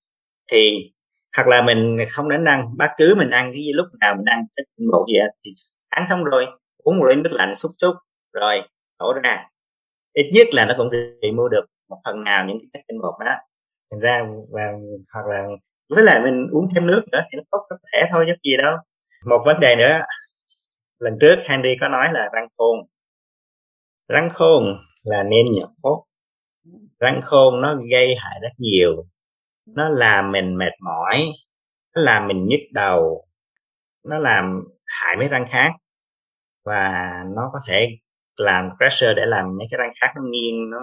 Thì 0.53 0.93
hoặc 1.37 1.49
là 1.49 1.63
mình 1.67 1.99
không 2.11 2.29
đánh 2.29 2.45
răng 2.45 2.65
bất 2.79 2.91
cứ 2.97 3.15
mình 3.19 3.31
ăn 3.31 3.51
cái 3.53 3.63
gì 3.63 3.73
lúc 3.73 3.87
nào 4.01 4.15
mình 4.17 4.27
ăn 4.27 4.43
chất 4.57 4.65
tinh 4.77 4.89
bột 4.93 5.07
gì 5.09 5.19
thì 5.45 5.51
ăn 5.89 6.07
xong 6.09 6.25
rồi 6.25 6.47
uống 6.79 6.99
một 6.99 7.07
ly 7.09 7.15
nước 7.17 7.33
lạnh 7.33 7.55
xúc 7.55 7.73
xúc 7.79 7.95
rồi 8.33 8.63
đổ 9.01 9.13
ra. 9.25 9.47
Ít 10.13 10.31
nhất 10.35 10.47
là 10.53 10.67
nó 10.67 10.75
cũng 10.79 10.91
bị 11.23 11.31
mua 11.33 11.49
được 11.49 11.67
một 11.89 11.97
phần 12.05 12.25
nào 12.25 12.45
những 12.47 12.59
cái 12.61 12.67
chất 12.73 12.81
tinh 12.89 12.99
bột 13.03 13.15
đó. 13.27 13.35
Thành 13.91 14.01
ra 14.01 14.23
và 14.51 14.73
hoặc 15.15 15.27
là 15.27 15.47
với 15.91 16.05
lại 16.05 16.21
mình 16.25 16.49
uống 16.53 16.69
thêm 16.75 16.87
nước 16.87 17.03
nữa 17.13 17.21
thì 17.33 17.37
nó 17.37 17.43
tốt 17.51 17.67
có 17.71 17.77
thể 17.93 18.03
thôi, 18.11 18.25
chứ 18.29 18.35
gì 18.43 18.57
đâu. 18.57 18.77
Một 19.27 19.43
vấn 19.47 19.61
đề 19.61 19.77
nữa, 19.77 20.01
lần 20.99 21.19
trước 21.21 21.37
Henry 21.49 21.71
có 21.81 21.89
nói 21.89 22.09
là 22.13 22.29
răng 22.33 22.49
khôn. 22.59 22.79
Răng 24.09 24.31
khôn 24.35 24.65
là 25.05 25.23
nên 25.23 25.47
nhỏ 25.53 25.69
răng 27.01 27.21
khôn 27.25 27.61
nó 27.61 27.77
gây 27.91 28.15
hại 28.19 28.39
rất 28.43 28.53
nhiều. 28.59 29.05
Nó 29.67 29.89
làm 29.89 30.33
mình 30.33 30.59
mệt 30.59 30.73
mỏi, 30.81 31.25
nó 31.97 32.03
làm 32.03 32.29
mình 32.29 32.47
nhức 32.47 32.61
đầu, 32.73 33.27
nó 34.05 34.19
làm 34.19 34.65
hại 34.87 35.17
mấy 35.17 35.29
răng 35.29 35.47
khác. 35.51 35.73
Và 36.65 37.11
nó 37.37 37.51
có 37.53 37.59
thể 37.69 37.89
làm 38.37 38.71
pressure 38.79 39.15
để 39.15 39.23
làm 39.27 39.57
mấy 39.59 39.67
cái 39.71 39.79
răng 39.79 39.93
khác 40.01 40.13
nó 40.17 40.23
nghiêng, 40.31 40.71
nó 40.71 40.79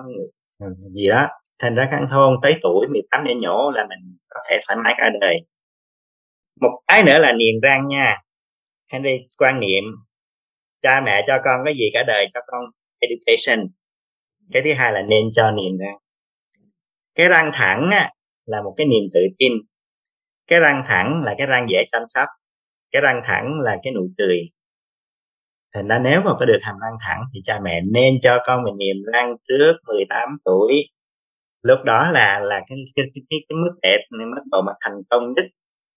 ừ, 0.60 0.65
gì 0.96 1.08
đó 1.10 1.28
thành 1.60 1.76
ra 1.76 1.88
khăn 1.91 2.08
thôn 2.12 2.34
tới 2.41 2.56
tuổi 2.62 2.88
18 2.88 3.24
để 3.28 3.34
nhổ 3.41 3.72
là 3.76 3.86
mình 3.89 4.17
có 4.30 4.39
thể 4.50 4.60
thoải 4.67 4.78
mái 4.84 4.93
cả 4.98 5.10
đời. 5.22 5.36
Một 6.62 6.82
cái 6.88 7.04
nữa 7.04 7.20
là 7.20 7.34
niềng 7.34 7.62
răng 7.63 7.88
nha. 7.88 8.15
Henry 8.91 9.17
quan 9.38 9.60
niệm 9.60 9.84
cha 10.82 11.02
mẹ 11.06 11.24
cho 11.28 11.38
con 11.43 11.65
cái 11.65 11.74
gì 11.74 11.89
cả 11.93 12.04
đời 12.08 12.28
cho 12.34 12.39
con 12.48 12.65
education. 13.00 13.67
Cái 14.54 14.62
thứ 14.65 14.74
hai 14.74 14.91
là 14.93 15.02
nên 15.02 15.26
cho 15.36 15.52
niềng 15.52 15.78
răng 15.78 15.98
cái 17.17 17.30
răng 17.30 17.52
thẳng 17.54 17.89
á, 17.91 18.10
là 18.46 18.62
một 18.62 18.74
cái 18.78 18.88
niềm 18.88 19.04
tự 19.13 19.20
tin. 19.39 19.52
Cái 20.48 20.60
răng 20.60 20.84
thẳng 20.88 21.22
là 21.26 21.36
cái 21.38 21.48
răng 21.48 21.65
dễ 21.70 21.84
chăm 21.91 22.02
sóc. 22.08 22.28
Cái 22.91 23.02
răng 23.02 23.22
thẳng 23.26 23.60
là 23.63 23.78
cái 23.84 23.93
nụ 23.93 24.10
cười. 24.17 24.39
Thành 25.74 25.88
ra 25.88 26.00
nếu 26.00 26.22
mà 26.22 26.32
có 26.39 26.46
được 26.46 26.60
hàm 26.62 26.76
răng 26.82 26.96
thẳng 27.08 27.22
thì 27.34 27.41
cha 27.43 27.60
mẹ 27.63 27.82
nên 27.82 28.13
cho 28.22 28.38
con 28.46 28.63
mình 28.63 28.78
niềm 28.78 28.96
răng 29.13 29.36
trước 29.48 29.74
18 29.88 30.30
tuổi 30.46 30.84
lúc 31.62 31.80
đó 31.86 32.12
là 32.12 32.39
là 32.39 32.62
cái 32.67 32.78
cái 32.96 33.06
cái, 33.13 33.24
cái, 33.30 33.56
mức 33.56 33.80
đẹp 33.82 33.98
mức 34.12 34.43
độ 34.52 34.62
mà 34.62 34.72
thành 34.82 35.02
công 35.10 35.34
nhất 35.34 35.46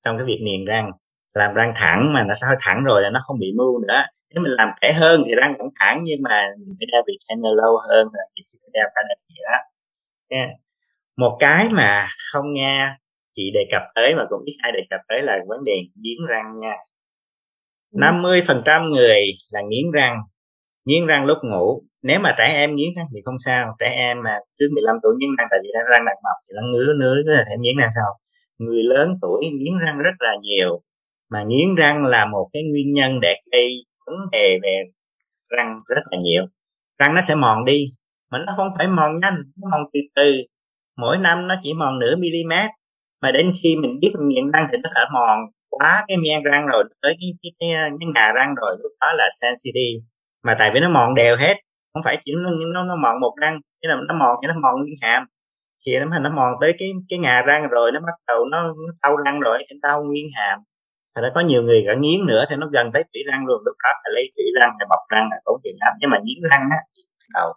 trong 0.05 0.19
cái 0.19 0.27
việc 0.27 0.41
niềng 0.45 0.65
răng 0.65 0.91
làm 1.35 1.55
răng 1.55 1.73
thẳng 1.77 2.13
mà 2.13 2.25
nó 2.25 2.35
sao 2.35 2.55
thẳng 2.61 2.85
rồi 2.85 3.03
là 3.03 3.11
nó 3.11 3.21
không 3.27 3.39
bị 3.39 3.53
mưu 3.57 3.79
nữa 3.79 4.03
nếu 4.35 4.43
mình 4.43 4.53
làm 4.53 4.69
trẻ 4.83 4.93
hơn 4.93 5.23
thì 5.27 5.35
răng 5.35 5.55
vẫn 5.59 5.69
thẳng 5.81 6.01
nhưng 6.05 6.23
mà 6.23 6.47
mình 6.59 6.77
phải 6.79 6.87
đeo 6.93 7.03
retainer 7.07 7.53
lâu 7.57 7.79
hơn 7.89 8.09
là 8.13 8.23
chỉ 8.35 8.43
đeo 8.73 8.87
cả 8.95 9.01
đời 9.09 9.17
gì 9.29 9.43
đó 9.51 9.59
yeah. 10.31 10.49
một 11.17 11.37
cái 11.41 11.69
mà 11.73 12.09
không 12.33 12.53
nghe 12.53 12.89
chị 13.33 13.51
đề 13.55 13.61
cập 13.71 13.83
tới 13.95 14.15
mà 14.15 14.25
cũng 14.31 14.45
biết 14.47 14.57
ai 14.59 14.73
đề 14.73 14.81
cập 14.91 15.01
tới 15.09 15.23
là 15.23 15.39
vấn 15.49 15.65
đề 15.65 15.73
nghiến 15.95 16.27
răng 16.29 16.61
nha 16.61 16.75
50% 17.93 18.83
ừ. 18.85 18.91
người 18.91 19.25
là 19.51 19.61
nghiến 19.69 19.93
răng 19.93 20.17
nghiến 20.91 21.07
răng 21.07 21.27
lúc 21.27 21.39
ngủ. 21.43 21.83
Nếu 22.03 22.21
mà 22.21 22.35
trẻ 22.39 22.53
em 22.55 22.77
nghiến 22.77 22.89
răng 22.97 23.07
thì 23.15 23.21
không 23.25 23.39
sao. 23.39 23.77
Trẻ 23.81 23.91
em 23.97 24.23
mà 24.25 24.35
trước 24.59 24.67
15 24.75 24.97
tuổi 25.03 25.15
nghiến 25.19 25.31
răng 25.39 25.47
tại 25.51 25.59
vì 25.63 25.69
đang 25.75 25.85
răng 25.91 26.05
đặc 26.07 26.17
mọc 26.25 26.37
thì 26.47 26.53
nó 26.57 26.63
ngứa 26.73 26.95
ngứa 27.01 27.23
có 27.27 27.33
thể 27.49 27.57
nghiến 27.59 27.77
răng 27.81 27.91
sao? 27.97 28.11
người 28.59 28.83
lớn 28.83 29.09
tuổi 29.23 29.51
nghiến 29.59 29.79
răng 29.85 29.99
rất 29.99 30.15
là 30.19 30.33
nhiều. 30.43 30.83
Mà 31.31 31.43
nghiến 31.43 31.75
răng 31.75 32.05
là 32.05 32.27
một 32.27 32.49
cái 32.53 32.63
nguyên 32.71 32.93
nhân 32.93 33.21
để 33.21 33.35
gây 33.53 33.71
vấn 34.07 34.17
đề 34.33 34.59
về 34.63 34.83
răng 35.49 35.81
rất 35.89 36.03
là 36.11 36.19
nhiều. 36.23 36.43
Răng 36.99 37.15
nó 37.15 37.21
sẽ 37.21 37.35
mòn 37.35 37.65
đi 37.65 37.85
mà 38.31 38.39
nó 38.47 38.53
không 38.57 38.69
phải 38.79 38.89
mòn 38.89 39.21
nhanh 39.21 39.35
nó 39.57 39.69
mòn 39.71 39.81
từ 39.93 40.01
từ. 40.15 40.33
Mỗi 40.97 41.19
năm 41.19 41.49
nó 41.49 41.55
chỉ 41.63 41.73
mòn 41.75 41.99
nửa 41.99 42.17
mm 42.17 42.53
mà 43.23 43.33
đến 43.33 43.53
khi 43.63 43.77
mình 43.77 43.99
biết 44.01 44.11
mình 44.19 44.29
nghiện 44.29 44.51
răng 44.53 44.67
thì 44.73 44.79
nó 44.83 44.91
đã 44.95 45.09
mòn 45.15 45.39
quá 45.69 46.05
cái 46.09 46.17
men 46.17 46.43
răng 46.43 46.67
rồi 46.67 46.85
tới 47.03 47.17
cái 47.21 47.31
cái 47.43 47.53
cái, 47.61 47.91
cái 48.01 48.09
ngà 48.15 48.33
răng 48.35 48.55
rồi 48.55 48.77
lúc 48.83 48.93
đó 49.01 49.07
là 49.13 49.29
sensitive 49.41 50.10
mà 50.43 50.57
tại 50.59 50.71
vì 50.75 50.81
nó 50.81 50.89
mòn 50.89 51.15
đều 51.15 51.37
hết 51.37 51.57
không 51.95 52.03
phải 52.03 52.19
chỉ 52.25 52.33
nó 52.37 52.51
nó, 52.75 52.85
nó 52.85 52.97
mòn 52.97 53.21
một 53.21 53.35
răng 53.41 53.61
nghĩa 53.83 53.89
là 53.89 53.97
nó 54.09 54.15
mòn 54.15 54.37
thì 54.43 54.49
nó 54.49 54.55
mòn 54.63 54.81
nguyên 54.81 54.95
hàm. 55.03 55.27
Thì 55.87 55.93
nó 55.99 56.19
nó 56.19 56.31
mòn 56.31 56.55
tới 56.61 56.75
cái 56.79 56.93
cái 57.09 57.19
ngà 57.19 57.43
răng 57.43 57.69
rồi 57.69 57.93
nó 57.93 58.01
bắt 58.01 58.15
đầu 58.29 58.45
nó, 58.51 58.63
nó 58.63 58.93
đau 59.03 59.17
răng 59.25 59.41
rồi 59.41 59.59
thì 59.71 59.77
đau 59.83 60.03
nguyên 60.05 60.27
hàm. 60.37 60.59
Thì 61.17 61.23
nó 61.23 61.29
có 61.35 61.41
nhiều 61.41 61.63
người 61.63 61.85
cả 61.87 61.95
nghiến 61.95 62.27
nữa 62.27 62.45
thì 62.51 62.57
nó 62.57 62.67
gần 62.73 62.93
tới 62.93 63.03
thủy 63.15 63.23
răng 63.33 63.47
luôn 63.47 63.63
lúc 63.65 63.77
đó 63.85 63.91
phải 64.05 64.11
lấy 64.15 64.31
thủy 64.37 64.45
răng 64.61 64.71
để 64.81 64.87
bọc 64.91 65.01
răng 65.09 65.29
là 65.31 65.37
tốn 65.45 65.61
tiền 65.65 65.75
lắm. 65.81 65.93
Nhưng 66.01 66.11
mà 66.11 66.19
nghiến 66.25 66.39
răng 66.51 66.69
á 66.71 66.77
đầu 67.35 67.53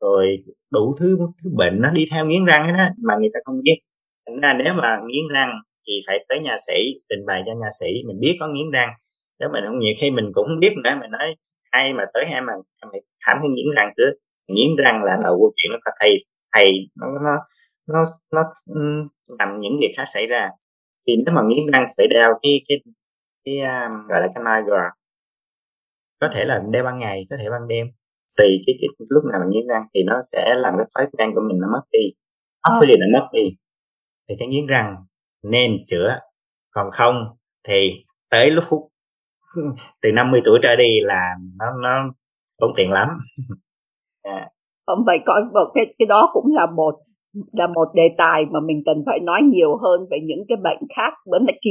rồi 0.00 0.36
đủ 0.70 0.94
thứ 1.00 1.16
thứ 1.44 1.50
bệnh 1.56 1.82
nó 1.82 1.90
đi 1.90 2.04
theo 2.12 2.24
nghiến 2.26 2.44
răng 2.44 2.64
hết 2.64 2.74
á 2.78 2.90
mà 3.08 3.14
người 3.20 3.30
ta 3.34 3.40
không 3.44 3.60
biết. 3.62 3.78
Thành 4.26 4.40
ra 4.40 4.54
nếu 4.64 4.74
mà 4.74 4.98
nghiến 5.06 5.24
răng 5.34 5.50
thì 5.86 5.92
phải 6.06 6.24
tới 6.28 6.38
nhà 6.40 6.56
sĩ 6.66 6.74
trình 7.08 7.26
bày 7.26 7.42
cho 7.46 7.52
nhà 7.60 7.68
sĩ 7.80 7.86
mình 8.06 8.20
biết 8.20 8.36
có 8.40 8.48
nghiến 8.48 8.70
răng. 8.72 8.90
Nếu 9.40 9.48
mình 9.52 9.64
không 9.66 9.78
nhiều 9.78 9.94
khi 10.00 10.10
mình 10.10 10.24
cũng 10.34 10.44
không 10.48 10.60
biết 10.60 10.72
nữa 10.84 10.90
mình 11.00 11.10
nói 11.10 11.36
ai 11.70 11.92
mà 11.92 12.04
tới 12.14 12.24
em 12.30 12.46
mà 12.46 12.52
em 12.52 12.88
phải 12.92 13.00
khám 13.26 13.38
cái 13.42 13.50
nghiến 13.50 13.66
răng 13.76 13.92
trước 13.96 14.12
nghiến 14.48 14.76
răng 14.84 15.04
là 15.04 15.16
đầu 15.22 15.38
câu 15.38 15.52
chuyện 15.56 15.72
nó 15.72 15.78
có 15.84 15.92
thầy 16.00 16.16
thầy 16.54 16.72
nó 16.96 17.06
nó 17.24 17.36
nó 17.86 18.04
nó 18.34 18.42
làm 19.38 19.60
những 19.60 19.72
việc 19.80 19.94
khác 19.96 20.04
xảy 20.14 20.26
ra. 20.26 20.50
Thì 21.06 21.12
nếu 21.26 21.34
mà 21.34 21.42
nghiến 21.42 21.66
răng 21.72 21.86
phải 21.96 22.06
đeo 22.08 22.38
cái 22.42 22.60
cái 22.68 22.78
cái 23.44 23.58
um, 23.60 24.06
gọi 24.08 24.20
là 24.20 24.28
cái 24.34 24.44
niger 24.44 24.80
có 26.20 26.28
thể 26.32 26.44
là 26.44 26.62
đeo 26.70 26.84
ban 26.84 26.98
ngày 26.98 27.26
có 27.30 27.36
thể 27.36 27.50
ban 27.50 27.68
đêm. 27.68 27.86
Tùy 28.36 28.46
cái, 28.66 28.74
cái 28.80 28.88
lúc 29.08 29.24
nào 29.32 29.40
mình 29.40 29.50
nghiến 29.50 29.68
răng 29.68 29.82
thì 29.94 30.02
nó 30.06 30.20
sẽ 30.32 30.54
làm 30.56 30.74
cái 30.78 30.86
thói 30.94 31.06
quen 31.12 31.30
của 31.34 31.40
mình 31.48 31.58
nó 31.60 31.68
mất 31.72 31.82
đi. 31.92 32.04
Óc 32.60 32.72
phải 32.80 32.96
nó 32.98 33.20
mất 33.20 33.26
đi. 33.32 33.56
Thì 34.28 34.34
cái 34.38 34.48
nghiến 34.48 34.66
răng 34.66 34.96
nên 35.42 35.76
chữa. 35.90 36.18
Còn 36.70 36.90
không 36.90 37.14
thì 37.68 37.90
tới 38.30 38.50
lúc 38.50 38.64
phút 38.68 38.88
từ 40.02 40.12
50 40.12 40.40
tuổi 40.44 40.58
trở 40.62 40.76
đi 40.76 41.00
là 41.02 41.34
nó 41.58 41.66
nó 41.82 42.12
tốn 42.58 42.70
tiền 42.76 42.90
lắm 42.90 43.08
à. 44.22 44.48
không 44.86 45.04
phải 45.06 45.18
coi 45.26 45.42
cái 45.74 45.86
cái 45.98 46.06
đó 46.06 46.30
cũng 46.32 46.54
là 46.54 46.66
một 46.66 46.94
là 47.52 47.66
một 47.66 47.88
đề 47.94 48.08
tài 48.18 48.46
mà 48.50 48.60
mình 48.60 48.82
cần 48.86 49.02
phải 49.06 49.20
nói 49.20 49.42
nhiều 49.42 49.76
hơn 49.76 50.00
về 50.10 50.18
những 50.24 50.44
cái 50.48 50.56
bệnh 50.64 50.78
khác 50.96 51.12
vấn 51.26 51.46
đề 51.46 51.54
kỳ 51.62 51.70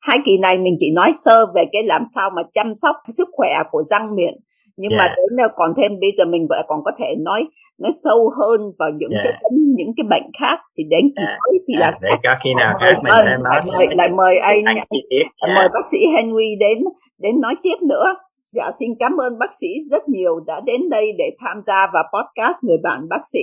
hai 0.00 0.18
kỳ 0.24 0.38
này 0.38 0.58
mình 0.58 0.76
chỉ 0.78 0.92
nói 0.92 1.12
sơ 1.24 1.46
về 1.54 1.64
cái 1.72 1.82
làm 1.82 2.02
sao 2.14 2.30
mà 2.36 2.42
chăm 2.52 2.74
sóc 2.82 2.96
sức 3.16 3.28
khỏe 3.32 3.50
của 3.70 3.82
răng 3.90 4.16
miệng 4.16 4.34
nhưng 4.76 4.90
yeah. 4.90 4.98
mà 4.98 5.06
dạ. 5.08 5.14
đến 5.16 5.48
còn 5.56 5.70
thêm 5.76 5.92
bây 6.00 6.10
giờ 6.18 6.24
mình 6.24 6.48
còn 6.68 6.84
có 6.84 6.92
thể 6.98 7.14
nói 7.18 7.44
nói 7.78 7.92
sâu 8.04 8.30
hơn 8.38 8.60
vào 8.78 8.90
những 8.96 9.10
yeah. 9.10 9.24
Dạ. 9.24 9.30
cái 9.42 9.50
những 9.76 9.92
cái 9.96 10.04
bệnh 10.10 10.30
khác 10.40 10.58
thì 10.78 10.84
đến 10.90 11.04
kỳ 11.16 11.22
yeah. 11.26 11.38
tới 11.46 11.58
thì 11.68 11.74
yeah. 11.74 11.80
là 11.92 11.98
để 12.02 12.10
có 12.24 12.34
khi 12.44 12.50
nào 12.58 12.74
khác 12.80 12.94
mình 13.02 13.12
ơn, 13.12 13.26
nói 13.26 13.38
lại 13.42 13.62
mời, 13.66 13.86
lại 13.96 14.08
mời 14.08 14.38
anh, 14.38 14.64
anh 14.64 14.76
yeah. 14.76 15.56
mời 15.56 15.68
bác 15.74 15.88
sĩ 15.92 15.98
Henry 16.16 16.56
đến 16.60 16.78
đến 17.18 17.40
nói 17.40 17.54
tiếp 17.62 17.76
nữa. 17.88 18.14
Dạ 18.52 18.70
xin 18.80 18.90
cảm 19.00 19.16
ơn 19.16 19.38
bác 19.38 19.54
sĩ 19.60 19.66
rất 19.90 20.08
nhiều 20.08 20.40
đã 20.46 20.60
đến 20.66 20.80
đây 20.90 21.12
để 21.18 21.30
tham 21.40 21.62
gia 21.66 21.86
vào 21.94 22.04
podcast 22.12 22.56
người 22.62 22.78
bạn 22.82 23.08
bác 23.10 23.20
sĩ. 23.32 23.40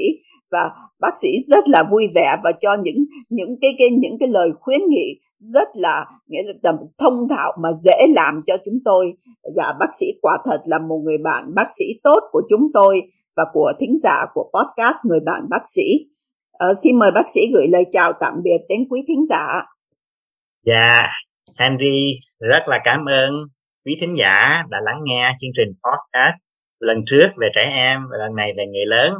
Và 0.51 0.69
bác 0.99 1.17
sĩ 1.21 1.27
rất 1.47 1.67
là 1.67 1.83
vui 1.91 2.07
vẻ 2.15 2.35
và 2.43 2.51
cho 2.51 2.69
những 2.83 3.05
những 3.29 3.55
cái, 3.61 3.75
cái 3.79 3.89
những 3.89 4.17
cái 4.19 4.29
lời 4.29 4.49
khuyến 4.59 4.79
nghị 4.89 5.19
rất 5.53 5.67
là 5.73 6.05
nghĩa 6.27 6.43
là 6.43 6.53
tầm 6.63 6.75
thông 6.97 7.27
thạo 7.29 7.53
mà 7.61 7.69
dễ 7.83 8.07
làm 8.15 8.41
cho 8.47 8.57
chúng 8.65 8.79
tôi. 8.85 9.13
Dạ 9.55 9.73
bác 9.79 9.93
sĩ 9.99 10.05
quả 10.21 10.37
thật 10.45 10.61
là 10.65 10.79
một 10.79 11.01
người 11.03 11.17
bạn 11.17 11.43
bác 11.55 11.67
sĩ 11.71 11.85
tốt 12.03 12.19
của 12.31 12.41
chúng 12.49 12.67
tôi 12.73 13.01
và 13.35 13.43
của 13.53 13.73
thính 13.79 13.99
giả 14.03 14.25
của 14.33 14.51
podcast 14.53 14.95
người 15.03 15.19
bạn 15.25 15.41
bác 15.49 15.61
sĩ. 15.75 15.83
Ờ, 16.51 16.73
xin 16.83 16.99
mời 16.99 17.11
bác 17.11 17.27
sĩ 17.27 17.41
gửi 17.53 17.67
lời 17.67 17.85
chào 17.91 18.13
tạm 18.19 18.33
biệt 18.43 18.57
đến 18.69 18.87
quý 18.89 19.01
thính 19.07 19.25
giả. 19.29 19.45
Dạ 20.65 21.07
Henry 21.59 22.13
rất 22.39 22.63
là 22.67 22.79
cảm 22.83 23.05
ơn 23.05 23.31
quý 23.85 23.97
thính 24.01 24.15
giả 24.17 24.63
đã 24.69 24.77
lắng 24.83 24.99
nghe 25.03 25.31
chương 25.39 25.49
trình 25.57 25.69
podcast 25.69 26.35
lần 26.79 26.97
trước 27.05 27.27
về 27.37 27.49
trẻ 27.55 27.61
em 27.61 27.99
và 28.11 28.17
lần 28.17 28.35
này 28.35 28.53
về 28.57 28.65
người 28.65 28.85
lớn. 28.85 29.13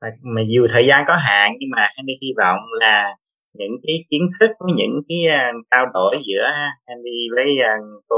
Mà, 0.00 0.08
mà 0.22 0.42
dù 0.54 0.66
thời 0.70 0.86
gian 0.86 1.04
có 1.06 1.14
hạn 1.14 1.52
nhưng 1.60 1.70
mà 1.70 1.88
Henry 1.96 2.12
hy 2.22 2.28
vọng 2.38 2.58
là 2.80 3.14
những 3.54 3.72
cái 3.86 3.96
kiến 4.10 4.22
thức 4.40 4.50
với 4.60 4.72
những 4.76 5.00
cái 5.08 5.18
uh, 5.26 5.66
trao 5.70 5.86
đổi 5.94 6.16
giữa 6.26 6.48
Henry 6.88 7.28
với 7.36 7.58
uh, 7.60 8.02
cô 8.08 8.16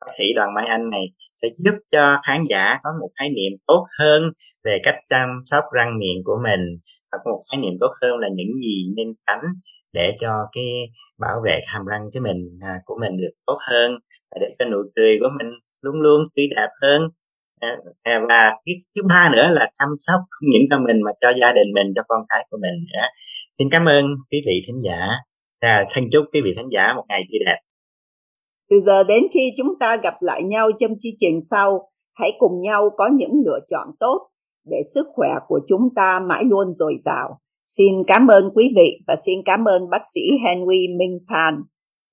bác 0.00 0.06
sĩ 0.18 0.32
đoàn 0.36 0.54
Mai 0.54 0.66
Anh 0.66 0.90
này 0.90 1.04
sẽ 1.42 1.48
giúp 1.64 1.74
cho 1.92 2.20
khán 2.26 2.44
giả 2.48 2.78
có 2.82 2.90
một 3.00 3.08
khái 3.18 3.28
niệm 3.28 3.52
tốt 3.66 3.86
hơn 3.98 4.22
về 4.64 4.78
cách 4.82 4.96
chăm 5.10 5.28
sóc 5.44 5.64
răng 5.72 5.98
miệng 5.98 6.22
của 6.24 6.36
mình. 6.44 6.60
Và 7.12 7.18
một 7.24 7.40
khái 7.50 7.60
niệm 7.60 7.72
tốt 7.80 7.90
hơn 8.02 8.18
là 8.18 8.28
những 8.36 8.52
gì 8.64 8.86
nên 8.96 9.06
tránh 9.26 9.44
để 9.92 10.10
cho 10.20 10.28
cái 10.52 10.64
bảo 11.24 11.38
vệ 11.44 11.56
hàm 11.66 11.82
răng 11.90 12.04
của 12.12 12.20
mình 12.26 12.40
à, 12.60 12.72
của 12.86 12.96
mình 13.02 13.14
được 13.22 13.34
tốt 13.46 13.58
hơn 13.70 13.90
và 14.30 14.36
để 14.40 14.48
cho 14.58 14.64
nụ 14.72 14.78
cười 14.96 15.12
của 15.20 15.30
mình 15.38 15.50
luôn 15.84 15.96
luôn 16.04 16.20
tươi 16.36 16.46
đẹp 16.56 16.70
hơn. 16.82 17.02
À, 17.60 17.70
à 18.02 18.20
và 18.28 18.42
cái 18.64 18.74
thứ 18.94 19.02
ba 19.08 19.30
nữa 19.32 19.48
là 19.50 19.70
chăm 19.78 19.88
sóc 19.98 20.20
không 20.30 20.48
những 20.52 20.66
cho 20.70 20.78
mình 20.86 20.98
mà 21.04 21.10
cho 21.20 21.28
gia 21.40 21.52
đình 21.52 21.68
mình 21.74 21.88
cho 21.96 22.02
con 22.08 22.20
cái 22.28 22.46
của 22.50 22.58
mình 22.62 22.76
nữa 22.92 23.06
xin 23.58 23.68
cảm 23.70 23.84
ơn 23.86 24.04
quý 24.30 24.38
vị 24.46 24.56
thính 24.66 24.76
giả. 24.84 25.00
Và 25.62 25.84
thân 25.90 26.04
chúc 26.12 26.24
quý 26.32 26.40
vị 26.44 26.54
thính 26.56 26.70
giả 26.70 26.94
một 26.96 27.04
ngày 27.08 27.22
tươi 27.30 27.40
đẹp. 27.46 27.60
Từ 28.70 28.80
giờ 28.86 29.04
đến 29.04 29.22
khi 29.34 29.52
chúng 29.56 29.78
ta 29.80 29.96
gặp 29.96 30.14
lại 30.20 30.42
nhau 30.42 30.70
trong 30.78 30.90
chương 31.00 31.12
trình 31.18 31.38
sau 31.50 31.90
hãy 32.14 32.30
cùng 32.38 32.60
nhau 32.60 32.90
có 32.96 33.08
những 33.12 33.32
lựa 33.46 33.58
chọn 33.70 33.88
tốt 34.00 34.28
để 34.70 34.76
sức 34.94 35.06
khỏe 35.14 35.28
của 35.48 35.60
chúng 35.68 35.88
ta 35.96 36.20
mãi 36.28 36.44
luôn 36.44 36.74
dồi 36.74 36.96
dào 37.04 37.41
xin 37.76 37.94
cảm 38.06 38.26
ơn 38.26 38.50
quý 38.54 38.72
vị 38.76 38.98
và 39.06 39.16
xin 39.26 39.38
cảm 39.44 39.64
ơn 39.64 39.90
bác 39.90 40.02
sĩ 40.14 40.20
Henry 40.44 40.88
Minh 40.98 41.18
Phan 41.28 41.54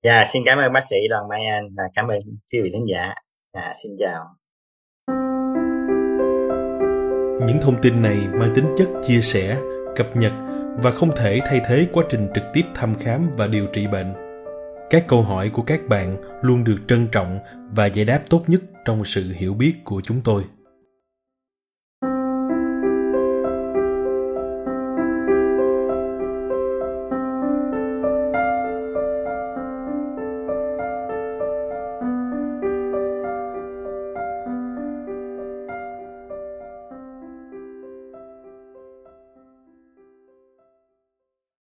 Dạ, 0.04 0.24
xin 0.32 0.42
cảm 0.46 0.58
ơn 0.58 0.72
bác 0.72 0.84
sĩ 0.90 0.96
Đoàn 1.10 1.28
Mai 1.28 1.40
Anh 1.46 1.64
và 1.76 1.82
cảm 1.94 2.08
ơn 2.08 2.18
quý 2.52 2.60
vị 2.62 2.70
thính 2.72 2.86
giả. 2.90 3.14
Dạ, 3.54 3.72
xin 3.82 3.92
chào. 3.98 4.24
Những 7.46 7.58
thông 7.62 7.80
tin 7.82 8.02
này 8.02 8.16
mang 8.32 8.52
tính 8.54 8.64
chất 8.78 8.88
chia 9.06 9.20
sẻ, 9.20 9.58
cập 9.96 10.16
nhật 10.16 10.32
và 10.82 10.90
không 10.90 11.10
thể 11.16 11.40
thay 11.44 11.60
thế 11.68 11.86
quá 11.92 12.04
trình 12.10 12.28
trực 12.34 12.44
tiếp 12.52 12.62
thăm 12.74 12.94
khám 13.00 13.30
và 13.36 13.46
điều 13.46 13.66
trị 13.66 13.86
bệnh. 13.86 14.12
Các 14.90 15.04
câu 15.08 15.22
hỏi 15.22 15.50
của 15.52 15.62
các 15.62 15.80
bạn 15.88 16.16
luôn 16.42 16.64
được 16.64 16.78
trân 16.88 17.08
trọng 17.12 17.38
và 17.76 17.86
giải 17.86 18.04
đáp 18.04 18.22
tốt 18.30 18.42
nhất 18.46 18.60
trong 18.84 19.04
sự 19.04 19.32
hiểu 19.36 19.54
biết 19.54 19.74
của 19.84 20.00
chúng 20.04 20.20
tôi. 20.24 20.44